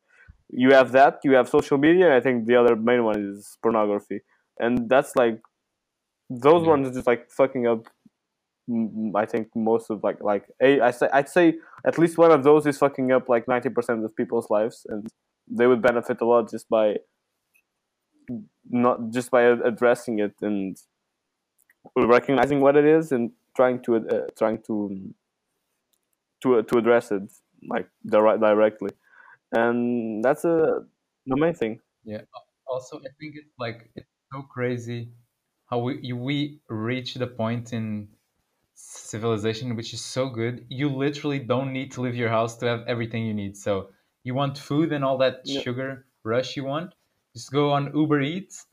you 0.49 0.73
have 0.73 0.93
that. 0.93 1.21
You 1.25 1.33
have 1.35 1.49
social 1.49 1.79
media. 1.79 2.07
And 2.07 2.15
I 2.15 2.21
think 2.21 2.47
the 2.47 2.57
other 2.57 2.75
main 2.77 3.05
one 3.05 3.21
is 3.33 3.59
pornography, 3.63 4.21
and 4.59 4.89
that's 4.89 5.15
like 5.17 5.41
those 6.31 6.63
Yeah. 6.63 6.69
ones 6.71 6.89
are 6.89 6.93
just 6.95 7.07
like 7.07 7.31
fucking 7.31 7.67
up. 7.67 7.87
I 9.17 9.27
think 9.27 9.49
most 9.57 9.91
of 9.91 10.03
like 10.05 10.23
like 10.23 10.45
a- 10.63 10.81
I 10.81 10.91
say 10.93 11.09
I'd 11.13 11.29
say 11.29 11.59
at 11.85 11.99
least 11.99 12.17
one 12.19 12.31
of 12.31 12.45
those 12.45 12.67
is 12.67 12.79
fucking 12.79 13.11
up 13.13 13.29
like 13.29 13.49
ninety 13.49 13.69
percent 13.69 14.05
of 14.05 14.15
people's 14.15 14.49
lives, 14.49 14.87
and 14.89 15.09
they 15.49 15.67
would 15.67 15.83
benefit 15.83 16.21
a 16.21 16.25
lot 16.25 16.51
just 16.51 16.69
by 16.69 16.97
not 18.69 19.11
just 19.11 19.31
by 19.31 19.43
addressing 19.43 20.21
it 20.21 20.35
and 20.41 20.77
recognizing 21.97 22.61
what 22.61 22.77
it 22.77 22.85
is 22.85 23.11
and 23.13 23.33
trying 23.57 23.83
to 23.83 23.97
uh, 23.97 24.27
trying 24.39 24.63
to 24.63 25.15
to 26.43 26.63
to 26.63 26.79
address 26.79 27.11
it 27.13 27.23
like 27.69 27.89
dire- 28.07 28.39
directly, 28.39 28.91
and 29.53 30.25
that's 30.25 30.45
a 30.45 30.87
the 31.27 31.37
main 31.37 31.55
thing. 31.55 31.81
Yeah. 32.05 32.23
Also 32.67 32.99
i 32.99 33.11
think 33.21 33.35
it's 33.37 33.55
like 33.59 33.91
it's 33.97 34.09
so 34.33 34.43
crazy 34.43 35.13
how 35.67 35.81
we 35.81 36.13
we 36.13 36.61
reach 36.69 37.15
the 37.15 37.27
point 37.27 37.73
in 37.73 38.09
civilization 38.75 39.77
which 39.77 39.93
is 39.95 40.05
so 40.05 40.29
good 40.31 40.67
you 40.71 40.89
literally 40.89 41.39
don't 41.41 41.73
need 41.73 41.91
to 41.93 42.01
leave 42.03 42.15
your 42.17 42.29
house 42.31 42.57
to 42.59 42.67
have 42.67 42.83
everything 42.87 43.27
you 43.27 43.35
need 43.35 43.57
so 43.57 43.91
you 44.25 44.35
want 44.35 44.59
food 44.59 44.93
and 44.93 45.05
all 45.05 45.19
that 45.19 45.43
Yeah. 45.45 45.61
sugar 45.63 46.07
rush 46.25 46.57
you 46.57 46.65
want 46.65 46.95
just 47.37 47.53
go 47.53 47.73
on 47.73 47.93
uber 47.97 48.21
eats 48.21 48.67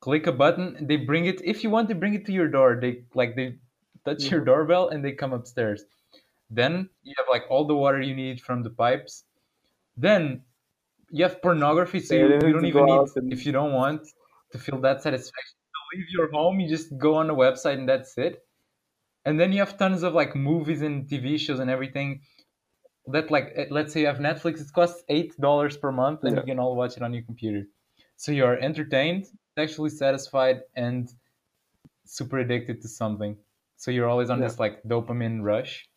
click 0.00 0.26
a 0.26 0.32
button 0.32 0.86
they 0.88 0.96
bring 0.96 1.26
it 1.26 1.40
if 1.44 1.62
you 1.64 1.70
want 1.70 1.88
they 1.88 1.94
bring 1.94 2.14
it 2.14 2.26
to 2.26 2.32
your 2.32 2.48
door 2.48 2.78
they 2.80 3.04
like 3.14 3.36
they 3.36 3.58
touch 4.06 4.30
your 4.30 4.42
Mhm. 4.42 4.46
doorbell 4.50 4.88
and 4.90 5.04
they 5.04 5.12
come 5.12 5.32
upstairs. 5.34 5.84
Then 6.50 6.90
you 7.02 7.14
have 7.18 7.26
like 7.30 7.44
all 7.50 7.66
the 7.66 7.76
water 7.84 8.00
you 8.00 8.14
need 8.14 8.40
from 8.40 8.62
the 8.62 8.70
pipes. 8.70 9.24
Then 9.96 10.22
you 11.10 11.24
have 11.24 11.42
pornography 11.42 12.00
so 12.00 12.14
you, 12.14 12.28
you 12.46 12.52
don't 12.54 12.66
even 12.66 12.86
need 12.86 13.00
and- 13.16 13.32
if 13.32 13.46
you 13.46 13.52
don't 13.52 13.72
want 13.82 14.02
to 14.52 14.58
feel 14.58 14.80
that 14.80 15.02
satisfaction 15.02 15.56
to 15.74 15.80
leave 15.98 16.10
your 16.18 16.30
home. 16.32 16.60
You 16.60 16.68
just 16.68 16.96
go 16.98 17.14
on 17.16 17.30
a 17.30 17.34
website 17.34 17.78
and 17.80 17.88
that's 17.88 18.16
it. 18.18 18.34
And 19.26 19.40
then 19.40 19.52
you 19.52 19.58
have 19.60 19.76
tons 19.78 20.02
of 20.04 20.14
like 20.14 20.32
movies 20.36 20.82
and 20.82 21.08
tv 21.10 21.38
shows 21.38 21.60
and 21.60 21.70
everything 21.70 22.10
that 23.14 23.30
like 23.30 23.52
eh, 23.56 23.66
let's 23.70 23.92
say 23.92 24.00
you 24.02 24.06
have 24.12 24.18
netflix 24.18 24.60
it 24.60 24.72
costs 24.72 25.02
eight 25.08 25.32
dollars 25.40 25.76
per 25.76 25.92
month 25.92 26.20
and 26.24 26.32
Yeah. 26.34 26.40
you 26.40 26.46
can 26.50 26.58
all 26.58 26.74
watch 26.76 26.96
it 26.98 27.02
on 27.02 27.12
your 27.14 27.24
computer. 27.30 27.62
So 28.16 28.32
you're 28.32 28.58
entertained 28.70 29.22
sexually 29.58 29.90
satisfied 29.90 30.58
and 30.76 31.02
super 32.04 32.38
addicted 32.38 32.82
to 32.82 32.88
something 32.88 33.36
so 33.76 33.90
you're 33.90 34.08
always 34.08 34.30
on 34.30 34.40
Yeah. 34.40 34.46
this 34.46 34.58
like 34.58 34.82
dopamine 34.84 35.42
rush 35.42 35.88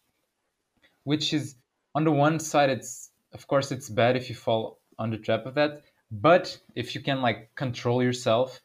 which 1.04 1.34
is 1.34 1.56
on 1.96 2.04
the 2.04 2.12
one 2.12 2.40
side 2.40 2.70
it's 2.70 3.12
of 3.34 3.48
course 3.48 3.72
it's 3.72 3.90
bad 3.90 4.16
if 4.16 4.30
you 4.30 4.36
fall 4.36 4.80
on 4.98 5.10
the 5.10 5.18
trap 5.18 5.46
of 5.46 5.56
that 5.56 5.82
but 6.12 6.60
if 6.76 6.96
you 6.96 7.02
can 7.02 7.22
like 7.22 7.50
control 7.56 8.02
yourself 8.04 8.62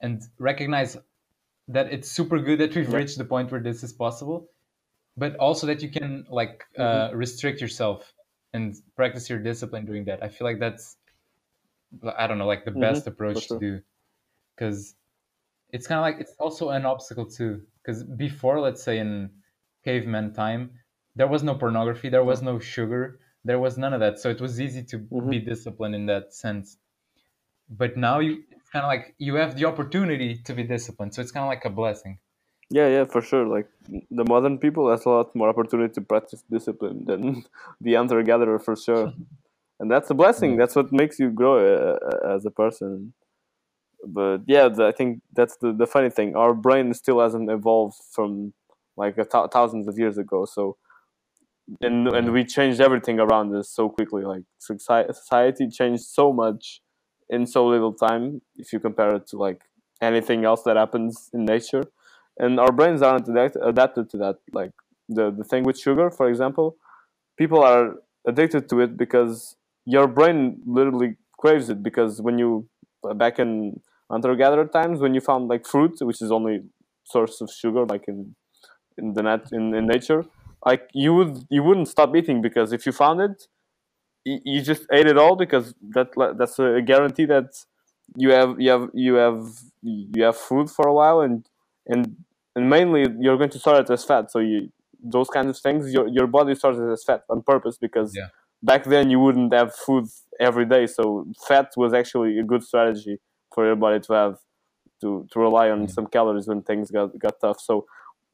and 0.00 0.22
recognize 0.38 0.96
that 1.68 1.92
it's 1.92 2.10
super 2.10 2.38
good 2.38 2.60
that 2.60 2.74
we've 2.74 2.92
Yeah. 2.92 2.94
reached 2.94 3.18
the 3.18 3.24
point 3.24 3.50
where 3.52 3.62
this 3.62 3.82
is 3.82 3.92
possible 3.92 4.48
but 5.16 5.36
also 5.36 5.66
that 5.66 5.82
you 5.82 5.90
can 5.90 6.26
like 6.30 6.64
uh, 6.78 7.10
restrict 7.14 7.60
yourself 7.60 8.14
and 8.54 8.76
practice 8.96 9.28
your 9.30 9.38
discipline 9.38 9.86
doing 9.86 10.04
that 10.06 10.22
i 10.22 10.28
feel 10.28 10.46
like 10.46 10.60
that's 10.60 10.96
i 12.18 12.26
don't 12.26 12.38
know 12.38 12.46
like 12.46 12.64
the 12.64 12.70
Mhm, 12.74 12.80
best 12.80 13.06
approach 13.06 13.48
sure. 13.48 13.58
to 13.58 13.58
do 13.58 13.80
because 14.56 14.96
it's 15.72 15.86
kind 15.86 15.98
of 15.98 16.02
like 16.02 16.20
it's 16.20 16.34
also 16.38 16.70
an 16.70 16.86
obstacle 16.86 17.26
too 17.26 17.62
because 17.82 18.04
before 18.04 18.60
let's 18.60 18.82
say 18.82 18.98
in 18.98 19.30
caveman 19.84 20.32
time 20.32 20.70
there 21.16 21.26
was 21.26 21.42
no 21.42 21.54
pornography 21.54 22.08
there 22.08 22.24
was 22.24 22.42
no 22.42 22.58
sugar 22.58 23.18
there 23.44 23.58
was 23.58 23.78
none 23.78 23.92
of 23.92 24.00
that 24.00 24.18
so 24.18 24.30
it 24.30 24.40
was 24.40 24.60
easy 24.60 24.82
to 24.84 24.98
Mhm. 25.10 25.30
be 25.30 25.38
disciplined 25.40 25.94
in 25.94 26.06
that 26.06 26.32
sense 26.34 26.78
but 27.68 27.96
now 27.96 28.18
you 28.20 28.42
it's 28.50 28.70
kind 28.70 28.84
of 28.84 28.88
like 28.88 29.14
you 29.18 29.34
have 29.36 29.56
the 29.56 29.64
opportunity 29.64 30.36
to 30.36 30.54
be 30.54 30.62
disciplined 30.62 31.14
so 31.14 31.20
it's 31.22 31.32
kind 31.32 31.44
of 31.44 31.48
like 31.48 31.64
a 31.64 31.70
blessing 31.70 32.18
Yeah, 32.70 32.88
yeah, 32.88 33.04
for 33.04 33.20
sure. 33.20 33.46
Like 33.46 33.68
the 34.10 34.24
modern 34.24 34.58
people 34.58 34.90
has 34.90 35.04
a 35.04 35.10
lot 35.10 35.34
more 35.34 35.48
opportunity 35.50 35.92
to 35.94 36.00
practice 36.00 36.42
discipline 36.50 37.04
than 37.04 37.44
the 37.80 37.94
hunter 37.94 38.22
gatherer 38.22 38.58
for 38.58 38.76
sure, 38.76 39.12
and 39.80 39.90
that's 39.90 40.10
a 40.10 40.14
blessing. 40.14 40.52
Yeah. 40.52 40.56
That's 40.56 40.74
what 40.76 40.92
makes 40.92 41.18
you 41.18 41.30
grow 41.30 41.56
uh, 41.58 42.34
as 42.34 42.46
a 42.46 42.50
person. 42.50 43.12
But 44.04 44.42
yeah, 44.46 44.68
the, 44.68 44.86
I 44.86 44.92
think 44.92 45.22
that's 45.32 45.56
the 45.58 45.72
the 45.72 45.86
funny 45.86 46.10
thing. 46.10 46.36
Our 46.36 46.54
brain 46.54 46.92
still 46.94 47.20
hasn't 47.20 47.50
evolved 47.50 47.96
from 48.12 48.52
like 48.96 49.16
thousands 49.52 49.88
of 49.88 49.98
years 49.98 50.18
ago. 50.18 50.44
So 50.44 50.76
and 51.80 52.08
and 52.08 52.32
we 52.32 52.44
changed 52.44 52.80
everything 52.80 53.18
around 53.20 53.54
us 53.54 53.68
so 53.68 53.88
quickly. 53.88 54.22
Like 54.24 54.42
society 54.58 55.68
changed 55.68 56.04
so 56.04 56.32
much 56.32 56.80
in 57.28 57.46
so 57.46 57.66
little 57.66 57.92
time 57.92 58.42
if 58.56 58.72
you 58.72 58.80
compare 58.80 59.16
it 59.16 59.26
to 59.28 59.36
like 59.36 59.62
anything 60.00 60.44
else 60.44 60.62
that 60.64 60.76
happens 60.76 61.30
in 61.32 61.44
nature, 61.44 61.84
and 62.38 62.58
our 62.58 62.72
brains 62.72 63.02
aren't 63.02 63.28
adapt- 63.28 63.56
adapted 63.62 64.10
to 64.10 64.16
that. 64.18 64.36
Like 64.52 64.72
the 65.08 65.30
the 65.30 65.44
thing 65.44 65.64
with 65.64 65.78
sugar, 65.78 66.10
for 66.10 66.28
example, 66.28 66.76
people 67.36 67.62
are 67.62 67.96
addicted 68.26 68.68
to 68.70 68.80
it 68.80 68.96
because 68.96 69.56
your 69.84 70.06
brain 70.06 70.62
literally 70.66 71.16
craves 71.38 71.68
it 71.68 71.82
because 71.82 72.20
when 72.22 72.38
you 72.38 72.68
back 73.16 73.38
in 73.38 73.80
hunter 74.12 74.34
gatherer 74.36 74.66
times 74.66 75.00
when 75.00 75.14
you 75.14 75.20
found 75.20 75.48
like 75.48 75.66
fruit 75.66 75.94
which 76.08 76.20
is 76.20 76.30
only 76.30 76.60
source 77.04 77.40
of 77.40 77.50
sugar 77.50 77.84
like 77.86 78.04
in 78.06 78.34
in 78.98 79.14
the 79.14 79.22
net 79.22 79.44
in, 79.52 79.74
in 79.74 79.86
nature 79.86 80.22
like 80.64 80.88
you 80.92 81.12
would 81.14 81.34
you 81.50 81.62
wouldn't 81.62 81.88
stop 81.88 82.14
eating 82.14 82.40
because 82.40 82.72
if 82.72 82.86
you 82.86 82.92
found 82.92 83.20
it 83.20 83.38
you 84.24 84.62
just 84.62 84.84
ate 84.92 85.06
it 85.06 85.18
all 85.18 85.34
because 85.34 85.74
that 85.96 86.08
that's 86.38 86.58
a 86.58 86.80
guarantee 86.80 87.24
that 87.24 87.48
you 88.16 88.30
have 88.30 88.60
you 88.60 88.70
have 88.70 88.88
you 88.94 89.14
have 89.14 89.42
you 89.82 90.22
have 90.22 90.36
food 90.36 90.70
for 90.70 90.86
a 90.86 90.94
while 90.94 91.20
and 91.20 91.48
and 91.86 92.16
and 92.54 92.68
mainly 92.68 93.06
you're 93.18 93.36
going 93.36 93.50
to 93.50 93.58
store 93.58 93.80
it 93.80 93.90
as 93.90 94.04
fat 94.04 94.30
so 94.30 94.38
you 94.38 94.70
those 95.02 95.28
kinds 95.28 95.50
of 95.50 95.58
things 95.58 95.92
your, 95.92 96.06
your 96.06 96.28
body 96.28 96.54
stores 96.54 96.78
it 96.78 96.92
as 96.92 97.02
fat 97.02 97.22
on 97.28 97.42
purpose 97.42 97.76
because 97.78 98.14
yeah. 98.14 98.28
back 98.62 98.84
then 98.84 99.10
you 99.10 99.18
wouldn't 99.18 99.52
have 99.52 99.74
food 99.74 100.04
every 100.38 100.64
day 100.64 100.86
so 100.86 101.26
fat 101.48 101.68
was 101.76 101.92
actually 101.92 102.38
a 102.38 102.44
good 102.44 102.62
strategy 102.62 103.18
for 103.54 103.66
your 103.66 103.76
body 103.76 104.00
to 104.00 104.12
have 104.12 104.38
to, 105.00 105.26
to 105.32 105.40
rely 105.40 105.70
on 105.70 105.88
some 105.88 106.06
calories 106.06 106.46
when 106.46 106.62
things 106.62 106.90
got, 106.90 107.18
got 107.18 107.40
tough. 107.40 107.60
So 107.60 107.86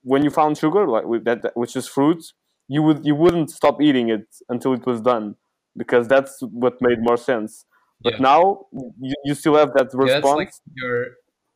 when 0.02 0.22
you 0.22 0.30
found 0.30 0.56
sugar 0.56 0.86
like 0.86 1.04
with 1.04 1.24
that 1.24 1.50
which 1.54 1.74
is 1.76 1.88
fruit 1.88 2.22
you 2.68 2.82
would 2.82 3.04
you 3.04 3.14
wouldn't 3.14 3.50
stop 3.50 3.80
eating 3.80 4.08
it 4.10 4.26
until 4.48 4.72
it 4.74 4.86
was 4.86 5.00
done 5.00 5.34
because 5.76 6.06
that's 6.08 6.38
what 6.42 6.74
made 6.80 6.98
more 7.00 7.16
sense. 7.16 7.64
But 8.00 8.14
yeah. 8.14 8.20
now 8.20 8.66
you, 9.00 9.14
you 9.24 9.34
still 9.34 9.56
have 9.56 9.72
that 9.74 9.90
response. 9.92 10.24
yeah, 10.24 10.32
like 10.32 10.52
your, 10.74 10.96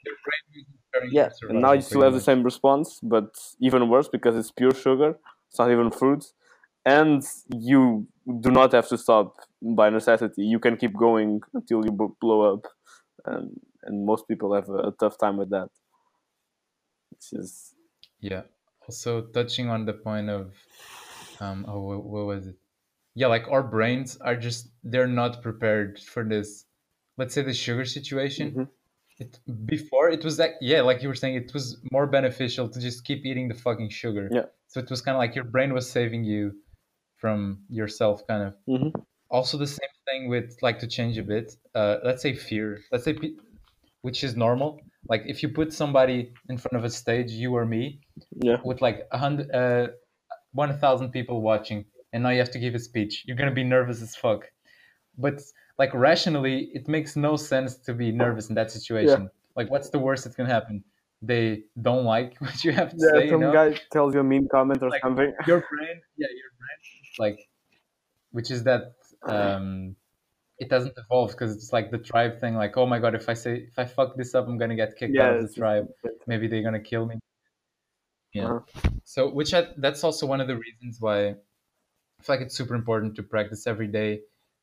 your 0.05 0.17
brain 0.25 0.67
yeah 1.11 1.31
and 1.49 1.63
now 1.63 1.73
you 1.73 1.81
still 1.81 2.03
have 2.03 2.13
much. 2.13 2.21
the 2.21 2.25
same 2.25 2.43
response 2.43 3.01
but 3.03 3.35
even 3.61 3.89
worse 3.89 4.09
because 4.09 4.37
it's 4.37 4.51
pure 4.51 4.75
sugar. 4.75 5.17
It's 5.49 5.59
not 5.59 5.71
even 5.71 5.91
fruit. 5.91 6.25
And 6.85 7.23
you 7.55 8.07
do 8.41 8.51
not 8.51 8.73
have 8.73 8.89
to 8.89 8.99
stop 8.99 9.37
by 9.61 9.91
necessity. 9.91 10.43
You 10.43 10.59
can 10.59 10.77
keep 10.77 10.95
going 10.97 11.41
until 11.55 11.85
you 11.85 11.93
blow 12.21 12.55
up 12.55 12.67
and 13.27 13.61
and 13.85 14.07
most 14.07 14.29
people 14.29 14.55
have 14.55 14.69
a, 14.69 14.89
a 14.89 14.93
tough 14.99 15.19
time 15.19 15.37
with 15.37 15.51
that 15.51 15.69
which 17.11 17.41
is 17.41 17.75
yeah. 18.21 18.43
Also 18.89 19.23
touching 19.23 19.69
on 19.69 19.85
the 19.85 19.93
point 19.93 20.31
of, 20.31 20.55
um, 21.41 21.65
oh, 21.69 21.81
what, 21.81 22.05
what 22.05 22.27
was 22.27 22.47
it? 22.47 22.57
Yeah, 23.15 23.27
like 23.27 23.47
our 23.49 23.63
brains 23.63 24.17
are 24.17 24.37
just 24.37 24.71
they're 24.83 25.07
not 25.07 25.43
prepared 25.43 25.99
for 25.99 26.25
this. 26.25 26.65
Let's 27.19 27.35
say 27.35 27.43
the 27.43 27.53
sugar 27.53 27.85
situation. 27.85 28.51
Mm-hmm. 28.51 28.63
It 29.19 29.39
before 29.67 30.09
it 30.09 30.25
was 30.25 30.39
like 30.39 30.55
yeah, 30.63 30.81
like 30.81 31.03
you 31.03 31.09
were 31.09 31.15
saying, 31.15 31.35
it 31.35 31.53
was 31.53 31.79
more 31.93 32.07
beneficial 32.07 32.69
to 32.71 32.81
just 32.81 33.05
keep 33.05 33.27
eating 33.27 33.49
the 33.49 33.55
fucking 33.55 33.91
sugar. 33.91 34.29
Yeah. 34.33 34.47
So 34.69 34.81
it 34.81 34.89
was 34.89 35.03
kind 35.03 35.15
of 35.15 35.19
like 35.19 35.35
your 35.35 35.45
brain 35.45 35.75
was 35.75 35.89
saving 35.89 36.25
you 36.25 36.55
from 37.19 37.59
yourself, 37.69 38.27
kind 38.27 38.45
of. 38.49 38.55
Mm-hmm. 38.67 39.01
Also, 39.33 39.59
the 39.59 39.67
same 39.67 39.95
thing 40.07 40.29
with 40.29 40.57
like 40.63 40.79
to 40.81 40.87
change 40.87 41.19
a 41.19 41.23
bit. 41.23 41.57
Uh, 41.75 41.97
let's 42.05 42.23
say 42.23 42.35
fear. 42.35 42.81
Let's 42.93 43.05
say, 43.05 43.17
which 44.03 44.23
is 44.23 44.37
normal 44.37 44.81
like 45.09 45.23
if 45.27 45.43
you 45.43 45.49
put 45.49 45.73
somebody 45.73 46.33
in 46.49 46.59
front 46.59 46.77
of 46.77 46.85
a 46.85 46.91
stage 46.91 47.31
you 47.31 47.55
or 47.55 47.65
me 47.65 48.01
yeah. 48.37 48.57
with 48.65 48.81
like 48.81 49.07
a 49.13 49.19
hundred 49.19 49.51
uh, 49.55 49.89
1000 50.53 51.11
people 51.11 51.41
watching 51.41 51.85
and 52.13 52.23
now 52.23 52.29
you 52.31 52.39
have 52.39 52.51
to 52.51 52.59
give 52.59 52.75
a 52.75 52.79
speech 52.79 53.25
you're 53.27 53.37
gonna 53.37 53.51
be 53.51 53.65
nervous 53.65 54.03
as 54.03 54.15
fuck 54.15 54.51
but 55.19 55.41
like 55.79 55.93
rationally 55.95 56.71
it 56.75 56.89
makes 56.89 57.17
no 57.17 57.37
sense 57.37 57.77
to 57.77 57.95
be 57.95 58.13
nervous 58.13 58.49
in 58.49 58.55
that 58.55 58.71
situation 58.71 59.23
yeah. 59.23 59.57
like 59.57 59.71
what's 59.71 59.91
the 59.91 59.99
worst 59.99 60.25
that 60.25 60.35
can 60.37 60.47
happen 60.47 60.85
they 61.21 61.63
don't 61.81 62.05
like 62.05 62.37
what 62.41 62.65
you 62.65 62.73
have 62.73 62.91
to 62.91 62.97
yeah, 62.99 63.21
say 63.21 63.31
some 63.31 63.41
you 63.41 63.47
know? 63.47 63.53
guy 63.53 63.79
tells 63.91 64.15
you 64.15 64.21
a 64.21 64.25
mean 64.25 64.47
comment 64.51 64.83
or 64.83 64.91
like 64.91 65.03
something 65.03 65.33
your 65.47 65.65
brain 65.71 66.01
yeah 66.17 66.29
your 66.31 66.51
brain 66.59 66.79
like 67.19 67.49
which 68.31 68.51
is 68.51 68.63
that 68.65 68.95
um 69.25 69.97
it 70.59 70.69
doesn't 70.69 70.95
evolve 70.97 71.33
because 71.33 71.55
it's 71.57 71.73
like 71.73 71.91
the 71.91 71.99
tribe 71.99 72.41
thing 72.41 72.55
like 72.55 72.77
oh 72.77 72.87
my 72.87 72.99
god 72.99 73.15
if 73.15 73.29
i 73.29 73.35
say 73.35 73.67
if 73.71 73.79
i 73.79 73.85
fuck 73.85 74.17
this 74.17 74.35
up 74.35 74.47
i'm 74.47 74.59
gonna 74.59 74.77
get 74.77 74.97
kicked 74.97 75.15
yeah, 75.15 75.27
out 75.27 75.37
of 75.37 75.49
the 75.49 75.55
tribe. 75.55 75.89
maybe 76.27 76.47
they're 76.47 76.63
gonna 76.63 76.81
kill 76.81 77.07
me. 77.07 77.19
Yeah. 78.33 78.47
Uh-huh. 78.47 78.89
so 79.05 79.29
which 79.29 79.53
I, 79.53 79.67
that's 79.77 80.05
also 80.05 80.27
one 80.27 80.41
of 80.41 80.49
the 80.49 80.57
reasons 80.57 81.01
why 81.01 81.19
i 81.29 81.35
feel 82.23 82.37
like 82.37 82.41
it's 82.41 82.57
super 82.57 82.75
important 82.75 83.15
to 83.17 83.23
practice 83.23 83.67
every 83.67 83.89
day 83.89 84.21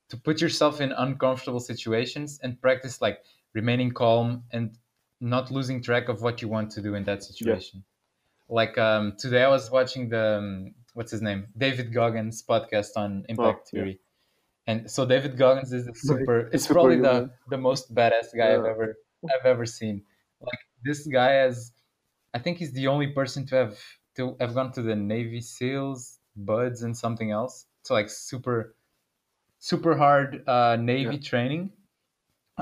to 0.09 0.17
put 0.17 0.41
yourself 0.41 0.81
in 0.81 0.91
uncomfortable 0.91 1.59
situations 1.59 2.39
and 2.41 2.59
practice 2.59 2.99
like 2.99 3.19
remaining 3.53 3.91
calm 3.91 4.43
and 4.51 4.75
not 5.21 5.51
losing 5.51 5.83
track 5.83 6.09
of 6.09 6.21
what 6.21 6.41
you 6.41 6.47
want 6.47 6.71
to 6.71 6.81
do 6.81 6.95
in 6.95 7.03
that 7.03 7.23
situation. 7.23 7.83
Yeah. 7.83 8.55
like 8.55 8.77
um, 8.77 9.13
today 9.19 9.43
i 9.43 9.49
was 9.49 9.69
watching 9.69 10.09
the 10.09 10.37
um, 10.37 10.73
what's 10.93 11.11
his 11.11 11.21
name? 11.21 11.47
David 11.57 11.93
goggins 11.93 12.43
podcast 12.43 12.91
on 12.95 13.25
impact 13.29 13.61
oh, 13.67 13.69
theory 13.71 13.99
and 14.69 14.89
so 14.89 15.03
David 15.03 15.35
Goggins 15.35 15.73
is 15.73 15.87
a 15.87 15.95
super. 15.95 16.41
It's, 16.53 16.65
super 16.65 16.75
probably 16.75 16.97
the 16.97 17.31
the 17.49 17.57
most 17.57 17.93
badass 17.93 18.29
guy 18.37 18.49
yeah. 18.49 18.59
I've 18.59 18.65
ever 18.65 18.97
I've 19.25 19.45
ever 19.45 19.65
seen. 19.65 20.03
Like 20.41 20.59
this 20.85 21.07
guy 21.07 21.31
has, 21.31 21.71
I 22.35 22.39
think 22.39 22.59
he's 22.59 22.71
the 22.73 22.85
only 22.85 23.07
person 23.07 23.47
to 23.47 23.55
have 23.55 23.79
to 24.17 24.37
have 24.39 24.53
gone 24.53 24.71
to 24.73 24.83
the 24.83 24.95
Navy 24.95 25.41
SEALs, 25.41 26.19
BUD/S, 26.35 26.83
and 26.83 26.95
something 26.95 27.31
else. 27.31 27.65
So 27.81 27.95
like 27.95 28.09
super, 28.09 28.75
super 29.57 29.97
hard 29.97 30.47
uh, 30.47 30.75
Navy 30.75 31.15
yeah. 31.15 31.29
training. 31.29 31.71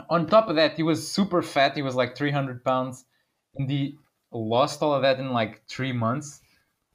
On 0.09 0.27
top 0.27 0.47
of 0.47 0.55
that, 0.55 0.77
he 0.77 0.83
was 0.83 1.11
super 1.11 1.41
fat. 1.41 1.75
He 1.75 1.81
was 1.81 1.95
like 1.95 2.15
300 2.15 2.63
pounds, 2.63 3.03
and 3.55 3.69
he 3.69 3.97
lost 4.31 4.81
all 4.81 4.93
of 4.93 5.01
that 5.01 5.19
in 5.19 5.33
like 5.33 5.61
three 5.67 5.91
months. 5.91 6.39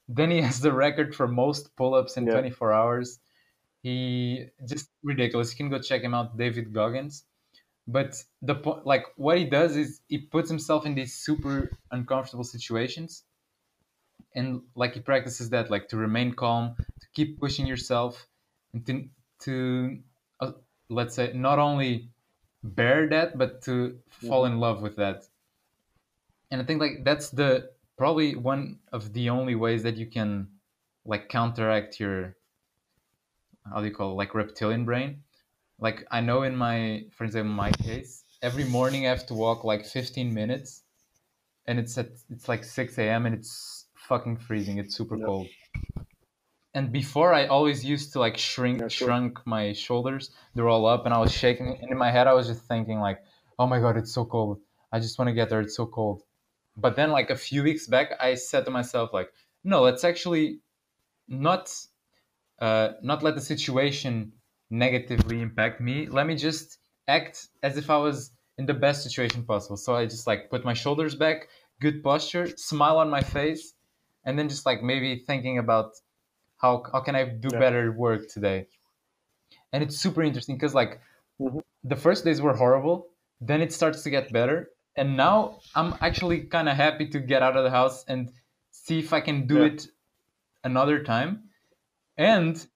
Then 0.09 0.31
he 0.31 0.40
has 0.40 0.61
the 0.61 0.72
record 0.72 1.14
for 1.14 1.29
most 1.29 1.77
pull-ups 1.77 2.16
in 2.16 2.25
yeah. 2.27 2.33
24 2.33 2.72
hours 2.72 3.18
he 3.83 4.47
just 4.66 4.90
ridiculous. 5.03 5.53
You 5.53 5.57
can 5.57 5.71
go 5.71 5.79
check 5.81 6.03
him 6.03 6.14
out, 6.14 6.37
David 6.37 6.73
Goggins. 6.73 7.25
But 7.87 8.23
the 8.40 8.55
point, 8.55 8.87
like 8.87 9.07
what 9.16 9.38
he 9.38 9.45
does 9.45 9.77
is 9.77 10.01
he 10.09 10.18
puts 10.18 10.49
himself 10.49 10.87
in 10.87 10.95
these 10.95 11.14
super 11.14 11.71
uncomfortable 11.90 12.45
situations, 12.45 13.25
and 14.35 14.62
like 14.77 14.95
he 14.95 15.01
practices 15.01 15.51
that, 15.51 15.71
like 15.71 15.88
to 15.88 15.97
remain 15.97 16.33
calm, 16.33 16.77
to 16.79 17.07
keep 17.12 17.40
pushing 17.40 17.66
yourself, 17.66 18.29
and 18.73 18.87
to 18.87 19.09
to 19.40 19.99
uh, 20.40 20.53
let's 20.88 21.16
say 21.16 21.33
not 21.35 21.59
only 21.59 22.11
bear 22.62 23.09
that, 23.09 23.37
but 23.37 23.62
to 23.62 23.99
fall 24.09 24.45
in 24.45 24.59
love 24.61 24.81
with 24.81 24.97
that. 24.97 25.25
And 26.53 26.61
I 26.61 26.64
think 26.64 26.81
like 26.81 27.03
that's 27.05 27.31
the 27.31 27.73
probably 27.99 28.37
one 28.37 28.79
of 28.92 29.12
the 29.12 29.31
only 29.31 29.57
ways 29.57 29.83
that 29.83 29.97
you 29.97 30.07
can 30.07 30.49
like 31.05 31.29
counteract 31.29 31.99
your 31.99 32.37
how 33.70 33.81
do 33.81 33.87
you 33.87 33.94
call 33.94 34.12
it, 34.12 34.14
like 34.14 34.35
reptilian 34.35 34.85
brain. 34.85 35.22
Like 35.79 36.07
I 36.11 36.20
know 36.20 36.42
in 36.42 36.57
my, 36.57 37.05
for 37.16 37.25
example, 37.25 37.53
my 37.53 37.70
case, 37.72 38.25
every 38.42 38.64
morning 38.64 39.07
I 39.07 39.11
have 39.11 39.27
to 39.27 39.35
walk 39.35 39.64
like 39.64 39.85
15 39.85 40.33
minutes, 40.33 40.83
and 41.66 41.79
it's 41.79 41.96
at 41.98 42.11
it's 42.31 42.48
like 42.48 42.64
6 42.64 42.98
a.m. 42.98 43.27
and 43.27 43.35
it's 43.35 43.87
fucking 43.94 44.37
freezing. 44.38 44.79
It's 44.79 44.94
super 44.94 45.16
yep. 45.16 45.27
cold. 45.27 45.46
And 46.75 46.90
before 46.90 47.35
I 47.35 47.46
always 47.46 47.85
used 47.85 48.12
to 48.14 48.18
like 48.18 48.38
shrink 48.38 48.81
yeah, 48.81 48.88
sure. 48.88 49.09
shrunk 49.09 49.46
my 49.46 49.72
shoulders. 49.72 50.31
They're 50.55 50.68
all 50.68 50.87
up, 50.87 51.05
and 51.05 51.14
I 51.14 51.18
was 51.18 51.33
shaking. 51.33 51.79
And 51.81 51.90
in 51.90 51.98
my 51.98 52.11
head, 52.11 52.27
I 52.27 52.33
was 52.33 52.46
just 52.46 52.64
thinking 52.66 52.98
like, 53.01 53.18
"Oh 53.59 53.66
my 53.66 53.79
god, 53.79 53.96
it's 53.96 54.12
so 54.12 54.25
cold. 54.25 54.61
I 54.90 54.98
just 54.98 55.18
want 55.18 55.29
to 55.29 55.35
get 55.35 55.51
there. 55.51 55.61
It's 55.61 55.77
so 55.77 55.87
cold." 55.87 56.22
But 56.77 56.96
then, 56.96 57.11
like 57.11 57.31
a 57.31 57.37
few 57.37 57.62
weeks 57.62 57.87
back, 57.87 58.12
I 58.18 58.35
said 58.35 58.64
to 58.64 58.70
myself 58.70 59.12
like, 59.12 59.31
"No, 59.64 59.83
let's 59.83 60.05
actually 60.05 60.61
not 61.29 61.75
uh, 62.62 62.92
not 63.03 63.25
let 63.25 63.35
the 63.35 63.40
situation 63.40 64.33
negatively 64.70 65.40
impact 65.40 65.81
me. 65.81 66.07
Let 66.07 66.29
me 66.29 66.37
just 66.37 66.79
act 67.09 67.48
as 67.62 67.77
if 67.77 67.90
I 67.90 67.96
was 67.96 68.31
in 68.57 68.66
the 68.66 68.75
best 68.75 69.03
situation 69.03 69.42
possible. 69.42 69.77
So 69.77 69.96
I 69.96 70.06
just 70.06 70.29
like 70.29 70.48
put 70.48 70.65
my 70.65 70.73
shoulders 70.73 71.17
back, 71.17 71.48
good 71.81 72.04
posture, 72.04 72.46
smile 72.56 72.98
on 72.98 73.10
my 73.10 73.21
face, 73.21 73.75
and 74.25 74.38
then 74.38 74.48
just 74.48 74.65
like 74.65 74.81
maybe 74.81 75.25
thinking 75.27 75.58
about 75.58 75.90
how 76.58 76.85
how 76.92 77.00
can 77.00 77.17
I 77.17 77.25
do 77.25 77.48
yeah. 77.52 77.58
better 77.58 77.90
work 77.90 78.29
today. 78.29 78.69
And 79.73 79.83
it's 79.83 79.96
super 79.96 80.23
interesting 80.23 80.56
because 80.56 80.75
like 80.75 81.00
mm-hmm. 81.40 81.58
the 81.83 81.96
first 81.96 82.25
days 82.25 82.40
were 82.40 82.54
horrible, 82.54 83.08
then 83.40 83.60
it 83.60 83.73
starts 83.73 84.04
to 84.04 84.10
get 84.10 84.33
better, 84.33 84.71
and 84.94 85.17
now 85.17 85.58
I'm 85.75 85.94
actually 86.00 86.42
kind 86.42 86.69
of 86.69 86.77
happy 86.77 87.08
to 87.08 87.19
get 87.19 87.42
out 87.42 87.56
of 87.56 87.65
the 87.65 87.71
house 87.71 88.04
and 88.06 88.31
see 88.71 89.00
if 89.00 89.13
I 89.13 89.21
can 89.21 89.48
do 89.48 89.58
yeah. 89.58 89.73
it 89.73 89.88
another 90.63 91.02
time 91.02 91.48
and 92.17 92.67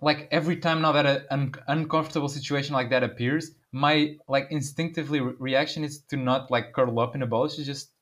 like 0.00 0.28
every 0.30 0.56
time 0.56 0.82
now 0.82 0.92
that 0.92 1.26
an 1.30 1.54
uncomfortable 1.68 2.28
situation 2.28 2.74
like 2.74 2.90
that 2.90 3.04
appears 3.04 3.52
my 3.72 4.16
like 4.28 4.48
instinctively 4.50 5.20
re- 5.20 5.34
reaction 5.38 5.84
is 5.84 6.02
to 6.02 6.16
not 6.16 6.50
like 6.50 6.72
curl 6.74 6.98
up 7.00 7.14
in 7.14 7.22
a 7.22 7.26
ball 7.26 7.48
to 7.48 7.64
just 7.64 7.92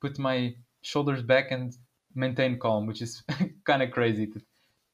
put 0.00 0.18
my 0.18 0.54
shoulders 0.82 1.22
back 1.22 1.50
and 1.50 1.74
maintain 2.14 2.58
calm 2.58 2.86
which 2.86 3.02
is 3.02 3.22
kind 3.64 3.82
of 3.82 3.90
crazy 3.92 4.26
to 4.26 4.40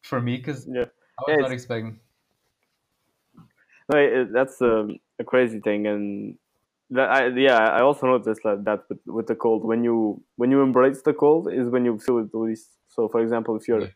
for 0.02 0.20
me 0.20 0.36
because 0.38 0.66
Yeah. 0.66 0.86
I 1.18 1.22
was 1.22 1.36
Yeah, 1.36 1.42
not 1.42 1.52
expecting. 1.52 2.00
No, 3.92 3.98
it, 3.98 4.32
that's 4.32 4.60
a, 4.62 4.88
a 5.20 5.24
crazy 5.24 5.60
thing, 5.60 5.86
and 5.86 6.38
that 6.90 7.10
I 7.10 7.28
yeah 7.28 7.58
I 7.58 7.82
also 7.82 8.06
noticed 8.06 8.42
that, 8.44 8.64
that 8.64 8.84
with, 8.88 8.98
with 9.06 9.26
the 9.28 9.36
cold 9.36 9.64
when 9.64 9.84
you 9.84 10.22
when 10.36 10.50
you 10.50 10.62
embrace 10.62 11.02
the 11.02 11.14
cold 11.14 11.52
is 11.52 11.68
when 11.68 11.84
you 11.84 11.98
feel 11.98 12.18
it 12.18 12.32
the 12.32 12.38
least. 12.38 12.68
So 12.88 13.08
for 13.08 13.20
example, 13.22 13.56
if 13.56 13.68
you're 13.68 13.82
Yeah. 13.82 13.88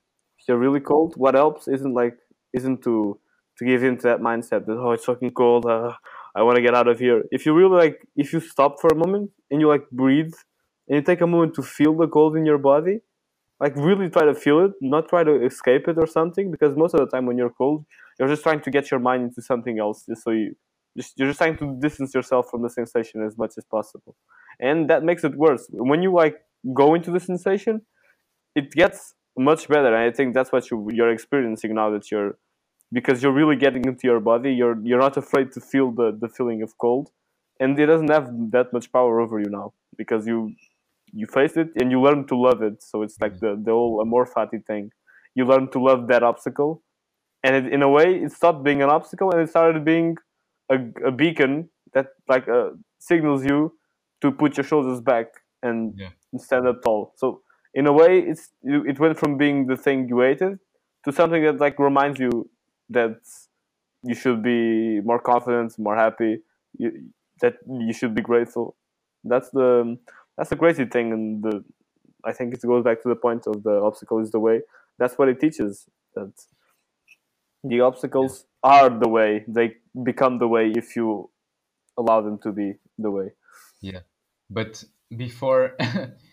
You're 0.48 0.58
really 0.58 0.80
cold, 0.80 1.14
what 1.16 1.34
helps 1.34 1.68
isn't 1.68 1.94
like 1.94 2.16
isn't 2.52 2.82
to 2.84 3.18
to 3.58 3.64
give 3.64 3.82
into 3.82 4.04
that 4.04 4.20
mindset 4.20 4.66
that 4.66 4.78
oh 4.78 4.92
it's 4.92 5.04
fucking 5.04 5.32
cold, 5.32 5.66
uh, 5.66 5.92
I 6.34 6.42
want 6.42 6.56
to 6.56 6.62
get 6.62 6.74
out 6.74 6.88
of 6.88 6.98
here. 6.98 7.24
If 7.30 7.44
you 7.46 7.52
really 7.54 7.76
like 7.76 8.06
if 8.16 8.32
you 8.32 8.40
stop 8.40 8.80
for 8.80 8.88
a 8.88 8.96
moment 8.96 9.30
and 9.50 9.60
you 9.60 9.68
like 9.68 9.88
breathe 9.90 10.34
and 10.86 10.96
you 10.96 11.02
take 11.02 11.20
a 11.20 11.26
moment 11.26 11.54
to 11.54 11.62
feel 11.62 11.96
the 11.96 12.06
cold 12.06 12.36
in 12.36 12.46
your 12.46 12.58
body, 12.58 13.00
like 13.60 13.74
really 13.76 14.08
try 14.08 14.24
to 14.24 14.34
feel 14.34 14.64
it, 14.64 14.72
not 14.80 15.08
try 15.08 15.24
to 15.24 15.44
escape 15.44 15.88
it 15.88 15.98
or 15.98 16.06
something. 16.06 16.50
Because 16.50 16.76
most 16.76 16.94
of 16.94 17.00
the 17.00 17.06
time 17.06 17.26
when 17.26 17.36
you're 17.36 17.50
cold, 17.50 17.84
you're 18.18 18.28
just 18.28 18.42
trying 18.42 18.60
to 18.60 18.70
get 18.70 18.90
your 18.90 19.00
mind 19.00 19.24
into 19.24 19.42
something 19.42 19.78
else, 19.78 20.04
just 20.08 20.22
so 20.22 20.30
you 20.30 20.54
just 20.96 21.18
you're 21.18 21.28
just 21.28 21.38
trying 21.38 21.56
to 21.58 21.76
distance 21.80 22.14
yourself 22.14 22.48
from 22.50 22.62
the 22.62 22.70
sensation 22.70 23.24
as 23.24 23.36
much 23.36 23.52
as 23.58 23.64
possible, 23.64 24.16
and 24.60 24.88
that 24.90 25.02
makes 25.02 25.24
it 25.24 25.34
worse. 25.34 25.66
When 25.72 26.02
you 26.02 26.12
like 26.12 26.36
go 26.74 26.94
into 26.94 27.10
the 27.10 27.20
sensation, 27.20 27.82
it 28.54 28.70
gets 28.72 29.14
much 29.38 29.68
better. 29.68 29.94
And 29.94 29.96
I 29.96 30.12
think 30.12 30.34
that's 30.34 30.52
what 30.52 30.70
you 30.70 30.88
you're 30.92 31.12
experiencing 31.12 31.74
now 31.74 31.90
that 31.90 32.10
you're 32.12 32.38
because 32.92 33.22
you're 33.22 33.32
really 33.32 33.56
getting 33.56 33.84
into 33.86 34.06
your 34.08 34.20
body. 34.20 34.52
You're 34.54 34.78
you're 34.84 35.00
not 35.00 35.16
afraid 35.16 35.52
to 35.52 35.60
feel 35.60 35.92
the 35.92 36.16
the 36.20 36.28
feeling 36.28 36.62
of 36.62 36.78
cold, 36.78 37.10
and 37.60 37.78
it 37.78 37.86
doesn't 37.86 38.10
have 38.10 38.28
that 38.52 38.72
much 38.72 38.92
power 38.92 39.20
over 39.20 39.40
you 39.40 39.50
now 39.50 39.74
because 39.96 40.26
you 40.26 40.54
you 41.12 41.26
face 41.26 41.56
it 41.56 41.70
and 41.80 41.90
you 41.92 42.00
learn 42.00 42.26
to 42.28 42.36
love 42.36 42.62
it. 42.62 42.82
So 42.82 43.02
it's 43.02 43.18
like 43.20 43.40
the 43.40 43.60
the 43.62 43.72
whole 43.72 44.00
amor 44.02 44.26
fati 44.26 44.64
thing. 44.66 44.92
You 45.34 45.46
learn 45.46 45.70
to 45.72 45.80
love 45.80 46.08
that 46.08 46.22
obstacle, 46.24 46.82
and 47.42 47.56
it, 47.56 47.72
in 47.72 47.82
a 47.82 47.88
way, 47.88 48.16
it 48.22 48.32
stopped 48.32 48.62
being 48.64 48.82
an 48.82 48.90
obstacle 48.90 49.30
and 49.32 49.40
it 49.40 49.50
started 49.50 49.84
being 49.84 50.16
a, 50.70 50.78
a 51.06 51.10
beacon 51.10 51.70
that 51.94 52.08
like 52.28 52.48
uh, 52.48 52.70
signals 52.98 53.44
you 53.44 53.74
to 54.20 54.30
put 54.30 54.56
your 54.56 54.64
shoulders 54.64 55.00
back 55.00 55.26
and 55.62 55.94
Yeah. 55.96 56.10
stand 56.38 56.66
up 56.68 56.82
tall. 56.82 57.12
So 57.16 57.42
in 57.74 57.86
a 57.86 57.92
way, 57.92 58.20
it's 58.20 58.50
it 58.62 58.98
went 58.98 59.18
from 59.18 59.36
being 59.36 59.66
the 59.66 59.76
thing 59.76 60.08
you 60.08 60.20
hated 60.20 60.58
to 61.04 61.12
something 61.12 61.42
that 61.42 61.58
like 61.58 61.78
reminds 61.78 62.18
you 62.18 62.48
that 62.90 63.18
you 64.02 64.14
should 64.14 64.42
be 64.42 65.00
more 65.00 65.18
confident, 65.18 65.78
more 65.78 65.96
happy, 65.96 66.40
you, 66.78 67.10
that 67.40 67.56
you 67.66 67.92
should 67.92 68.14
be 68.14 68.22
grateful. 68.22 68.76
That's 69.24 69.50
the 69.50 69.98
that's 70.36 70.50
the 70.50 70.56
crazy 70.56 70.84
thing, 70.84 71.12
and 71.12 71.42
the 71.42 71.64
I 72.24 72.32
think 72.32 72.54
it 72.54 72.62
goes 72.62 72.84
back 72.84 73.02
to 73.02 73.08
the 73.08 73.16
point 73.16 73.46
of 73.46 73.62
the 73.62 73.80
obstacle 73.82 74.20
is 74.20 74.30
the 74.30 74.40
way. 74.40 74.62
That's 74.98 75.16
what 75.16 75.28
it 75.28 75.40
teaches 75.40 75.86
that 76.14 76.32
the 77.64 77.80
obstacles 77.80 78.44
are 78.62 78.90
the 78.90 79.08
way. 79.08 79.44
They 79.46 79.76
become 80.02 80.38
the 80.38 80.48
way 80.48 80.72
if 80.74 80.96
you 80.96 81.30
allow 81.96 82.20
them 82.20 82.38
to 82.38 82.52
be 82.52 82.74
the 82.98 83.10
way. 83.10 83.32
Yeah. 83.80 84.00
But 84.50 84.82
before, 85.16 85.76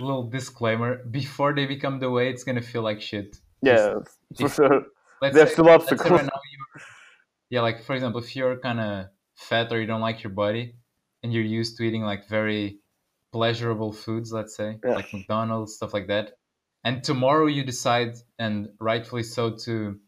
little 0.00 0.24
disclaimer: 0.24 1.02
before 1.04 1.54
they 1.54 1.66
become 1.66 1.98
the 1.98 2.10
way, 2.10 2.30
it's 2.30 2.44
gonna 2.44 2.62
feel 2.62 2.82
like 2.82 3.00
shit. 3.00 3.36
Yeah, 3.62 3.94
for 4.38 4.48
sure. 4.48 4.82
Let's 5.20 5.34
There's 5.34 5.48
say- 5.48 5.52
still 5.54 5.68
obstacles. 5.70 6.10
right 6.10 6.28
yeah, 7.50 7.62
like 7.62 7.82
for 7.84 7.94
example, 7.94 8.20
if 8.20 8.36
you're 8.36 8.56
kind 8.58 8.80
of 8.80 9.06
fat 9.34 9.72
or 9.72 9.80
you 9.80 9.86
don't 9.86 10.00
like 10.00 10.22
your 10.22 10.32
body, 10.32 10.74
and 11.22 11.32
you're 11.32 11.42
used 11.42 11.76
to 11.78 11.82
eating 11.82 12.02
like 12.02 12.28
very 12.28 12.78
pleasurable 13.32 13.92
foods, 13.92 14.32
let's 14.32 14.54
say, 14.56 14.78
Yeah. 14.84 14.94
like 14.94 15.12
McDonald's, 15.12 15.74
stuff 15.74 15.92
like 15.94 16.06
that, 16.08 16.38
and 16.84 17.02
tomorrow 17.02 17.46
you 17.46 17.64
decide, 17.64 18.16
and 18.38 18.68
rightfully 18.80 19.22
so, 19.22 19.50
to 19.64 19.98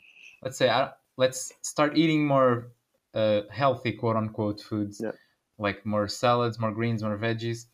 let's 0.42 0.56
say, 0.58 0.68
I, 0.70 0.90
let's 1.16 1.52
start 1.62 1.96
eating 1.98 2.26
more 2.26 2.72
uh, 3.14 3.42
healthy, 3.50 3.92
quote 3.92 4.16
unquote, 4.16 4.60
foods, 4.60 5.00
Yeah. 5.02 5.12
like 5.58 5.84
more 5.84 6.06
salads, 6.08 6.58
more 6.60 6.70
greens, 6.72 7.02
more 7.02 7.18
veggies. 7.18 7.66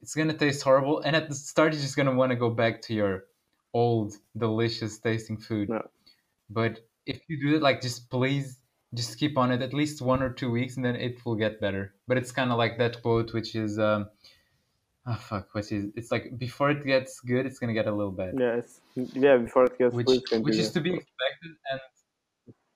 It's 0.00 0.14
gonna 0.14 0.34
taste 0.34 0.62
horrible, 0.62 1.00
and 1.00 1.16
at 1.16 1.28
the 1.28 1.34
start, 1.34 1.72
you're 1.72 1.82
just 1.82 1.96
gonna 1.96 2.14
want 2.14 2.30
to 2.30 2.36
go 2.36 2.50
back 2.50 2.82
to 2.82 2.94
your 2.94 3.24
old, 3.72 4.14
delicious 4.36 4.98
tasting 4.98 5.36
food. 5.36 5.68
Yeah. 5.70 5.82
But 6.50 6.80
if 7.06 7.20
you 7.28 7.40
do 7.40 7.56
it, 7.56 7.62
like, 7.62 7.80
just 7.80 8.08
please, 8.10 8.60
just 8.94 9.18
keep 9.18 9.36
on 9.36 9.50
it 9.50 9.62
at 9.62 9.74
least 9.74 10.00
one 10.00 10.22
or 10.22 10.30
two 10.30 10.50
weeks, 10.50 10.76
and 10.76 10.84
then 10.84 10.96
it 10.96 11.24
will 11.24 11.34
get 11.34 11.60
better. 11.60 11.94
But 12.06 12.18
it's 12.18 12.32
kind 12.32 12.50
of 12.52 12.58
like 12.58 12.78
that 12.78 13.02
quote, 13.02 13.32
which 13.32 13.54
is, 13.54 13.78
um, 13.78 14.08
oh 15.06 15.14
fuck, 15.14 15.54
what 15.54 15.70
is? 15.72 15.86
It's 15.96 16.10
like 16.10 16.38
before 16.38 16.70
it 16.70 16.84
gets 16.84 17.20
good, 17.20 17.46
it's 17.46 17.58
gonna 17.58 17.74
get 17.74 17.86
a 17.86 17.92
little 17.92 18.12
bad 18.12 18.34
it's, 18.34 18.80
yeah. 18.94 19.36
Before 19.36 19.64
it 19.64 19.78
gets 19.78 19.94
which 19.94 20.06
please 20.06 20.40
which 20.40 20.56
is 20.56 20.70
to 20.72 20.80
be 20.80 20.94
expected 20.94 21.52
and 21.70 21.80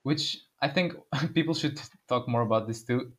which 0.03 0.39
I 0.63 0.69
think 0.69 0.95
people 1.35 1.55
should 1.55 1.81
talk 2.09 2.29
more 2.29 2.43
about 2.43 2.67
this 2.67 2.83
too. 2.83 3.13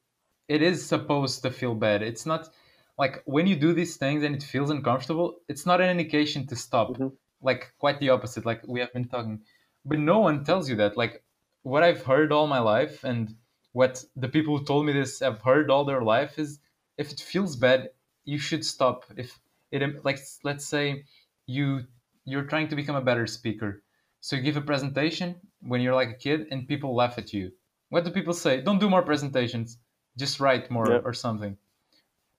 It 0.47 0.61
is 0.61 0.85
supposed 0.85 1.43
to 1.43 1.51
feel 1.51 1.75
bad. 1.75 2.01
It's 2.01 2.25
not 2.25 2.49
like 2.97 3.23
when 3.25 3.47
you 3.47 3.55
do 3.55 3.73
these 3.73 3.97
things 3.97 4.23
and 4.23 4.35
it 4.35 4.43
feels 4.43 4.69
uncomfortable, 4.69 5.39
it's 5.47 5.65
not 5.65 5.81
an 5.81 5.89
indication 5.89 6.45
to 6.47 6.55
stop. 6.55 6.89
Mhm. 6.97 7.11
Like 7.41 7.73
quite 7.79 7.99
the 7.99 8.09
opposite, 8.09 8.45
like 8.45 8.67
we 8.67 8.79
have 8.79 8.93
been 8.93 9.07
talking. 9.07 9.41
But 9.85 9.99
no 9.99 10.19
one 10.19 10.43
tells 10.43 10.69
you 10.69 10.75
that. 10.77 10.95
Like 10.97 11.23
what 11.63 11.83
I've 11.83 12.03
heard 12.03 12.31
all 12.31 12.47
my 12.47 12.59
life 12.59 13.03
and 13.03 13.35
what 13.73 14.03
the 14.15 14.27
people 14.29 14.57
who 14.57 14.65
told 14.65 14.85
me 14.85 14.93
this 14.93 15.19
have 15.21 15.41
heard 15.41 15.71
all 15.71 15.85
their 15.85 16.01
life 16.01 16.37
is 16.37 16.59
if 16.97 17.11
it 17.11 17.19
feels 17.19 17.55
bad, 17.55 17.89
you 18.25 18.37
should 18.37 18.63
stop. 18.65 19.05
If 19.17 19.39
it 19.71 20.05
like 20.05 20.19
let's 20.43 20.65
say 20.65 21.05
you 21.47 21.85
you're 22.25 22.43
trying 22.45 22.67
to 22.67 22.75
become 22.75 22.95
a 22.95 23.01
better 23.01 23.25
speaker. 23.25 23.81
So 24.19 24.35
you 24.35 24.43
give 24.43 24.57
a 24.57 24.61
presentation 24.61 25.35
when 25.61 25.81
you're 25.81 25.95
like 25.95 26.09
a 26.09 26.13
kid 26.25 26.47
and 26.51 26.67
people 26.67 26.93
laugh 26.95 27.17
at 27.17 27.33
you. 27.33 27.51
What 27.89 28.03
do 28.05 28.11
people 28.11 28.33
say? 28.33 28.61
Don't 28.61 28.79
do 28.79 28.89
more 28.89 29.01
presentations. 29.01 29.79
Just 30.17 30.39
write 30.39 30.69
more 30.69 30.87
Yeah. 30.89 31.01
or 31.03 31.13
something. 31.13 31.57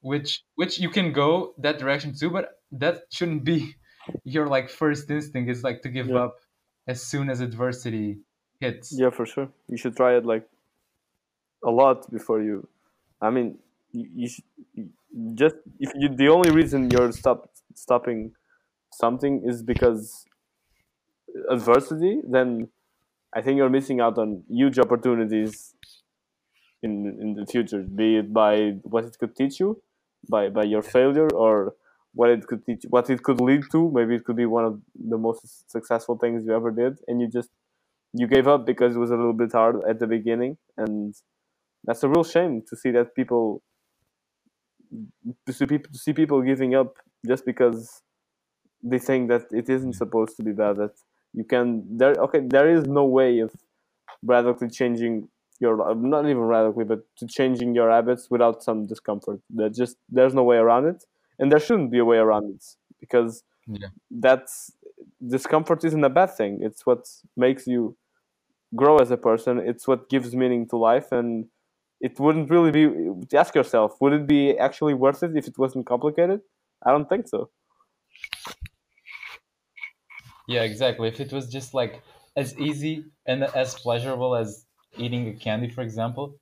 Which 0.03 0.45
which 0.57 0.79
you 0.81 0.91
can 0.91 1.13
go 1.13 1.55
that 1.59 1.79
direction 1.79 2.15
too, 2.15 2.31
but 2.31 2.61
that 2.73 3.05
shouldn't 3.11 3.45
be 3.45 3.77
your 4.25 4.47
like 4.49 4.69
first 4.69 5.11
instinct 5.11 5.51
is 5.51 5.63
like 5.65 5.83
to 5.83 5.89
give 5.89 6.09
Yeah. 6.09 6.25
up 6.25 6.35
as 6.89 7.03
soon 7.03 7.31
as 7.31 7.41
adversity 7.41 8.19
hits. 8.61 8.93
Yeah, 8.93 9.11
for 9.11 9.27
sure. 9.27 9.49
You 9.69 9.77
should 9.77 9.97
try 9.97 10.17
it 10.17 10.25
like 10.27 10.49
a 11.65 11.71
lot 11.71 12.11
before 12.11 12.43
you. 12.43 12.69
I 13.21 13.31
mean, 13.31 13.59
you, 13.93 14.07
you 14.15 14.29
should 14.29 14.45
you- 14.75 14.91
just 15.35 15.57
if 15.79 15.93
you 15.95 16.09
the 16.09 16.29
only 16.29 16.51
reason 16.51 16.91
you're 16.91 17.13
stop 17.13 17.51
stopping 17.75 18.33
something 19.03 19.43
is 19.45 19.63
because 19.63 20.25
adversity, 21.51 22.21
then 22.29 22.69
I 23.33 23.43
think 23.43 23.57
you're 23.57 23.71
missing 23.71 24.01
out 24.01 24.19
on 24.19 24.45
huge 24.49 24.79
opportunities 24.79 25.75
in 26.83 26.93
in 27.23 27.35
the 27.35 27.47
future. 27.47 27.83
Be 27.83 28.17
it 28.19 28.33
by 28.33 28.73
what 28.83 29.05
it 29.05 29.17
could 29.19 29.35
teach 29.37 29.61
you, 29.61 29.81
by 30.29 30.49
by 30.49 30.65
your 30.65 30.83
failure, 30.83 31.29
or 31.29 31.75
what 32.15 32.31
it 32.31 32.47
could 32.47 32.65
teach, 32.67 32.83
what 32.89 33.11
it 33.11 33.23
could 33.23 33.41
lead 33.41 33.63
to. 33.73 33.91
Maybe 33.93 34.17
it 34.17 34.25
could 34.25 34.37
be 34.37 34.47
one 34.47 34.65
of 34.65 34.81
the 34.95 35.19
most 35.19 35.71
successful 35.71 36.19
things 36.19 36.45
you 36.47 36.55
ever 36.55 36.71
did, 36.71 36.99
and 37.09 37.21
you 37.21 37.29
just 37.29 37.51
you 38.13 38.27
gave 38.27 38.49
up 38.49 38.67
because 38.67 38.97
it 38.97 38.99
was 38.99 39.11
a 39.11 39.17
little 39.17 39.33
bit 39.33 39.53
hard 39.53 39.77
at 39.89 39.99
the 39.99 40.07
beginning, 40.07 40.59
and 40.77 41.15
that's 41.85 42.03
a 42.03 42.09
real 42.09 42.25
shame 42.25 42.63
to 42.69 42.77
see 42.77 42.91
that 42.93 43.15
people 43.15 43.63
to 45.47 45.53
see 45.53 45.67
people 45.67 45.93
to 45.93 45.99
see 45.99 46.13
people 46.13 46.43
giving 46.43 46.75
up 46.75 46.95
just 47.27 47.47
because 47.47 48.03
they 48.83 48.99
think 48.99 49.29
that 49.29 49.43
it 49.53 49.69
isn't 49.69 49.95
supposed 49.95 50.37
to 50.37 50.43
be 50.43 50.53
bad. 50.53 50.77
That 50.77 50.95
you 51.33 51.45
can 51.45 51.85
there 51.99 52.15
okay 52.15 52.41
there 52.45 52.69
is 52.71 52.85
no 52.87 53.05
way 53.05 53.41
of 53.41 53.53
radically 54.23 54.71
changing 54.71 55.29
your 55.63 55.95
not 55.97 56.27
even 56.27 56.43
radically 56.43 56.85
but 56.85 57.01
to 57.19 57.27
changing 57.27 57.75
your 57.75 57.91
habits 57.91 58.31
without 58.31 58.63
some 58.63 58.87
discomfort. 58.87 59.41
That 59.51 59.75
just 59.75 59.97
there's 60.11 60.35
no 60.35 60.45
way 60.45 60.59
around 60.59 60.87
it, 60.87 61.05
and 61.39 61.53
there 61.53 61.61
shouldn't 61.61 61.93
be 61.93 62.01
a 62.01 62.05
way 62.05 62.19
around 62.19 62.47
it 62.57 62.65
because 63.01 63.45
Yeah. 63.67 63.89
that's 64.11 64.73
discomfort 65.27 65.85
isn't 65.85 66.05
a 66.05 66.11
bad 66.11 66.31
thing. 66.37 66.61
It's 66.63 66.87
what 66.87 67.09
makes 67.37 67.67
you 67.67 67.97
grow 68.77 68.99
as 68.99 69.11
a 69.11 69.17
person. 69.17 69.59
It's 69.59 69.87
what 69.89 70.09
gives 70.09 70.35
meaning 70.37 70.69
to 70.71 70.77
life, 70.77 71.13
and 71.13 71.49
it 72.01 72.19
wouldn't 72.21 72.51
really 72.51 72.71
be. 72.71 73.37
Ask 73.37 73.55
yourself, 73.55 74.01
would 74.01 74.13
it 74.13 74.27
be 74.27 74.59
actually 74.59 74.95
worth 74.95 75.23
it 75.23 75.37
if 75.37 75.49
it 75.49 75.59
wasn't 75.59 75.87
complicated? 75.87 76.43
I 76.85 76.91
don't 76.91 77.09
think 77.09 77.29
so. 77.29 77.51
Yeah, 80.47 80.63
exactly. 80.63 81.09
If 81.09 81.21
it 81.21 81.33
was 81.33 81.49
just 81.49 81.75
like 81.75 82.03
as 82.37 82.59
easy 82.59 83.05
and 83.27 83.45
as 83.45 83.75
pleasurable 83.75 84.35
as 84.35 84.67
eating 84.97 85.29
a 85.29 85.35
candy, 85.35 85.69
for 85.71 85.83
example, 85.83 86.41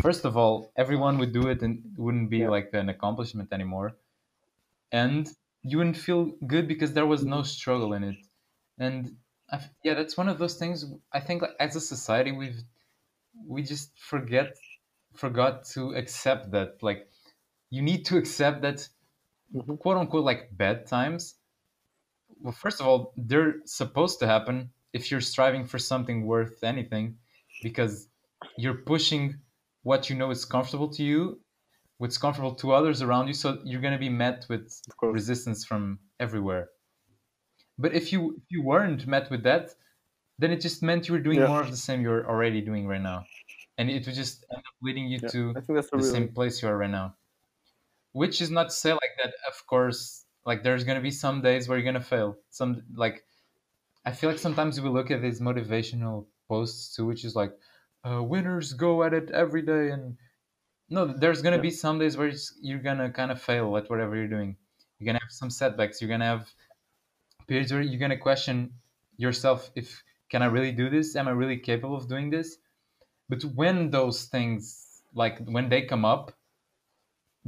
first 0.00 0.24
of 0.24 0.36
all, 0.36 0.72
everyone 0.76 1.18
would 1.18 1.32
do 1.32 1.48
it 1.48 1.62
and 1.62 1.84
it 1.86 1.98
wouldn't 2.00 2.30
be 2.30 2.46
Yeah. 2.46 2.48
like 2.48 2.70
an 2.74 2.88
accomplishment 2.88 3.52
anymore. 3.52 3.96
And 4.92 5.28
you 5.62 5.78
wouldn't 5.78 5.96
feel 5.96 6.26
good 6.46 6.68
because 6.68 6.92
there 6.94 7.06
was 7.06 7.24
no 7.24 7.42
struggle 7.42 7.92
in 7.92 8.04
it. 8.04 8.26
And 8.78 9.18
I 9.50 9.68
yeah, 9.84 9.94
that's 9.94 10.16
one 10.16 10.28
of 10.28 10.38
those 10.38 10.56
things 10.58 10.86
I 11.12 11.20
think 11.20 11.42
like, 11.42 11.56
as 11.60 11.76
a 11.76 11.80
society 11.80 12.32
we've 12.32 12.62
we 13.46 13.62
just 13.62 13.98
forget 13.98 14.56
forgot 15.14 15.64
to 15.64 15.94
accept 15.94 16.50
that 16.52 16.82
like 16.82 17.10
you 17.70 17.82
need 17.82 18.04
to 18.06 18.18
accept 18.18 18.62
that 18.62 18.88
Mhm. 19.54 19.78
quote 19.80 19.98
unquote 19.98 20.24
like 20.24 20.56
bad 20.56 20.86
times 20.86 21.40
well 22.40 22.52
first 22.52 22.80
of 22.80 22.86
all 22.86 23.12
they're 23.16 23.54
supposed 23.66 24.18
to 24.20 24.26
happen 24.26 24.72
if 24.92 25.10
you're 25.10 25.20
striving 25.20 25.64
for 25.66 25.78
something 25.78 26.26
worth 26.26 26.62
anything 26.64 27.18
because 27.62 28.08
you're 28.56 28.82
pushing 28.92 29.36
what 29.82 30.10
you 30.10 30.16
know 30.16 30.30
is 30.30 30.44
comfortable 30.44 30.88
to 30.88 31.02
you 31.02 31.40
what's 32.00 32.16
comfortable 32.16 32.54
to 32.54 32.72
others 32.72 33.02
around 33.02 33.28
you 33.28 33.34
so 33.34 33.58
you're 33.62 33.82
going 33.82 33.92
to 33.92 33.98
be 33.98 34.08
met 34.08 34.46
with 34.48 34.80
resistance 35.02 35.66
from 35.66 35.98
everywhere. 36.18 36.70
But 37.78 37.92
if 37.92 38.10
you 38.10 38.36
if 38.38 38.44
you 38.48 38.62
weren't 38.62 39.06
met 39.06 39.30
with 39.30 39.42
that 39.42 39.74
then 40.38 40.50
it 40.50 40.62
just 40.62 40.82
meant 40.82 41.08
you 41.08 41.12
were 41.12 41.20
doing 41.20 41.40
yeah. 41.40 41.48
more 41.48 41.60
of 41.60 41.70
the 41.70 41.76
same 41.76 42.00
you're 42.00 42.26
already 42.26 42.62
doing 42.62 42.86
right 42.86 43.02
now. 43.02 43.26
And 43.76 43.90
it 43.90 44.06
would 44.06 44.14
just 44.14 44.46
end 44.50 44.60
up 44.60 44.76
leading 44.80 45.08
you 45.08 45.18
yeah, 45.22 45.28
to 45.28 45.52
the 45.52 45.88
really... 45.92 46.02
same 46.02 46.28
place 46.28 46.62
you 46.62 46.68
are 46.68 46.78
right 46.78 46.90
now. 46.90 47.16
Which 48.12 48.40
is 48.40 48.50
not 48.50 48.70
to 48.70 48.74
say 48.74 48.92
like 48.92 49.14
that 49.22 49.34
of 49.46 49.66
course 49.66 50.24
like 50.46 50.62
there's 50.62 50.84
going 50.84 50.96
to 50.96 51.02
be 51.02 51.10
some 51.10 51.42
days 51.42 51.68
where 51.68 51.76
you're 51.76 51.90
going 51.92 52.02
to 52.02 52.10
fail. 52.14 52.38
Some 52.48 52.82
like 52.94 53.24
i 54.06 54.10
feel 54.10 54.30
like 54.30 54.38
sometimes 54.38 54.80
we 54.80 54.88
look 54.88 55.10
at 55.10 55.20
these 55.20 55.42
motivational 55.42 56.24
posts 56.52 56.94
too 56.94 57.06
which 57.06 57.24
is 57.24 57.34
like 57.42 57.52
uh, 58.04 58.22
winners 58.22 58.72
go 58.72 59.02
at 59.02 59.12
it 59.12 59.30
every 59.30 59.62
day 59.62 59.90
and 59.90 60.16
no 60.88 61.06
there's 61.06 61.42
going 61.42 61.52
to 61.52 61.58
yeah. 61.58 61.70
be 61.70 61.70
some 61.70 61.98
days 61.98 62.16
where 62.16 62.32
you're 62.60 62.78
going 62.78 62.98
to 62.98 63.10
kind 63.10 63.30
of 63.30 63.40
fail 63.40 63.76
at 63.76 63.88
whatever 63.88 64.16
you're 64.16 64.28
doing. 64.28 64.56
You're 64.98 65.06
going 65.06 65.16
to 65.16 65.24
have 65.24 65.32
some 65.32 65.50
setbacks. 65.50 66.00
You're 66.00 66.08
going 66.08 66.20
to 66.20 66.26
have 66.26 66.52
periods 67.46 67.72
where 67.72 67.82
you're 67.82 67.98
going 67.98 68.10
to 68.10 68.16
question 68.16 68.72
yourself 69.16 69.70
if 69.74 70.02
can 70.30 70.42
i 70.42 70.46
really 70.46 70.72
do 70.72 70.88
this? 70.88 71.16
Am 71.16 71.28
i 71.28 71.32
really 71.32 71.58
capable 71.58 71.96
of 71.96 72.08
doing 72.08 72.30
this? 72.30 72.56
But 73.28 73.42
when 73.42 73.90
those 73.90 74.24
things 74.24 75.02
like 75.14 75.38
when 75.46 75.68
they 75.68 75.82
come 75.82 76.04
up 76.04 76.32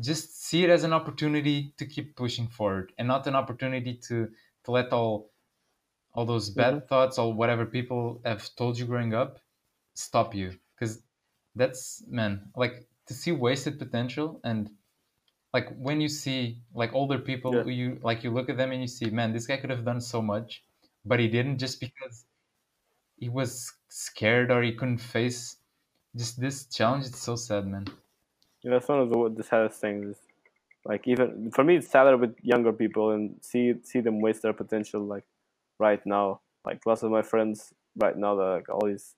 just 0.00 0.42
see 0.42 0.64
it 0.64 0.70
as 0.70 0.84
an 0.84 0.92
opportunity 0.92 1.74
to 1.76 1.84
keep 1.86 2.16
pushing 2.16 2.48
forward 2.48 2.92
and 2.98 3.07
not 3.07 3.26
an 3.26 3.34
opportunity 3.34 4.00
to 4.09 4.28
to 4.64 4.70
let 4.70 4.92
all 4.92 5.32
all 6.15 6.27
those 6.27 6.51
bad 6.51 6.75
mm-hmm. 6.75 6.87
thoughts 6.87 7.19
or 7.19 7.33
whatever 7.33 7.65
people 7.67 8.21
have 8.25 8.49
told 8.57 8.79
you 8.79 8.85
growing 8.85 9.15
up 9.15 9.39
stop 9.95 10.35
you 10.35 10.53
because 10.75 11.03
that's 11.55 12.03
man 12.09 12.49
like 12.57 12.87
to 13.07 13.15
see 13.15 13.33
wasted 13.33 13.79
potential 13.79 14.41
and 14.45 14.71
like 15.53 15.69
when 15.77 16.01
you 16.01 16.09
see 16.09 16.59
like 16.75 16.95
older 16.95 17.19
people 17.19 17.55
yeah. 17.55 17.65
you 17.65 17.99
like 18.03 18.25
you 18.25 18.31
look 18.31 18.49
at 18.49 18.57
them 18.57 18.73
and 18.73 18.81
you 18.81 18.89
see 18.89 19.11
man 19.11 19.33
this 19.33 19.47
guy 19.47 19.57
could 19.57 19.71
have 19.71 19.85
done 19.85 20.01
so 20.01 20.23
much 20.23 20.63
but 21.05 21.21
he 21.21 21.29
didn't 21.29 21.59
just 21.59 21.81
because 21.81 22.25
he 23.19 23.29
was 23.29 23.73
scared 23.89 24.51
or 24.51 24.63
he 24.63 24.73
couldn't 24.73 24.99
face 24.99 25.57
just 26.17 26.41
this 26.41 26.67
challenge 26.67 27.07
it's 27.07 27.21
so 27.21 27.37
sad 27.37 27.67
man 27.67 27.87
yeah, 28.63 28.71
that's 28.71 28.89
one 28.89 29.01
of 29.01 29.11
the, 29.11 29.35
the 29.37 29.43
saddest 29.43 29.81
things 29.81 30.17
like 30.85 31.07
even 31.07 31.51
for 31.53 31.65
me 31.65 31.77
it's 31.77 31.89
sadder 31.89 32.17
with 32.17 32.35
younger 32.43 32.73
people 32.73 33.11
and 33.11 33.37
see 33.41 33.75
see 33.83 34.01
them 34.01 34.21
waste 34.21 34.43
their 34.43 34.53
potential 34.53 35.01
like 35.03 35.25
right 35.79 36.05
now. 36.07 36.41
Like 36.64 36.81
lots 36.87 37.03
of 37.03 37.11
my 37.11 37.23
friends 37.23 37.73
right 37.97 38.16
now 38.16 38.35
like 38.35 38.68
always 38.68 39.14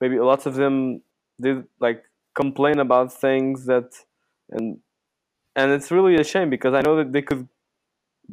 maybe 0.00 0.18
lots 0.18 0.46
of 0.46 0.54
them 0.54 1.02
did 1.40 1.64
like 1.80 2.04
complain 2.34 2.78
about 2.78 3.12
things 3.12 3.66
that 3.66 3.92
and 4.50 4.78
and 5.56 5.70
it's 5.72 5.90
really 5.90 6.16
a 6.16 6.24
shame 6.24 6.50
because 6.50 6.74
I 6.74 6.80
know 6.80 6.96
that 6.96 7.12
they 7.12 7.22
could 7.22 7.48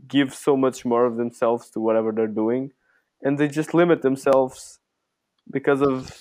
give 0.07 0.34
so 0.34 0.55
much 0.55 0.86
more 0.86 1.05
of 1.05 1.17
themselves 1.17 1.69
to 1.72 1.80
whatever 1.80 2.11
they're 2.11 2.28
doing 2.28 2.72
and 3.22 3.38
they 3.38 3.47
just 3.47 3.74
limit 3.74 4.01
themselves 4.01 4.80
because 5.51 5.82
of 5.82 6.11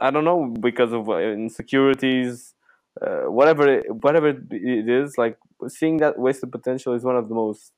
I 0.00 0.10
don't 0.10 0.24
know 0.24 0.54
because 0.60 0.92
of 0.92 1.08
uh, 1.08 1.18
insecurities 1.18 2.54
uh, 3.00 3.30
whatever 3.30 3.80
whatever 4.00 4.28
it 4.28 4.88
is 4.88 5.18
like 5.18 5.38
seeing 5.68 5.98
that 5.98 6.18
wasted 6.18 6.50
potential 6.52 6.94
is 6.94 7.04
one 7.04 7.16
of 7.16 7.28
the 7.28 7.34
most 7.34 7.72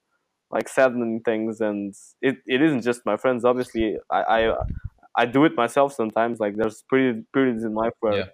like 0.51 0.69
saddening 0.69 1.21
things 1.21 1.61
and 1.61 1.95
it, 2.21 2.39
it 2.47 2.61
isn't 2.61 2.83
just 2.83 3.07
my 3.07 3.17
friends 3.17 3.45
obviously 3.45 3.97
I, 4.11 4.23
I 4.23 4.55
I 5.17 5.27
do 5.27 5.45
it 5.45 5.57
myself 5.57 5.93
sometimes 5.95 6.41
like 6.41 6.57
there's 6.57 6.83
pretty 6.89 7.23
periods 7.33 7.65
in 7.65 7.75
life 7.75 7.93
where 8.01 8.19
yeah. 8.19 8.25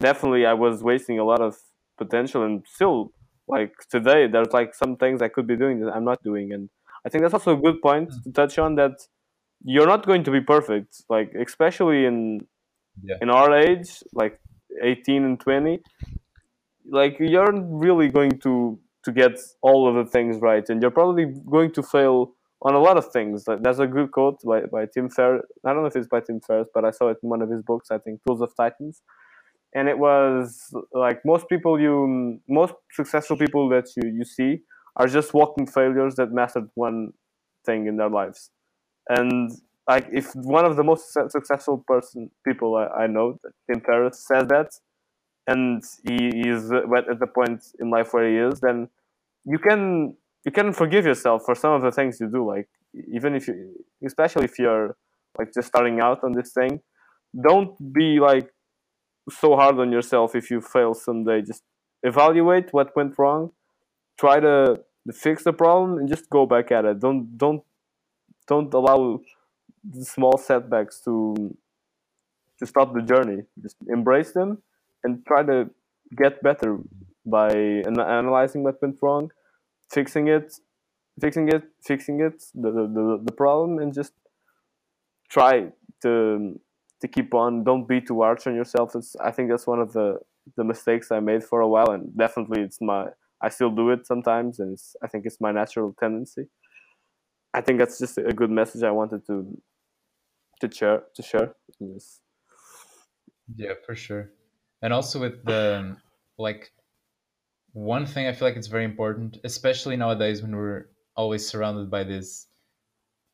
definitely 0.00 0.46
I 0.46 0.54
was 0.54 0.82
wasting 0.82 1.18
a 1.18 1.24
lot 1.24 1.40
of 1.40 1.56
potential 1.98 2.44
and 2.44 2.64
still 2.66 3.12
like 3.48 3.72
today 3.90 4.26
there's 4.26 4.52
like 4.52 4.74
some 4.74 4.96
things 4.96 5.22
I 5.22 5.28
could 5.28 5.46
be 5.46 5.56
doing 5.56 5.80
that 5.80 5.92
I'm 5.94 6.04
not 6.04 6.22
doing 6.22 6.52
and 6.52 6.68
I 7.04 7.08
think 7.08 7.22
that's 7.22 7.34
also 7.34 7.56
a 7.56 7.60
good 7.60 7.80
point 7.82 8.10
mm. 8.10 8.22
to 8.24 8.32
touch 8.32 8.58
on 8.58 8.76
that 8.76 9.06
you're 9.64 9.86
not 9.86 10.06
going 10.06 10.24
to 10.24 10.30
be 10.30 10.40
perfect 10.40 11.02
like 11.08 11.32
especially 11.34 12.04
in 12.04 12.46
yeah. 13.02 13.16
in 13.20 13.30
our 13.30 13.56
age 13.56 14.02
like 14.12 14.38
18 14.82 15.24
and 15.24 15.40
20 15.40 15.80
like 16.90 17.16
you're 17.18 17.52
really 17.52 18.08
going 18.08 18.38
to 18.40 18.78
to 19.04 19.12
get 19.12 19.38
all 19.62 19.88
of 19.88 19.94
the 19.94 20.10
things 20.10 20.38
right. 20.40 20.68
And 20.68 20.80
you're 20.80 20.90
probably 20.90 21.26
going 21.50 21.72
to 21.72 21.82
fail 21.82 22.34
on 22.62 22.74
a 22.74 22.78
lot 22.78 22.96
of 22.96 23.10
things. 23.12 23.44
There's 23.60 23.80
a 23.80 23.86
good 23.86 24.12
quote 24.12 24.40
by, 24.44 24.62
by 24.62 24.86
tim 24.86 25.10
ferriss. 25.10 25.42
I 25.64 25.72
don't 25.72 25.82
know 25.82 25.86
if 25.86 25.96
it's 25.96 26.08
by 26.08 26.20
tim 26.20 26.40
ferriss 26.40 26.68
but 26.72 26.84
i 26.84 26.90
saw 26.90 27.08
it 27.08 27.18
in 27.22 27.28
one 27.28 27.42
of 27.42 27.50
his 27.50 27.62
books 27.62 27.90
i 27.90 27.98
think 27.98 28.20
tools 28.26 28.40
of 28.40 28.54
titans. 28.56 29.02
And 29.74 29.88
it 29.88 29.98
was 29.98 30.72
like 30.92 31.20
most 31.24 31.48
people 31.48 31.80
you 31.80 32.40
most 32.48 32.74
successful 32.92 33.36
people 33.36 33.68
that 33.70 33.86
you, 33.96 34.08
you 34.10 34.24
see 34.24 34.60
are 34.96 35.08
just 35.08 35.34
walking 35.34 35.66
failures 35.66 36.14
that 36.16 36.30
mastered 36.30 36.68
one 36.74 37.12
thing 37.64 37.86
in 37.86 37.96
their 37.96 38.10
lives. 38.10 38.50
And 39.08 39.50
like 39.88 40.06
if 40.12 40.32
one 40.34 40.64
of 40.64 40.76
the 40.76 40.84
most 40.84 41.12
successful 41.12 41.82
person 41.86 42.30
people 42.46 42.76
I, 42.76 43.04
I 43.04 43.06
know 43.08 43.38
tim 43.68 43.80
ferriss 43.80 44.24
says 44.24 44.46
that 44.48 44.68
and 45.46 45.82
he 46.06 46.48
is 46.48 46.70
at 46.70 47.18
the 47.18 47.26
point 47.26 47.64
in 47.80 47.90
life 47.90 48.12
where 48.12 48.28
he 48.28 48.36
is, 48.36 48.60
then 48.60 48.88
you 49.44 49.58
can 49.58 50.16
you 50.44 50.52
can 50.52 50.72
forgive 50.72 51.04
yourself 51.04 51.42
for 51.44 51.54
some 51.54 51.72
of 51.72 51.82
the 51.82 51.90
things 51.90 52.20
you 52.20 52.28
do. 52.28 52.46
Like 52.46 52.68
even 53.12 53.34
if 53.34 53.48
you, 53.48 53.74
especially 54.04 54.44
if 54.44 54.58
you're 54.58 54.96
like 55.38 55.52
just 55.52 55.68
starting 55.68 56.00
out 56.00 56.22
on 56.22 56.32
this 56.32 56.52
thing, 56.52 56.80
don't 57.40 57.92
be 57.92 58.20
like 58.20 58.52
so 59.30 59.56
hard 59.56 59.78
on 59.78 59.90
yourself 59.92 60.34
if 60.34 60.50
you 60.50 60.60
fail 60.60 60.94
someday. 60.94 61.42
Just 61.42 61.62
evaluate 62.02 62.72
what 62.72 62.94
went 62.96 63.18
wrong, 63.18 63.50
try 64.18 64.40
to, 64.40 64.80
fix 65.12 65.42
the 65.42 65.52
problem, 65.52 65.98
and 65.98 66.08
just 66.08 66.30
go 66.30 66.46
back 66.46 66.70
at 66.70 66.84
it. 66.84 67.00
Don't 67.00 67.36
don't 67.36 67.64
don't 68.46 68.72
allow 68.72 69.20
small 70.02 70.38
setbacks 70.38 71.00
to 71.00 71.34
to 72.60 72.66
stop 72.66 72.94
the 72.94 73.02
journey. 73.02 73.42
Just 73.60 73.74
embrace 73.88 74.30
them 74.30 74.62
and 75.04 75.24
try 75.26 75.42
to 75.42 75.70
get 76.16 76.42
better 76.42 76.78
by 77.24 77.50
analyzing 77.52 78.62
what 78.62 78.80
went 78.82 78.96
wrong, 79.00 79.30
fixing 79.90 80.28
it, 80.28 80.54
fixing 81.20 81.48
it, 81.48 81.64
fixing 81.84 82.20
it, 82.20 82.42
the, 82.54 82.70
the, 82.70 83.20
the 83.24 83.32
problem, 83.32 83.78
and 83.78 83.94
just 83.94 84.12
try 85.28 85.68
to 86.02 86.60
to 87.00 87.08
keep 87.08 87.34
on. 87.34 87.64
Don't 87.64 87.88
be 87.88 88.00
too 88.00 88.22
harsh 88.22 88.46
on 88.46 88.54
yourself. 88.54 88.94
It's, 88.94 89.16
I 89.16 89.30
think 89.32 89.50
that's 89.50 89.66
one 89.66 89.80
of 89.80 89.92
the 89.92 90.18
the 90.56 90.64
mistakes 90.64 91.12
I 91.12 91.20
made 91.20 91.44
for 91.44 91.60
a 91.60 91.68
while, 91.68 91.90
and 91.90 92.16
definitely 92.16 92.62
it's 92.62 92.80
my 92.80 93.06
I 93.40 93.48
still 93.48 93.70
do 93.70 93.90
it 93.90 94.06
sometimes, 94.06 94.60
and 94.60 94.78
I 95.02 95.06
think 95.08 95.26
it's 95.26 95.40
my 95.40 95.52
natural 95.52 95.94
tendency. 95.98 96.46
I 97.54 97.60
think 97.60 97.78
that's 97.78 97.98
just 97.98 98.18
a 98.18 98.32
good 98.32 98.50
message 98.50 98.82
I 98.82 98.90
wanted 98.90 99.26
to 99.26 99.56
to 100.60 100.74
share 100.74 101.02
to 101.14 101.22
share. 101.22 101.54
Yeah, 103.56 103.74
for 103.84 103.94
sure 103.94 104.30
and 104.82 104.92
also 104.92 105.20
with 105.20 105.44
the 105.44 105.96
like 106.38 106.72
one 107.72 108.04
thing 108.04 108.26
i 108.26 108.32
feel 108.32 108.48
like 108.48 108.56
it's 108.56 108.66
very 108.66 108.84
important 108.84 109.38
especially 109.44 109.96
nowadays 109.96 110.42
when 110.42 110.54
we're 110.54 110.86
always 111.16 111.46
surrounded 111.46 111.90
by 111.90 112.04
this 112.04 112.46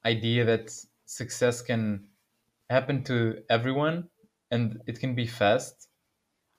idea 0.04 0.44
that 0.44 0.70
success 1.06 1.62
can 1.62 2.06
happen 2.70 3.02
to 3.02 3.38
everyone 3.50 4.08
and 4.50 4.80
it 4.86 5.00
can 5.00 5.14
be 5.14 5.26
fast 5.26 5.88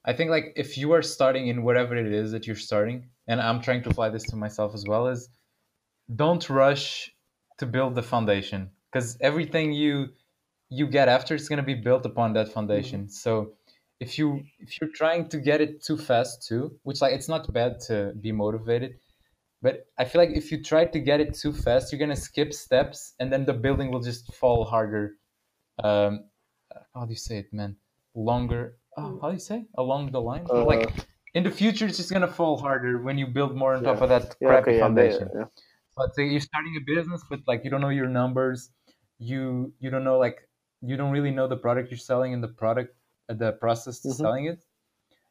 i 0.06 0.12
think 0.12 0.30
like 0.30 0.52
if 0.56 0.78
you 0.78 0.92
are 0.92 1.02
starting 1.02 1.48
in 1.48 1.64
whatever 1.64 1.96
it 1.96 2.12
is 2.12 2.32
that 2.32 2.48
you're 2.48 2.56
starting 2.56 3.08
and 3.28 3.40
i'm 3.40 3.62
trying 3.62 3.82
to 3.82 3.90
apply 3.90 4.10
this 4.10 4.24
to 4.24 4.36
myself 4.36 4.74
as 4.74 4.86
well 4.86 5.08
is 5.08 5.30
don't 6.16 6.50
rush 6.50 7.12
to 7.58 7.66
build 7.66 7.96
the 7.96 8.04
foundation 8.04 8.70
because 8.92 9.18
everything 9.22 9.72
you 9.72 10.08
you 10.70 10.88
get 10.88 11.08
after 11.08 11.36
is 11.36 11.48
going 11.50 11.58
to 11.58 11.64
be 11.64 11.76
built 11.76 12.06
upon 12.06 12.34
that 12.34 12.50
foundation 12.52 13.02
mm-hmm. 13.02 13.10
so 13.10 13.54
if 14.00 14.18
you 14.18 14.44
if 14.60 14.80
you're 14.80 14.92
trying 14.94 15.28
to 15.28 15.38
get 15.40 15.62
it 15.62 15.84
too 15.84 15.98
fast 15.98 16.48
too 16.48 16.72
which 16.84 17.02
like 17.02 17.14
it's 17.14 17.28
not 17.28 17.52
bad 17.54 17.80
to 17.80 18.14
be 18.22 18.32
motivated 18.32 18.96
but 19.62 19.86
i 19.98 20.06
feel 20.06 20.22
like 20.22 20.36
if 20.36 20.52
you 20.52 20.64
try 20.64 20.86
to 20.86 21.00
get 21.00 21.20
it 21.20 21.34
too 21.34 21.52
fast 21.52 21.92
you're 21.92 22.00
gonna 22.00 22.16
skip 22.16 22.54
steps 22.54 23.14
and 23.20 23.32
then 23.32 23.46
the 23.46 23.54
building 23.54 23.92
will 23.92 24.02
just 24.02 24.34
fall 24.34 24.64
harder 24.64 25.16
um 25.84 26.24
how 26.94 27.06
do 27.06 27.12
you 27.12 27.18
say 27.18 27.38
it 27.40 27.54
man? 27.54 27.76
Longer 28.16 28.78
oh, 28.98 29.20
how 29.22 29.30
do 29.30 29.34
you 29.34 29.40
say? 29.40 29.66
Along 29.78 30.12
the 30.12 30.22
line? 30.22 30.46
Uh, 30.50 30.66
like 30.66 30.90
in 31.34 31.44
the 31.44 31.52
future 31.52 31.86
it's 31.86 31.98
just 31.98 32.12
gonna 32.12 32.28
fall 32.28 32.58
harder 32.58 33.02
when 33.02 33.18
you 33.18 33.28
build 33.28 33.56
more 33.56 33.74
on 33.74 33.84
yeah. 33.84 33.94
top 33.94 34.02
of 34.02 34.10
that 34.10 34.36
yeah, 34.42 34.48
crappy 34.48 34.72
okay, 34.72 34.80
foundation. 34.80 35.30
yeah, 35.36 35.46
but 35.96 36.16
say 36.16 36.28
you're 36.28 36.40
starting 36.40 36.76
a 36.76 36.84
business 36.96 37.24
but 37.30 37.40
like 37.48 37.64
you 37.64 37.70
don't 37.70 37.82
know 37.82 37.90
your 37.90 38.08
numbers 38.08 38.72
you 39.20 39.74
you 39.80 39.90
don't 39.90 40.04
know 40.04 40.18
like 40.18 40.38
you 40.82 40.98
don't 40.98 41.12
really 41.12 41.32
know 41.32 41.48
the 41.48 41.58
product 41.58 41.92
you're 41.92 41.98
selling 41.98 42.34
and 42.34 42.44
the 42.44 42.48
product 42.48 42.96
the 43.38 43.52
process 43.54 44.00
to 44.00 44.08
mm-hmm. 44.10 44.24
selling 44.24 44.46
it 44.46 44.66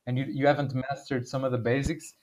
and 0.06 0.16
you, 0.18 0.24
you 0.28 0.46
haven't 0.46 0.74
mastered 0.74 1.26
some 1.26 1.44
of 1.44 1.52
the 1.52 1.58
basics 1.58 2.14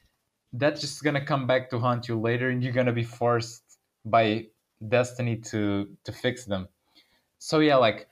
that's 0.53 0.82
just 0.82 1.03
going 1.03 1.13
to 1.13 1.26
come 1.26 1.45
back 1.45 1.69
to 1.69 1.80
haunt 1.80 2.07
you 2.07 2.19
later 2.19 2.49
and 2.49 2.63
you're 2.63 2.73
going 2.73 2.86
to 2.86 2.93
be 2.93 3.03
forced 3.03 3.63
by 4.05 4.45
destiny 4.88 5.36
to 5.36 5.89
to 6.03 6.11
fix 6.11 6.45
them 6.45 6.67
so 7.45 7.59
yeah, 7.59 7.76
like 7.76 8.07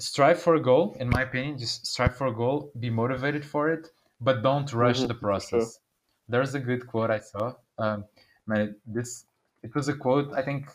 strive 0.00 0.40
for 0.42 0.56
a 0.56 0.60
goal. 0.60 0.96
In 0.98 1.08
my 1.08 1.22
opinion, 1.22 1.58
just 1.58 1.86
strive 1.86 2.16
for 2.16 2.26
a 2.26 2.34
goal, 2.34 2.72
be 2.80 2.90
motivated 2.90 3.44
for 3.44 3.70
it, 3.70 3.92
but 4.20 4.42
don't 4.42 4.72
rush 4.72 5.00
Mhm, 5.00 5.08
the 5.08 5.14
sure. 5.14 5.20
process. 5.20 5.80
There's 6.28 6.54
a 6.54 6.60
good 6.60 6.86
quote 6.86 7.10
I 7.10 7.20
saw. 7.20 7.54
Um, 7.78 8.04
man, 8.46 8.74
this 8.86 9.26
it 9.62 9.74
was 9.74 9.88
a 9.88 9.94
quote. 9.94 10.32
I 10.32 10.42
think 10.42 10.68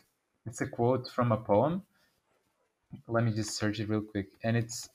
it's 0.46 0.62
a 0.62 0.68
quote 0.68 1.10
from 1.10 1.32
a 1.32 1.38
poem. 1.38 1.84
Let 3.08 3.24
me 3.24 3.32
just 3.34 3.52
search 3.56 3.80
it 3.80 3.90
real 3.90 4.02
quick, 4.02 4.28
and 4.44 4.56
it's 4.56 4.90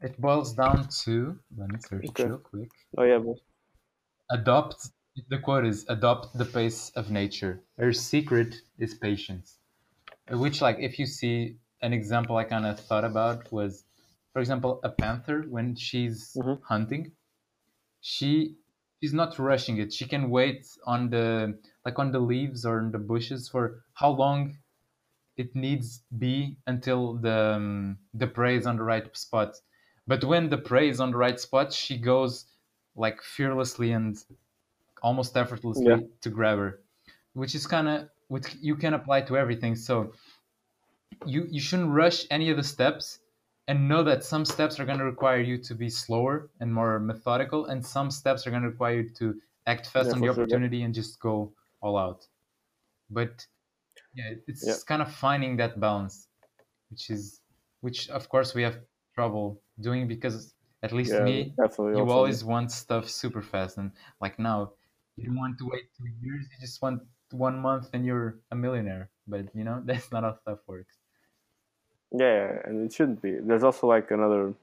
it 0.00 0.20
boils 0.20 0.54
down 0.54 0.88
to. 1.04 1.40
Let 1.56 1.70
me 1.70 1.78
search 1.78 2.10
Okay. 2.10 2.26
real 2.26 2.38
quick. 2.38 2.70
Oh 2.98 3.04
yeah, 3.04 3.18
but 3.18 3.38
Adopt. 4.30 4.88
The 5.28 5.38
quote 5.38 5.66
is 5.66 5.84
adopt 5.88 6.32
the 6.38 6.46
pace 6.46 6.88
of 6.92 7.10
nature. 7.10 7.62
Her 7.76 7.92
secret 7.92 8.62
is 8.78 8.94
patience. 8.94 9.58
Which, 10.30 10.62
like, 10.62 10.78
if 10.80 10.98
you 10.98 11.06
see 11.06 11.58
an 11.82 11.92
example 11.92 12.36
I 12.36 12.44
kind 12.44 12.66
of 12.66 12.80
thought 12.80 13.04
about 13.04 13.52
was, 13.52 13.86
for 14.32 14.40
example, 14.40 14.80
a 14.84 14.90
panther 14.90 15.42
when 15.42 15.76
she's 15.76 16.34
Mhm. 16.34 16.62
hunting, 16.62 17.16
she 18.00 18.56
she's 19.02 19.14
not 19.14 19.38
rushing 19.38 19.78
it. 19.78 19.92
She 19.94 20.06
can 20.08 20.30
wait 20.30 20.66
on 20.86 21.10
the 21.10 21.60
like 21.84 21.98
on 21.98 22.12
the 22.12 22.20
leaves 22.20 22.66
or 22.66 22.80
in 22.80 22.92
the 22.92 22.98
bushes 22.98 23.48
for 23.48 23.84
how 23.94 24.10
long 24.10 24.58
it 25.36 25.54
needs 25.54 26.04
be 26.18 26.58
until 26.66 27.14
the 27.14 27.54
um, 27.56 27.98
the 28.14 28.26
prey 28.26 28.56
is 28.56 28.66
on 28.66 28.76
the 28.76 28.82
right 28.82 29.16
spot. 29.16 29.54
But 30.08 30.24
when 30.24 30.50
the 30.50 30.58
prey 30.58 30.88
is 30.90 31.00
on 31.00 31.12
the 31.12 31.18
right 31.18 31.40
spot, 31.40 31.72
she 31.72 31.98
goes 31.98 32.46
like 32.96 33.22
fearlessly 33.22 33.92
and 33.92 34.16
almost 35.02 35.36
effortlessly 35.36 35.84
Yeah. 35.84 36.00
to 36.22 36.30
grab 36.30 36.58
her, 36.58 36.82
which 37.34 37.54
is 37.54 37.66
kind 37.66 37.88
of 37.88 38.10
which 38.28 38.54
you 38.56 38.76
can 38.76 38.94
apply 38.94 39.22
to 39.22 39.36
everything. 39.38 39.76
So 39.76 40.14
you 41.26 41.46
you 41.50 41.60
shouldn't 41.60 41.90
rush 41.90 42.26
any 42.30 42.50
of 42.50 42.56
the 42.56 42.62
steps 42.64 43.20
and 43.66 43.88
know 43.88 44.02
that 44.02 44.24
some 44.24 44.44
steps 44.44 44.78
are 44.80 44.84
going 44.86 44.98
to 44.98 45.04
require 45.04 45.40
you 45.40 45.58
to 45.58 45.74
be 45.74 45.88
slower 45.90 46.50
and 46.60 46.72
more 46.72 46.98
methodical 46.98 47.66
and 47.66 47.84
some 47.84 48.10
steps 48.10 48.46
are 48.46 48.50
going 48.50 48.62
to 48.62 48.68
require 48.70 49.00
you 49.00 49.10
to 49.10 49.40
act 49.66 49.86
fast 49.86 50.12
Yeah, 50.12 50.14
on 50.14 50.20
the 50.20 50.28
sure, 50.32 50.46
yeah. 50.48 50.58
opportunity 50.58 50.82
and 50.82 50.94
just 50.94 51.20
go 51.20 51.52
all 51.80 51.96
out 51.96 52.26
but 53.10 53.46
yeah 54.14 54.34
it's 54.48 54.66
Yeah. 54.66 54.78
kind 54.84 55.02
of 55.02 55.12
finding 55.14 55.56
that 55.58 55.80
balance 55.80 56.28
which 56.90 57.10
is 57.10 57.42
which 57.82 58.10
of 58.10 58.28
course 58.30 58.54
we 58.54 58.62
have 58.62 58.78
trouble 59.14 59.62
doing 59.80 60.08
because 60.08 60.54
at 60.82 60.92
least 60.92 61.12
yeah, 61.12 61.20
me 61.24 61.54
you 61.94 61.98
also. 61.98 62.12
always 62.12 62.44
want 62.44 62.70
stuff 62.70 63.08
super 63.08 63.42
fast 63.42 63.78
and 63.78 63.90
like 64.20 64.38
now 64.38 64.72
you 65.16 65.26
don't 65.26 65.36
want 65.36 65.58
to 65.58 65.66
wait 65.68 65.84
two 65.96 66.08
years 66.22 66.44
you 66.50 66.58
just 66.60 66.80
want 66.82 67.02
one 67.32 67.58
month 67.58 67.88
and 67.92 68.04
you're 68.06 68.38
a 68.52 68.56
millionaire 68.56 69.10
but 69.26 69.46
you 69.54 69.64
know 69.64 69.82
that's 69.86 70.10
not 70.12 70.22
how 70.24 70.34
stuff 70.42 70.58
works 70.66 70.96
Yeah, 72.12 72.18
yeah, 72.26 72.52
and 72.64 72.86
it 72.86 72.92
shouldn't 72.92 73.20
be. 73.22 73.32
There's 73.40 73.64
also 73.64 73.86
like 73.86 74.10
another, 74.10 74.54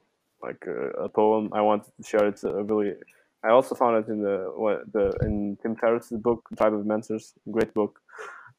like 0.42 0.66
uh, 0.66 0.90
a 1.04 1.08
poem 1.08 1.50
I 1.52 1.60
wanted 1.60 1.92
to 1.96 2.02
share. 2.02 2.26
It's 2.26 2.44
a 2.44 2.62
really. 2.62 2.94
I 3.44 3.50
also 3.50 3.74
found 3.76 4.04
it 4.04 4.10
in 4.10 4.22
the 4.22 4.52
what 4.56 4.92
the 4.92 5.16
in 5.22 5.56
Tim 5.62 5.76
Ferriss's 5.76 6.18
book 6.18 6.48
Tribe 6.56 6.74
of 6.74 6.84
Mentors, 6.86 7.34
great 7.50 7.72
book, 7.72 8.00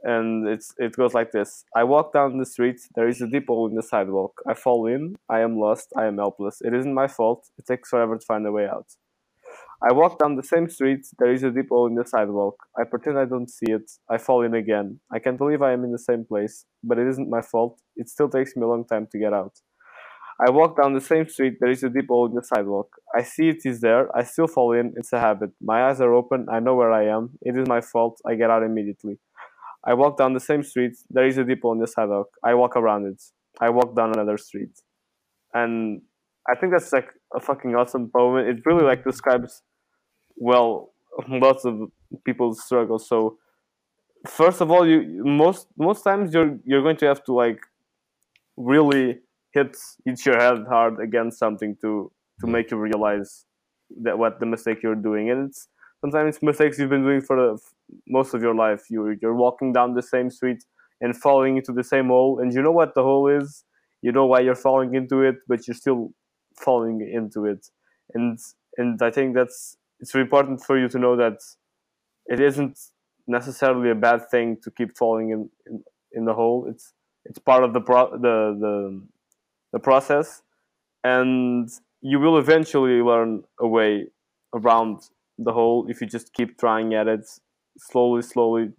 and 0.03 0.47
it's 0.47 0.73
it 0.77 0.95
goes 0.95 1.13
like 1.13 1.31
this: 1.31 1.65
I 1.75 1.83
walk 1.83 2.13
down 2.13 2.37
the 2.37 2.45
street. 2.45 2.79
There 2.95 3.07
is 3.07 3.21
a 3.21 3.27
deep 3.27 3.47
hole 3.47 3.67
in 3.67 3.75
the 3.75 3.83
sidewalk. 3.83 4.41
I 4.47 4.53
fall 4.53 4.85
in. 4.87 5.15
I 5.29 5.39
am 5.41 5.57
lost. 5.57 5.93
I 5.95 6.05
am 6.05 6.17
helpless. 6.17 6.61
It 6.61 6.73
isn't 6.73 6.93
my 6.93 7.07
fault. 7.07 7.47
It 7.57 7.65
takes 7.65 7.89
forever 7.89 8.17
to 8.17 8.25
find 8.25 8.45
a 8.45 8.51
way 8.51 8.67
out. 8.67 8.87
I 9.79 9.93
walk 9.93 10.17
down 10.17 10.35
the 10.35 10.43
same 10.43 10.69
street. 10.69 11.05
There 11.19 11.31
is 11.31 11.43
a 11.43 11.51
deep 11.51 11.69
hole 11.69 11.85
in 11.85 11.93
the 11.93 12.05
sidewalk. 12.05 12.55
I 12.79 12.83
pretend 12.83 13.19
I 13.19 13.25
don't 13.25 13.49
see 13.49 13.71
it. 13.71 13.91
I 14.09 14.17
fall 14.17 14.41
in 14.41 14.55
again. 14.55 14.99
I 15.11 15.19
can't 15.19 15.37
believe 15.37 15.61
I 15.61 15.73
am 15.73 15.83
in 15.83 15.91
the 15.91 15.99
same 15.99 16.25
place, 16.25 16.65
but 16.83 16.97
it 16.97 17.07
isn't 17.07 17.29
my 17.29 17.41
fault. 17.41 17.79
It 17.95 18.09
still 18.09 18.27
takes 18.27 18.55
me 18.55 18.63
a 18.63 18.67
long 18.67 18.85
time 18.85 19.07
to 19.11 19.19
get 19.19 19.33
out. 19.33 19.53
I 20.39 20.51
walk 20.51 20.81
down 20.81 20.93
the 20.93 21.01
same 21.01 21.27
street. 21.27 21.57
There 21.59 21.69
is 21.69 21.83
a 21.83 21.89
deep 21.89 22.07
hole 22.09 22.27
in 22.27 22.35
the 22.35 22.43
sidewalk. 22.43 22.89
I 23.15 23.23
see 23.23 23.49
it 23.49 23.65
is 23.65 23.81
there. 23.81 24.15
I 24.15 24.23
still 24.23 24.47
fall 24.47 24.71
in. 24.71 24.93
It's 24.95 25.13
a 25.13 25.19
habit. 25.19 25.51
My 25.61 25.87
eyes 25.87 26.01
are 26.01 26.13
open. 26.13 26.47
I 26.51 26.59
know 26.59 26.75
where 26.75 26.91
I 26.91 27.05
am. 27.05 27.37
It 27.41 27.57
is 27.57 27.67
my 27.67 27.81
fault. 27.81 28.19
I 28.25 28.35
get 28.35 28.49
out 28.49 28.63
immediately. 28.63 29.19
I 29.87 29.93
walk 29.93 30.17
down 30.17 30.33
the 30.33 30.39
same 30.39 30.63
street. 30.63 30.91
There 31.09 31.25
is 31.25 31.37
a 31.37 31.45
depot 31.45 31.69
on 31.69 31.79
the 31.79 31.87
sidewalk. 31.87 32.27
I 32.43 32.53
walk 32.53 32.75
around 32.75 33.05
it. 33.05 33.21
I 33.61 33.69
walk 33.69 33.95
down 33.95 34.11
another 34.11 34.37
street. 34.37 34.81
And 35.53 36.01
I 36.49 36.55
think 36.55 36.73
that's 36.73 36.91
like 36.91 37.09
a 37.33 37.39
fucking 37.39 37.73
awesome 37.73 38.09
poem. 38.13 38.45
It 38.45 38.65
really 38.65 38.83
like 38.83 39.03
describes 39.03 39.63
well 40.35 40.91
lots 41.29 41.65
of 41.65 41.89
people's 42.25 42.63
struggles. 42.63 43.07
So 43.07 43.37
first 44.27 44.61
of 44.61 44.71
all, 44.71 44.85
you 44.85 45.23
most 45.23 45.67
most 45.77 46.03
times 46.03 46.33
you're 46.33 46.57
you're 46.65 46.83
going 46.83 46.97
to 46.97 47.05
have 47.05 47.23
to 47.25 47.33
like 47.33 47.59
really 48.57 49.19
hit 49.53 49.75
hit 50.05 50.25
your 50.25 50.37
head 50.37 50.65
hard 50.69 50.99
against 50.99 51.39
something 51.39 51.77
to 51.81 52.11
to 52.41 52.47
make 52.47 52.71
you 52.71 52.77
realize 52.77 53.45
that 54.03 54.17
what 54.17 54.39
the 54.39 54.45
mistake 54.45 54.83
you're 54.83 54.95
doing 54.95 55.29
and 55.29 55.49
it's 55.49 55.69
sometimes 56.01 56.41
mistakes 56.41 56.77
you've 56.77 56.89
been 56.89 57.03
doing 57.03 57.21
for 57.21 57.35
the, 57.35 57.59
most 58.07 58.33
of 58.33 58.41
your 58.41 58.55
life. 58.55 58.89
You 58.89 59.17
you're 59.21 59.35
walking 59.35 59.73
down 59.73 59.93
the 59.93 60.01
same 60.01 60.29
street 60.29 60.63
and 61.01 61.15
falling 61.15 61.57
into 61.57 61.71
the 61.73 61.83
same 61.83 62.07
hole 62.07 62.39
and 62.39 62.53
you 62.53 62.61
know 62.61 62.71
what 62.71 62.93
the 62.95 63.03
hole 63.03 63.27
is? 63.27 63.63
You 64.01 64.11
know 64.11 64.25
why 64.25 64.41
you're 64.41 64.55
falling 64.55 64.95
into 64.95 65.21
it 65.21 65.35
but 65.47 65.67
you're 65.67 65.75
still 65.75 66.13
falling 66.55 67.01
into 67.01 67.45
it. 67.45 67.67
And 68.13 68.39
and 68.77 69.01
i 69.01 69.09
think 69.09 69.35
that's 69.35 69.77
it's 69.99 70.13
important 70.13 70.63
for 70.63 70.77
you 70.77 70.87
to 70.87 70.99
know 70.99 71.15
that 71.15 71.39
it 72.27 72.39
isn't 72.39 72.77
necessarily 73.27 73.89
a 73.89 73.95
bad 73.95 74.29
thing 74.29 74.57
to 74.63 74.71
keep 74.71 74.97
falling 74.97 75.29
in 75.31 75.49
in, 75.67 75.83
in 76.13 76.25
the 76.25 76.33
hole. 76.33 76.67
It's 76.69 76.93
it's 77.25 77.39
part 77.39 77.63
of 77.63 77.73
the 77.73 77.81
pro 77.81 78.11
the 78.11 78.57
the 78.63 79.01
the 79.73 79.79
process. 79.79 80.43
And 81.03 81.69
you 82.01 82.19
will 82.19 82.37
eventually 82.37 83.01
learn 83.01 83.43
a 83.59 83.67
way 83.67 84.07
around 84.53 85.01
the 85.37 85.53
hole 85.53 85.85
if 85.89 86.01
you 86.01 86.07
just 86.07 86.33
keep 86.33 86.57
trying 86.57 86.93
at 86.93 87.07
it 87.07 87.25
slowly 87.77 88.21
slowly 88.21 88.71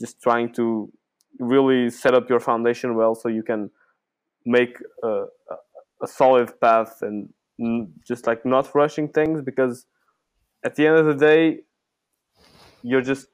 just 0.00 0.20
trying 0.20 0.52
to 0.52 0.90
really 1.38 1.90
set 1.90 2.14
up 2.14 2.28
your 2.28 2.40
foundation 2.40 2.94
well 2.94 3.14
so 3.14 3.28
you 3.28 3.42
can 3.42 3.70
make 4.44 4.76
a, 5.02 5.24
a, 6.02 6.06
solid 6.06 6.58
path 6.60 7.02
and 7.02 7.28
just 8.06 8.26
like 8.26 8.44
not 8.44 8.74
rushing 8.74 9.08
things 9.08 9.40
because 9.40 9.86
at 10.64 10.76
the 10.76 10.86
end 10.86 10.96
of 10.96 11.06
the 11.06 11.14
day 11.14 11.58
you're 12.82 13.02
just 13.02 13.28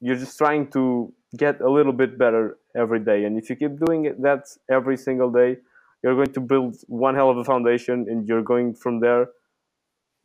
you're 0.00 0.16
just 0.16 0.36
trying 0.36 0.70
to 0.70 1.12
get 1.36 1.60
a 1.60 1.70
little 1.70 1.92
bit 1.92 2.18
better 2.18 2.58
every 2.76 3.00
day. 3.00 3.24
And 3.24 3.38
if 3.38 3.50
you 3.50 3.56
keep 3.56 3.78
doing 3.84 4.04
it 4.04 4.20
that 4.22 4.44
every 4.70 4.96
single 4.96 5.30
day 5.30 5.56
you're 6.02 6.14
going 6.14 6.32
to 6.34 6.40
build 6.40 6.76
one 6.86 7.14
hell 7.14 7.30
of 7.30 7.38
a 7.38 7.44
foundation 7.44 8.06
and 8.08 8.28
you're 8.28 8.42
going 8.42 8.74
from 8.74 9.00
there 9.00 9.28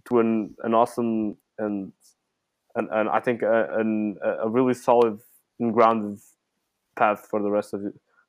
to 0.10 0.20
an, 0.20 0.54
an 0.64 0.74
awesome 0.74 1.38
and 1.60 1.92
and, 2.76 2.88
and 2.92 3.10
I 3.10 3.20
think 3.20 3.42
a, 3.42 3.68
an, 3.78 4.18
a 4.24 4.48
really 4.48 4.74
solid 4.74 5.20
and 5.60 5.74
grounded 5.74 6.20
path 6.96 7.28
for 7.30 7.42
the 7.42 7.50
rest 7.50 7.74
of 7.74 7.82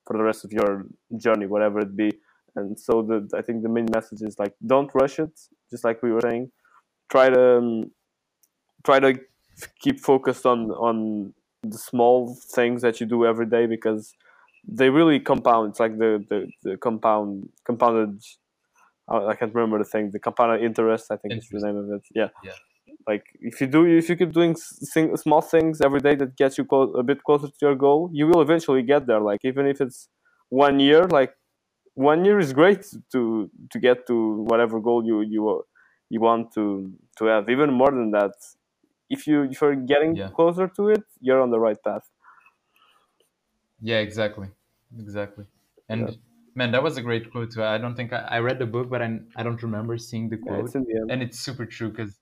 for 0.06 0.16
the 0.16 0.22
rest 0.22 0.44
of 0.44 0.52
your 0.52 0.86
journey, 1.16 1.46
whatever 1.46 1.80
it 1.80 1.96
be. 1.96 2.10
And 2.56 2.78
so 2.78 3.02
the 3.02 3.28
I 3.36 3.42
think 3.42 3.62
the 3.62 3.68
main 3.68 3.86
message 3.92 4.22
is 4.22 4.38
like 4.38 4.54
don't 4.66 4.90
rush 4.94 5.18
it, 5.18 5.38
just 5.70 5.84
like 5.84 6.02
we 6.02 6.12
were 6.12 6.22
saying. 6.22 6.50
Try 7.10 7.28
to 7.30 7.58
um, 7.58 7.90
try 8.84 8.98
to 9.00 9.20
keep 9.80 10.00
focused 10.00 10.46
on 10.46 10.70
on 10.70 11.34
the 11.62 11.78
small 11.78 12.34
things 12.34 12.82
that 12.82 13.00
you 13.00 13.06
do 13.06 13.26
every 13.26 13.46
day 13.46 13.66
because 13.66 14.14
they 14.66 14.88
really 14.90 15.20
compound. 15.20 15.70
It's 15.70 15.80
like 15.80 15.98
the 15.98 16.24
the, 16.28 16.50
the 16.62 16.76
compound 16.76 17.50
compounded. 17.64 18.22
I 19.08 19.34
can't 19.34 19.52
remember 19.52 19.78
the 19.78 19.84
thing. 19.84 20.10
The 20.12 20.20
compounded 20.20 20.62
interest. 20.62 21.10
I 21.10 21.16
think 21.16 21.34
is 21.34 21.48
the 21.48 21.60
name 21.66 21.76
of 21.76 21.90
it. 21.90 22.02
Yeah. 22.14 22.28
Yeah. 22.44 22.52
Like 23.06 23.24
if 23.40 23.60
you 23.60 23.66
do, 23.66 23.86
if 23.86 24.08
you 24.08 24.16
keep 24.16 24.32
doing 24.32 24.52
s- 24.52 24.90
thing, 24.92 25.16
small 25.16 25.40
things 25.40 25.80
every 25.80 26.00
day 26.00 26.14
that 26.16 26.36
gets 26.36 26.58
you 26.58 26.64
a 26.70 27.02
bit 27.02 27.22
closer 27.24 27.48
to 27.48 27.54
your 27.60 27.74
goal, 27.74 28.10
you 28.12 28.26
will 28.26 28.40
eventually 28.42 28.82
get 28.82 29.06
there. 29.06 29.20
Like 29.20 29.40
even 29.44 29.66
if 29.66 29.80
it's 29.80 30.08
one 30.48 30.80
year, 30.80 31.04
like 31.08 31.34
one 31.94 32.24
year 32.24 32.38
is 32.38 32.52
great 32.52 32.84
to 33.12 33.50
to 33.70 33.78
get 33.80 34.06
to 34.08 34.42
whatever 34.50 34.80
goal 34.80 35.04
you 35.06 35.20
you 35.22 35.64
you 36.10 36.20
want 36.20 36.52
to 36.54 36.92
to 37.18 37.24
have. 37.26 37.48
Even 37.50 37.72
more 37.72 37.90
than 37.90 38.10
that, 38.12 38.32
if 39.10 39.26
you 39.26 39.44
if 39.44 39.60
you're 39.60 39.76
getting 39.76 40.18
Yeah. 40.18 40.30
closer 40.32 40.68
to 40.68 40.88
it, 40.90 41.04
you're 41.20 41.40
on 41.42 41.50
the 41.50 41.60
right 41.60 41.82
path. 41.84 42.10
Yeah, 43.80 43.98
exactly, 43.98 44.48
exactly. 44.98 45.46
And 45.88 46.08
Yeah. 46.08 46.14
man, 46.54 46.72
that 46.72 46.82
was 46.82 46.96
a 46.96 47.02
great 47.02 47.30
quote 47.30 47.52
too. 47.52 47.62
I 47.64 47.78
don't 47.78 47.94
think 47.96 48.12
I, 48.12 48.18
I 48.20 48.38
read 48.40 48.58
the 48.58 48.66
book, 48.66 48.88
but 48.90 49.02
I 49.02 49.20
I 49.36 49.42
don't 49.42 49.62
remember 49.62 49.96
seeing 49.98 50.28
the 50.28 50.36
Yeah, 50.44 50.56
quote. 50.56 50.72
it's 50.72 50.72
the 50.72 50.84
and 51.08 51.22
it's 51.22 51.38
super 51.40 51.66
true 51.66 51.90
because 51.90 52.20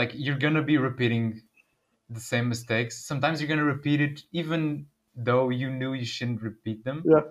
like 0.00 0.12
you're 0.14 0.38
gonna 0.44 0.62
be 0.72 0.76
repeating 0.78 1.42
the 2.18 2.20
same 2.32 2.48
mistakes. 2.54 2.98
Sometimes 3.10 3.40
you're 3.40 3.48
gonna 3.54 3.70
repeat 3.76 4.00
it 4.08 4.22
even 4.32 4.86
though 5.30 5.44
you 5.50 5.70
knew 5.80 5.92
you 5.94 6.04
shouldn't 6.14 6.42
repeat 6.42 6.84
them. 6.84 7.02
Yeah. 7.14 7.24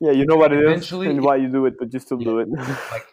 Yeah, 0.00 0.12
you 0.12 0.26
know 0.26 0.36
what 0.36 0.52
it 0.52 0.60
is 0.60 0.68
Eventually, 0.70 1.08
and 1.10 1.24
why 1.24 1.36
you 1.36 1.48
do 1.48 1.66
it, 1.66 1.74
but 1.78 1.92
you 1.92 1.98
still 1.98 2.18
do 2.30 2.38
it. 2.42 2.48
Like 2.96 3.08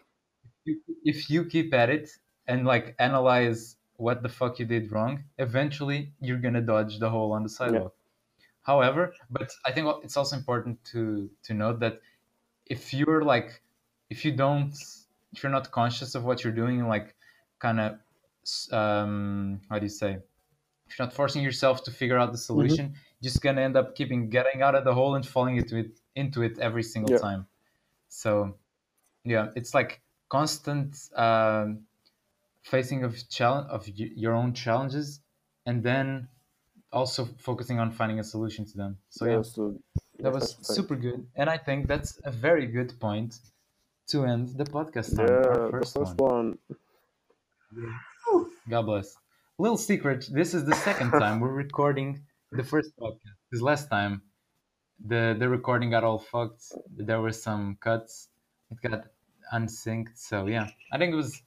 if 0.66 0.78
you- 0.88 0.98
if 1.14 1.30
you 1.30 1.46
keep 1.46 1.74
at 1.74 1.90
it 1.98 2.10
and 2.48 2.66
like 2.74 2.96
analyze 3.00 3.78
what 3.98 4.22
the 4.24 4.30
fuck 4.30 4.60
you 4.60 4.66
did 4.76 4.92
wrong, 4.92 5.24
eventually 5.38 6.00
you're 6.20 6.42
gonna 6.46 6.62
dodge 6.74 7.00
the 7.00 7.10
hole 7.10 7.32
on 7.38 7.44
the 7.44 7.50
sidewalk. 7.50 7.96
However, 8.64 9.14
but 9.30 9.50
I 9.66 9.72
think 9.72 9.88
it's 10.04 10.18
also 10.18 10.36
important 10.36 10.84
to 10.94 11.02
to 11.48 11.54
note 11.54 11.80
that 11.86 12.02
if 12.66 12.94
you're 12.94 13.24
like 13.24 13.50
if 14.10 14.26
you 14.26 14.32
don't 14.46 14.74
if 15.34 15.44
you're 15.44 15.52
not 15.60 15.72
conscious 15.72 16.16
of 16.16 16.24
what 16.28 16.44
you're 16.44 16.54
doing 16.64 16.88
like 16.96 17.16
kind 17.60 17.80
of 17.80 18.00
um 18.72 19.62
how 19.70 19.80
do 19.80 19.86
you 19.86 19.90
say? 19.90 20.20
If 20.88 21.00
you're 21.00 21.08
not 21.08 21.14
forcing 21.14 21.44
yourself 21.44 21.84
to 21.86 21.92
figure 21.92 22.18
out 22.18 22.32
the 22.32 22.38
Mm-hmm. 22.56 22.76
solution. 22.78 22.86
You're 23.20 23.32
just 23.32 23.42
gonna 23.42 23.62
end 23.62 23.78
up 23.78 23.96
keeping 23.96 24.30
getting 24.30 24.62
out 24.62 24.76
of 24.76 24.84
the 24.86 24.94
hole 24.94 25.16
and 25.16 25.26
falling 25.28 25.58
into 25.58 25.78
it 25.78 26.00
into 26.16 26.44
it 26.44 26.60
every 26.60 26.84
single 26.84 27.12
Yeah. 27.12 27.20
time. 27.26 27.48
So 28.10 28.58
yeah 29.26 29.52
it's 29.56 29.74
like 29.74 30.02
constant 30.30 31.10
um, 31.16 31.88
facing 32.64 33.04
of 33.04 33.30
challenge 33.30 33.70
of 33.70 33.88
y- 33.88 34.12
your 34.16 34.34
own 34.34 34.54
challenges 34.54 35.22
and 35.66 35.84
then 35.84 36.28
also 36.92 37.26
focusing 37.26 37.80
on 37.80 37.92
finding 37.92 38.20
a 38.20 38.24
solution 38.24 38.66
to 38.66 38.78
them. 38.78 39.00
So 39.10 39.26
yeah, 39.26 39.42
so 39.42 39.80
that 40.22 40.34
was 40.34 40.58
super 40.62 40.96
good 40.96 41.28
and 41.36 41.50
i 41.50 41.58
think 41.58 41.88
that's 41.88 42.20
a 42.26 42.32
very 42.32 42.68
good 42.68 43.00
point 43.00 43.40
to 44.08 44.26
end 44.26 44.50
the 44.58 44.66
podcast 44.66 45.20
on 45.20 45.28
Yeah, 45.30 45.48
our 45.48 45.62
the 45.64 45.70
first, 45.72 46.00
first 46.00 46.18
one. 46.18 46.18
One. 46.18 46.60
God 48.70 48.84
bless. 48.84 49.16
Little 49.58 49.78
secret 49.78 50.28
this 50.32 50.54
is 50.54 50.66
the 50.66 50.76
second 50.76 51.12
time 51.20 51.40
we're 51.40 51.54
recording 51.54 52.22
the 52.52 52.64
first 52.64 52.92
podcast. 52.98 53.38
Because 53.50 53.62
last 53.62 53.90
time 53.90 54.22
the 55.06 55.36
the 55.38 55.48
recording 55.48 55.90
got 55.92 56.04
all 56.04 56.20
fucked. 56.20 56.64
There 56.98 57.22
were 57.22 57.32
some 57.32 57.78
cuts. 57.80 58.30
It 58.72 58.90
got 58.90 59.06
unsynced 59.52 60.18
so 60.18 60.48
yeah. 60.48 60.68
I 60.92 60.98
think 60.98 61.14
it 61.14 61.16
was 61.16 61.42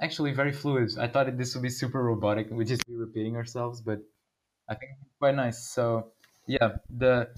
actually 0.00 0.32
very 0.32 0.52
fluid. 0.52 0.90
I 0.98 1.08
thought 1.08 1.36
this 1.36 1.54
would 1.54 1.62
be 1.62 1.70
super 1.70 2.02
robotic. 2.02 2.50
We'd 2.50 2.68
just 2.68 2.86
be 2.86 2.94
repeating 2.94 3.36
ourselves 3.36 3.80
but 3.80 4.00
i 4.68 4.74
think 4.74 4.92
it's 5.00 5.18
quite 5.18 5.34
nice. 5.34 5.68
So 5.68 6.12
yeah 6.46 6.76
the 6.88 7.28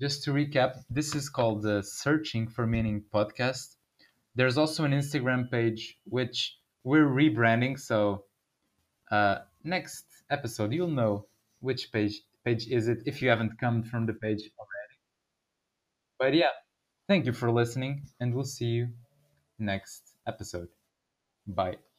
just 0.00 0.24
to 0.24 0.32
recap 0.32 0.82
this 0.90 1.14
is 1.14 1.28
called 1.28 1.62
the 1.62 1.82
searching 1.82 2.48
for 2.48 2.66
meaning 2.66 3.04
podcast. 3.12 3.76
There's 4.34 4.56
also 4.56 4.84
an 4.84 4.92
instagram 4.92 5.50
page 5.50 5.98
which 6.04 6.56
we're 6.84 7.06
rebranding 7.06 7.78
so 7.78 8.24
uh, 9.10 9.38
next 9.64 10.04
episode 10.30 10.72
you'll 10.72 10.88
know 10.88 11.26
which 11.60 11.92
page 11.92 12.22
page 12.44 12.66
is 12.68 12.88
it 12.88 13.02
if 13.06 13.22
you 13.22 13.28
haven't 13.28 13.58
come 13.58 13.82
from 13.82 14.06
the 14.06 14.14
page 14.14 14.42
already. 14.58 14.96
But 16.18 16.34
yeah 16.34 16.54
thank 17.08 17.26
you 17.26 17.32
for 17.32 17.50
listening 17.50 18.06
and 18.20 18.34
we'll 18.34 18.44
see 18.44 18.66
you 18.66 18.88
next 19.58 20.14
episode. 20.26 20.68
Bye 21.46 21.91